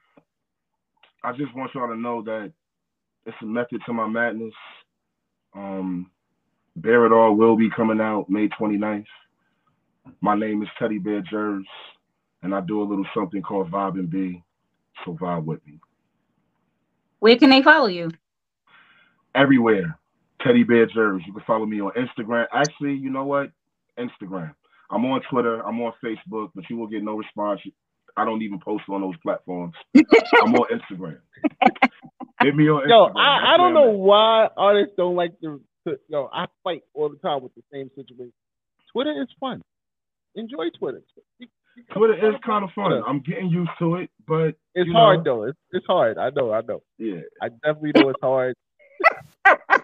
I 1.23 1.33
just 1.33 1.55
want 1.57 1.73
y'all 1.75 1.89
to 1.89 1.97
know 1.97 2.23
that 2.23 2.53
it's 3.27 3.37
a 3.43 3.47
method 3.47 3.81
to 3.87 3.93
my 3.93 4.07
madness. 4.07 4.53
Um, 5.55 6.11
Bear 6.77 7.07
It 7.07 7.13
All 7.13 7.35
will 7.35 7.57
be 7.57 7.71
coming 7.71 8.01
out 8.01 8.29
May 8.29 8.49
29th. 8.49 9.07
My 10.21 10.37
name 10.37 10.63
is 10.63 10.69
Teddy 10.79 10.99
Bear 10.99 11.23
Jerz, 11.23 11.65
and 12.43 12.55
I 12.55 12.61
do 12.61 12.83
a 12.83 12.85
little 12.85 13.07
something 13.15 13.43
called 13.43 13.71
Vibe 13.71 13.95
and 13.95 14.11
B. 14.11 14.43
So 15.05 15.15
vibe 15.15 15.45
with 15.45 15.67
me. 15.67 15.81
Where 17.21 17.37
can 17.37 17.51
they 17.51 17.63
follow 17.63 17.87
you? 17.87 18.11
Everywhere, 19.35 19.99
Teddy 20.43 20.63
Bear 20.63 20.87
Jerz. 20.87 21.27
You 21.27 21.33
can 21.33 21.43
follow 21.47 21.67
me 21.67 21.81
on 21.81 21.93
Instagram. 21.93 22.47
Actually, 22.53 22.95
you 22.95 23.11
know 23.11 23.25
what? 23.25 23.51
Instagram. 23.99 24.55
I'm 24.95 25.05
on 25.07 25.21
Twitter. 25.29 25.61
I'm 25.67 25.81
on 25.81 25.93
Facebook, 26.03 26.51
but 26.55 26.65
you 26.71 26.77
will 26.77 26.87
get 26.87 27.03
no 27.03 27.17
response. 27.17 27.61
I 28.17 28.25
don't 28.25 28.43
even 28.43 28.61
post 28.61 28.85
on 28.89 29.01
those 29.01 29.17
platforms. 29.23 29.75
I'm 29.97 30.55
on 30.55 30.69
Instagram. 30.71 31.19
Hit 32.41 32.55
me 32.55 32.69
on 32.69 32.85
Instagram. 32.85 33.15
Yo, 33.15 33.21
I, 33.21 33.55
I 33.55 33.57
don't 33.57 33.75
know 33.75 33.91
I'm 33.91 33.99
why 33.99 34.49
artists 34.57 34.95
don't 34.97 35.17
like 35.17 35.39
to. 35.41 35.61
to 35.89 35.99
yo, 36.09 36.31
I 36.33 36.47
fight 36.63 36.83
all 36.95 37.09
the 37.09 37.17
time 37.17 37.43
with 37.43 37.55
the 37.57 37.63
same 37.73 37.91
situation. 37.97 38.33
Twitter 38.93 39.21
is 39.21 39.29
fun. 39.41 39.63
Enjoy 40.37 40.71
Twitter. 40.79 41.03
Twitter 41.93 42.15
is 42.15 42.37
kind 42.47 42.63
of 42.63 42.71
fun. 42.73 42.93
I'm 43.07 43.21
getting 43.21 43.49
used 43.49 43.71
to 43.81 43.97
it, 43.97 44.11
but 44.29 44.55
It's 44.77 44.87
you 44.87 44.93
know, 44.93 44.99
hard 45.01 45.25
though. 45.25 45.43
It's 45.45 45.59
it's 45.73 45.87
hard. 45.87 46.19
I 46.19 46.31
know. 46.31 46.53
I 46.53 46.61
know. 46.61 46.83
Yeah, 46.99 47.21
I 47.43 47.49
definitely 47.49 48.01
know 48.01 48.11
it's 48.11 48.21
hard. 48.23 48.55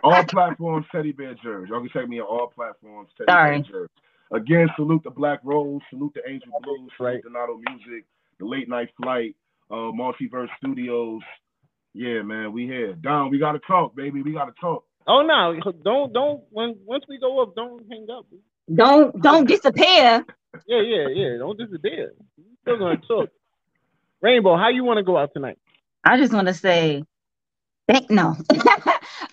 all 0.04 0.24
platforms, 0.24 0.86
Teddy 0.92 1.10
Bear 1.10 1.34
Jerz. 1.44 1.68
Y'all 1.68 1.80
can 1.80 1.90
check 1.92 2.08
me 2.08 2.20
on 2.20 2.26
all 2.26 2.46
platforms, 2.46 3.10
Teddy 3.18 3.26
Sorry. 3.28 3.62
Bear 3.62 3.72
Jerz. 3.72 3.86
Again, 4.32 4.68
salute 4.76 5.02
the 5.04 5.10
Black 5.10 5.40
Rose, 5.42 5.80
salute 5.90 6.12
the 6.14 6.28
Angel 6.28 6.48
Blues, 6.62 6.90
salute 6.96 7.14
Right. 7.14 7.22
Donato 7.22 7.58
Music, 7.58 8.04
the 8.38 8.46
Late 8.46 8.68
Night 8.68 8.88
Flight, 9.02 9.34
uh, 9.70 9.90
Multiverse 9.92 10.48
Studios. 10.58 11.22
Yeah, 11.94 12.22
man, 12.22 12.52
we 12.52 12.66
here. 12.66 12.94
Don, 12.94 13.30
we 13.30 13.38
gotta 13.38 13.58
talk, 13.66 13.96
baby. 13.96 14.22
We 14.22 14.32
gotta 14.32 14.52
talk. 14.60 14.84
Oh 15.06 15.22
no! 15.22 15.58
Don't 15.82 16.12
don't. 16.12 16.42
When 16.50 16.76
once 16.84 17.04
we 17.08 17.18
go 17.18 17.42
up, 17.42 17.56
don't 17.56 17.82
hang 17.90 18.06
up. 18.12 18.26
Don't 18.72 19.20
don't 19.20 19.48
disappear. 19.48 20.24
Yeah, 20.66 20.82
yeah, 20.82 21.08
yeah. 21.08 21.38
Don't 21.38 21.58
disappear. 21.58 22.12
We 22.36 22.44
still 22.62 22.78
gonna 22.78 22.98
talk. 23.08 23.30
Rainbow, 24.20 24.56
how 24.56 24.68
you 24.68 24.84
want 24.84 24.98
to 24.98 25.02
go 25.02 25.16
out 25.16 25.30
tonight? 25.32 25.58
I 26.04 26.18
just 26.18 26.32
want 26.32 26.48
to 26.48 26.54
say 26.54 27.04
thank 27.88 28.10
no. 28.10 28.36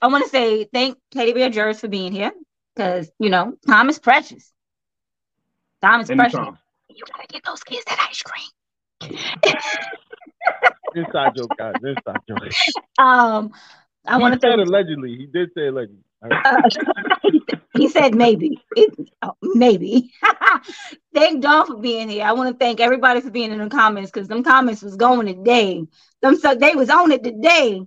I 0.01 0.07
want 0.07 0.23
to 0.23 0.29
say 0.29 0.65
thank 0.65 0.97
Teddy 1.11 1.33
Bear 1.33 1.49
Jerz 1.49 1.79
for 1.79 1.87
being 1.87 2.11
here 2.11 2.31
because 2.75 3.11
you 3.19 3.29
know 3.29 3.53
time 3.67 3.89
is 3.89 3.99
precious. 3.99 4.51
Is. 5.95 6.09
Anytime. 6.09 6.57
You 6.89 7.03
gotta 7.13 7.27
get 7.27 7.43
those 7.43 7.63
kids 7.63 7.85
that 7.85 8.07
ice 8.09 8.21
cream. 8.21 8.49
Inside 10.95 11.35
joke, 11.35 11.51
guys. 11.57 11.75
Inside 11.83 12.19
joke. 12.27 12.39
Um, 12.97 13.51
I 14.05 14.17
want 14.17 14.33
to 14.33 14.39
thank. 14.39 14.59
allegedly. 14.59 15.15
He 15.15 15.27
did 15.27 15.51
say 15.55 15.67
allegedly. 15.67 16.03
Uh, 16.23 16.61
he 17.73 17.87
said 17.87 18.15
maybe. 18.15 18.59
It, 18.75 19.11
oh, 19.21 19.35
maybe. 19.41 20.11
thank 21.13 21.41
Don 21.41 21.67
for 21.67 21.77
being 21.77 22.09
here. 22.09 22.25
I 22.25 22.33
want 22.33 22.49
to 22.51 22.57
thank 22.57 22.79
everybody 22.79 23.21
for 23.21 23.29
being 23.29 23.51
in 23.51 23.59
the 23.59 23.69
comments 23.69 24.11
because 24.11 24.27
them 24.27 24.43
comments 24.43 24.81
was 24.81 24.95
going 24.95 25.27
today. 25.27 25.85
Them 26.21 26.35
so 26.37 26.55
they 26.55 26.75
was 26.75 26.89
on 26.89 27.11
it 27.11 27.23
today. 27.23 27.81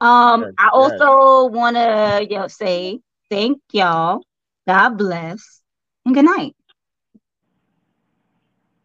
Um, 0.00 0.42
Yes, 0.42 0.52
I 0.58 0.64
yes. 0.64 0.72
also 0.72 1.46
want 1.52 1.76
to 1.76 2.26
you 2.28 2.38
know, 2.38 2.48
say 2.48 3.00
thank 3.30 3.60
y'all. 3.72 4.22
God 4.66 4.96
bless 4.96 5.60
and 6.06 6.14
good 6.14 6.24
night. 6.24 6.56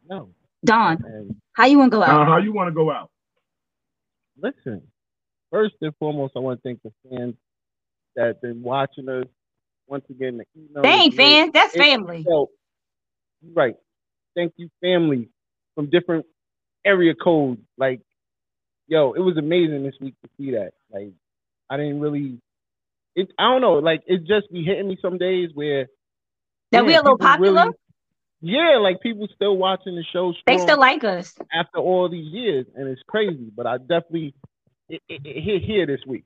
No. 0.10 0.30
Don, 0.66 0.98
And 1.06 1.36
how 1.54 1.66
you 1.68 1.78
want 1.78 1.92
to 1.92 1.98
go 1.98 2.06
Don, 2.06 2.10
out? 2.10 2.22
Uh, 2.28 2.32
how 2.32 2.38
you 2.38 2.52
want 2.54 2.68
to 2.68 2.74
go 2.74 2.92
out? 2.92 3.10
listen, 4.42 4.82
first 5.52 5.76
and 5.82 5.94
foremost, 6.00 6.34
I 6.36 6.40
want 6.40 6.62
to 6.62 6.68
thank 6.68 6.82
the 6.84 6.92
fans 7.10 7.36
that 8.16 8.28
have 8.28 8.42
been 8.42 8.62
watching 8.64 9.08
us. 9.10 9.26
Once 9.88 10.06
again, 10.10 10.38
the 10.38 10.46
email. 10.56 10.84
They 10.84 10.90
ain't 10.90 11.14
fans. 11.16 11.52
That's 11.54 11.76
It 11.76 11.80
family. 11.80 12.24
felt- 12.24 12.52
right. 13.54 13.76
Thank 14.36 14.54
you, 14.58 14.70
family 14.82 15.30
from 15.76 15.90
different 15.90 16.26
area 16.86 17.16
codes. 17.16 17.62
Like, 17.78 18.02
yo, 18.88 19.14
it 19.14 19.20
was 19.20 19.38
amazing 19.38 19.84
this 19.84 19.96
week 20.00 20.14
to 20.24 20.30
see 20.38 20.52
that. 20.52 20.74
Like, 20.92 21.12
I 21.70 21.78
didn't 21.78 22.00
really. 22.02 22.40
It, 23.16 23.32
I 23.40 23.52
don't 23.52 23.62
know. 23.62 23.74
Like, 23.76 24.04
it 24.08 24.26
just 24.26 24.52
be 24.52 24.64
hitting 24.64 24.88
me 24.88 24.98
some 25.02 25.18
days 25.18 25.50
where 25.56 25.88
That 26.72 26.86
we 26.86 26.94
a 26.96 27.02
little 27.02 27.18
popular. 27.18 27.52
really- 27.66 27.74
yeah, 28.42 28.78
like 28.78 29.02
people 29.02 29.28
still 29.36 29.58
watching 29.58 29.96
the 29.96 30.04
show. 30.14 30.34
they 30.48 30.58
still 30.58 30.80
like 30.80 31.04
us. 31.04 31.36
after 31.54 31.80
all 31.80 32.10
these 32.10 32.28
years, 32.28 32.66
and 32.76 32.88
it's 32.88 33.02
crazy. 33.08 33.52
But 33.56 33.68
I 33.68 33.78
definitely 33.78 34.34
it, 34.88 35.02
it, 35.10 35.22
it 35.26 35.42
hit 35.42 35.64
here 35.64 35.86
this 35.86 36.02
week. 36.08 36.26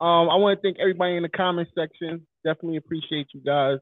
Um, 0.00 0.30
I 0.30 0.36
want 0.36 0.58
to 0.58 0.62
thank 0.62 0.78
everybody 0.80 1.16
in 1.16 1.22
the 1.22 1.28
comment 1.28 1.68
section. 1.74 2.26
Definitely 2.44 2.78
appreciate 2.78 3.28
you 3.32 3.40
guys. 3.40 3.78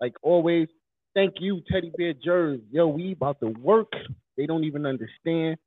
Like 0.00 0.14
always, 0.22 0.68
thank 1.14 1.34
you, 1.40 1.60
Teddy 1.70 1.92
Bear 1.96 2.14
Jerz. 2.14 2.62
Yo, 2.70 2.86
we 2.86 3.12
about 3.12 3.40
to 3.40 3.48
work. 3.48 3.92
They 4.36 4.46
don't 4.46 4.64
even 4.64 4.86
understand. 4.86 5.58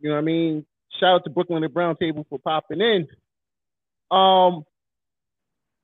You 0.00 0.08
know 0.08 0.16
what 0.16 0.22
I 0.22 0.24
mean? 0.24 0.66
Shout 0.98 1.14
out 1.14 1.24
to 1.24 1.30
Brooklyn 1.30 1.62
and 1.64 1.72
Brown 1.72 1.96
Table 1.96 2.26
for 2.28 2.38
popping 2.38 2.80
in. 2.80 3.06
Um, 4.14 4.64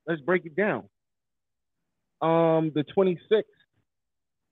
let's 0.07 0.21
break 0.21 0.45
it 0.45 0.57
down. 0.57 0.85
Um, 2.21 2.73
the 2.75 2.85
26th, 2.97 3.43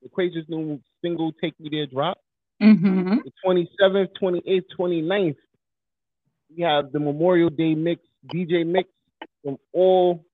Equation's 0.07 0.49
new 0.49 0.81
single 1.03 1.33
"Take 1.41 1.59
Me 1.61 1.69
There" 1.71 1.87
drop 1.87 2.19
Mm-hmm. 2.63 3.17
the 3.25 3.33
27th, 3.45 4.09
28th, 4.21 4.63
29th, 4.79 5.37
we 6.57 6.63
have 6.63 6.91
the 6.93 6.99
Memorial 6.99 7.51
Day 7.51 7.75
mix, 7.75 8.01
DJ 8.35 8.67
mix 8.67 8.89
from 9.45 9.59
all 9.73 10.25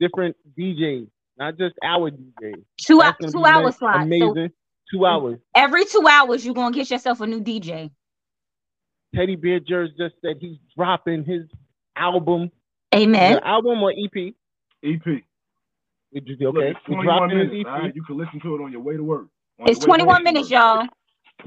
different 0.00 0.36
DJs, 0.58 1.08
not 1.38 1.56
just 1.56 1.74
our 1.82 2.10
DJs. 2.10 2.62
Two 2.82 3.00
hour, 3.00 3.16
two 3.20 3.42
be 3.42 3.44
hour 3.44 3.64
nice, 3.64 3.78
slot. 3.78 3.94
So 3.96 4.00
Amazing. 4.02 4.50
Two 4.92 5.06
hours. 5.06 5.38
every 5.54 5.84
two 5.84 6.06
hours, 6.06 6.44
you're 6.44 6.54
gonna 6.54 6.74
get 6.74 6.90
yourself 6.90 7.20
a 7.20 7.26
new 7.26 7.40
DJ. 7.40 7.90
Teddy 9.14 9.36
Bear 9.36 9.60
Jerz 9.60 9.96
just 9.96 10.16
said 10.20 10.36
he's 10.40 10.58
dropping 10.76 11.24
his 11.24 11.42
album. 11.96 12.50
Amen. 12.94 13.34
The 13.34 13.46
album 13.46 13.82
or 13.82 13.92
EP? 13.92 14.34
EP. 14.84 15.22
Did 16.12 16.28
you- 16.28 16.36
Look, 16.40 16.56
Okay. 16.56 16.70
it's 16.70 16.78
He's 16.86 16.94
21 16.94 17.28
minutes. 17.28 17.52
EP. 17.54 17.66
All 17.66 17.78
right, 17.80 17.94
you 17.94 18.02
can 18.02 18.16
listen 18.16 18.40
to 18.40 18.54
it 18.56 18.60
on 18.62 18.72
your 18.72 18.80
way 18.80 18.96
to 18.96 19.04
work. 19.04 19.28
On 19.60 19.68
It's 19.68 19.80
your 19.80 19.90
way 19.92 19.98
21 19.98 20.08
home 20.08 20.16
from 20.16 20.24
minutes, 20.24 20.50
work. 20.50 20.60
y'all. 20.60 20.86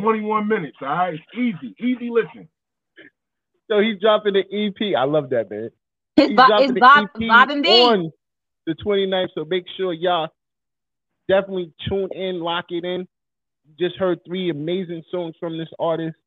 21 0.02 0.48
minutes. 0.48 0.78
All 0.82 0.88
right, 0.88 1.14
it's 1.16 1.24
easy, 1.38 1.76
easy 1.80 2.10
listen. 2.10 2.48
So 3.70 3.80
he's 3.80 4.00
dropping 4.00 4.34
the 4.34 4.44
EP. 4.52 4.96
I 4.96 5.04
love 5.06 5.30
that, 5.30 5.50
man. 5.50 5.70
It's, 6.18 6.28
He's 6.30 6.36
Bob, 6.38 6.48
dropping 6.50 6.66
it's 6.66 6.74
the 6.76 6.80
Bob, 6.80 7.10
EP 7.22 7.28
Bob 7.28 7.50
and 7.50 7.64
B. 7.64 7.82
on 7.82 8.12
the 8.68 8.76
29th. 8.76 9.30
So 9.34 9.46
make 9.46 9.66
sure 9.78 9.94
y'all 9.94 10.30
definitely 11.28 11.74
tune 11.88 12.10
in, 12.14 12.40
lock 12.40 12.66
it 12.70 12.84
in. 12.86 13.08
You 13.66 13.88
just 13.88 13.98
heard 13.98 14.20
three 14.26 14.50
amazing 14.50 15.04
songs 15.10 15.36
from 15.40 15.58
this 15.58 15.70
artist, 15.80 16.18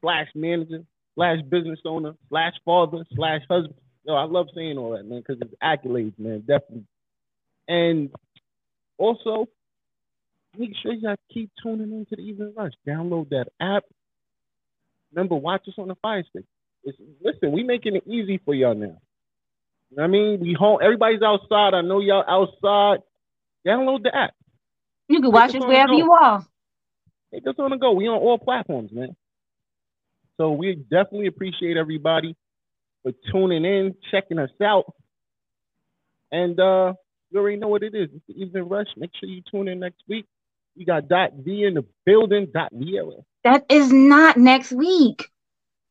slash 0.00 0.28
manager, 0.34 0.84
slash 1.14 1.40
business 1.48 1.78
owner, 1.84 2.14
slash 2.28 2.52
father, 2.64 3.04
slash 3.14 3.42
husband. 3.48 3.74
Yo, 4.04 4.14
I 4.14 4.24
love 4.24 4.48
saying 4.54 4.76
all 4.76 4.90
that, 4.90 5.06
man, 5.06 5.20
because 5.26 5.40
it's 5.40 5.54
accolades, 5.62 6.18
man, 6.18 6.40
definitely. 6.40 6.84
And 7.68 8.10
also, 8.98 9.48
make 10.56 10.70
sure 10.82 10.92
y'all 10.92 11.16
keep 11.32 11.50
tuning 11.62 11.92
into 11.92 12.16
the 12.16 12.22
Evening 12.22 12.52
Rush. 12.56 12.72
Download 12.86 13.28
that 13.30 13.48
app. 13.60 13.84
Remember, 15.12 15.36
watch 15.36 15.62
us 15.68 15.74
on 15.78 15.88
the 15.88 15.94
Fire 15.96 16.24
Stick. 16.28 16.44
It's, 16.84 16.98
listen, 17.22 17.52
we 17.52 17.62
making 17.62 17.96
it 17.96 18.06
easy 18.06 18.40
for 18.44 18.54
y'all 18.54 18.74
now. 18.74 18.98
You 19.90 19.96
know 19.96 20.02
what 20.02 20.04
I 20.04 20.06
mean? 20.08 20.40
We 20.40 20.56
home. 20.58 20.78
Everybody's 20.82 21.22
outside. 21.22 21.74
I 21.74 21.80
know 21.82 22.00
y'all 22.00 22.24
outside. 22.28 23.02
Download 23.66 24.02
the 24.02 24.14
app. 24.14 24.34
You 25.08 25.20
can 25.20 25.32
watch 25.32 25.52
Take 25.52 25.60
us 25.60 25.64
us 25.64 25.68
wherever 25.68 25.94
you 25.94 26.12
are. 26.12 26.46
Take 27.32 27.46
us 27.46 27.54
on 27.58 27.70
the 27.70 27.76
go. 27.76 27.92
We 27.92 28.08
on 28.08 28.18
all 28.18 28.38
platforms, 28.38 28.90
man. 28.92 29.16
So 30.36 30.52
we 30.52 30.74
definitely 30.74 31.28
appreciate 31.28 31.76
everybody 31.76 32.36
for 33.02 33.12
tuning 33.30 33.64
in, 33.64 33.94
checking 34.10 34.38
us 34.38 34.50
out. 34.62 34.92
And 36.32 36.58
uh 36.58 36.94
you 37.34 37.40
already 37.40 37.56
know 37.56 37.68
what 37.68 37.82
it 37.82 37.94
is. 37.94 38.08
It's 38.14 38.24
the 38.28 38.34
Evening 38.40 38.68
Rush. 38.68 38.86
Make 38.96 39.10
sure 39.18 39.28
you 39.28 39.42
tune 39.50 39.66
in 39.66 39.80
next 39.80 40.02
week. 40.08 40.24
We 40.76 40.84
got 40.84 41.08
Dot 41.08 41.32
V 41.34 41.64
in 41.64 41.74
the 41.74 41.84
building. 42.06 42.46
Dot 42.54 42.72
Vieira. 42.72 43.24
That 43.42 43.66
is 43.68 43.92
not 43.92 44.36
next 44.36 44.72
week. 44.72 45.28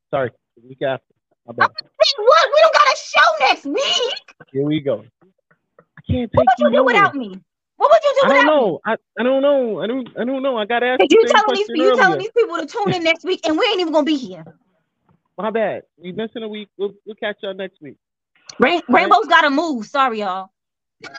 Sorry, 0.09 0.31
the 0.55 0.67
week 0.67 0.81
after. 0.81 1.03
Say 1.45 1.53
what? 1.55 2.49
We 2.53 2.61
don't 2.61 2.73
got 2.73 2.87
a 2.87 2.97
show 2.97 3.45
next 3.47 3.65
week. 3.65 4.35
Here 4.53 4.65
we 4.65 4.79
go. 4.79 5.03
I 5.21 6.01
can't 6.09 6.31
take 6.31 6.37
What 6.37 6.45
would 6.47 6.59
you 6.59 6.69
do 6.69 6.71
nowhere. 6.71 6.93
without 6.93 7.15
me? 7.15 7.37
What 7.75 7.91
would 7.91 8.03
you 8.03 8.15
do 8.21 8.27
I 8.27 8.33
don't 8.33 8.45
know. 8.45 8.79
I, 8.85 8.95
I 9.19 9.23
don't 9.23 9.41
know. 9.41 9.81
I 9.81 9.87
don't 9.87 10.09
I 10.17 10.23
don't 10.23 10.41
know. 10.41 10.57
I 10.57 10.65
gotta 10.65 10.85
ask 10.85 11.01
you 11.09 11.25
telling 11.27 11.55
these 11.55 11.69
you 11.73 11.95
telling 11.97 12.19
these 12.19 12.31
people 12.31 12.57
to 12.57 12.65
tune 12.65 12.93
in 12.93 13.03
next 13.03 13.25
week, 13.25 13.41
and 13.45 13.57
we 13.57 13.65
ain't 13.65 13.81
even 13.81 13.91
gonna 13.91 14.05
be 14.05 14.15
here. 14.15 14.45
My 15.37 15.51
bad. 15.51 15.83
We 15.97 16.13
missing 16.13 16.43
a 16.43 16.47
week. 16.47 16.69
We'll, 16.77 16.93
we'll 17.05 17.15
catch 17.15 17.37
y'all 17.41 17.53
next 17.53 17.81
week. 17.81 17.97
Rain, 18.59 18.81
Rainbow's 18.87 19.25
got 19.25 19.41
to 19.41 19.49
move. 19.49 19.87
Sorry, 19.87 20.19
y'all. 20.19 20.51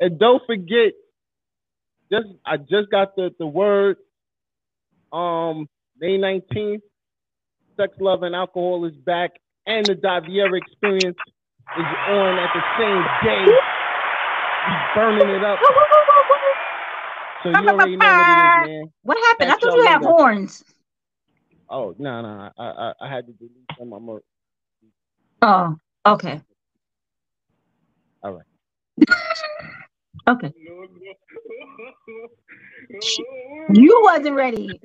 And 0.00 0.18
don't 0.18 0.42
forget, 0.46 0.92
just 2.12 2.26
I 2.46 2.56
just 2.56 2.90
got 2.90 3.16
the, 3.16 3.30
the 3.38 3.46
word. 3.46 3.96
Um, 5.12 5.68
May 5.98 6.18
19th, 6.18 6.80
Sex, 7.78 7.92
Love, 8.00 8.22
and 8.22 8.34
Alcohol 8.34 8.84
is 8.86 8.94
back, 9.04 9.32
and 9.66 9.88
the 9.88 9.94
Daviera 9.94 10.58
experience 10.58 11.16
is 11.78 11.84
on 12.08 12.38
at 12.38 12.50
the 12.54 12.62
same 12.78 13.04
day. 13.24 13.44
We 13.46 14.76
burning 14.94 15.28
it 15.36 15.44
up. 15.44 15.58
So 17.44 17.50
you 17.50 17.68
already 17.68 17.96
know 17.96 18.08
what 18.08 18.28
it 18.28 18.38
is, 18.38 18.66
man. 18.66 18.92
What 19.02 19.18
happened? 19.18 19.50
I 19.50 19.54
thought 19.54 19.74
y'all 19.74 19.92
had 19.92 20.02
horns. 20.02 20.64
Oh 21.70 21.94
no, 21.98 22.20
no, 22.22 22.50
I, 22.58 22.64
I 22.64 22.92
I 23.00 23.08
had 23.08 23.26
to 23.26 23.32
delete 23.32 23.52
some. 23.78 23.92
I'm 23.92 24.08
a, 24.08 24.18
Oh, 25.42 25.76
okay. 26.06 26.42
all 28.22 28.32
right. 28.32 28.46
Okay. 30.28 30.52
You 33.72 34.00
wasn't 34.04 34.34
ready. 34.34 34.80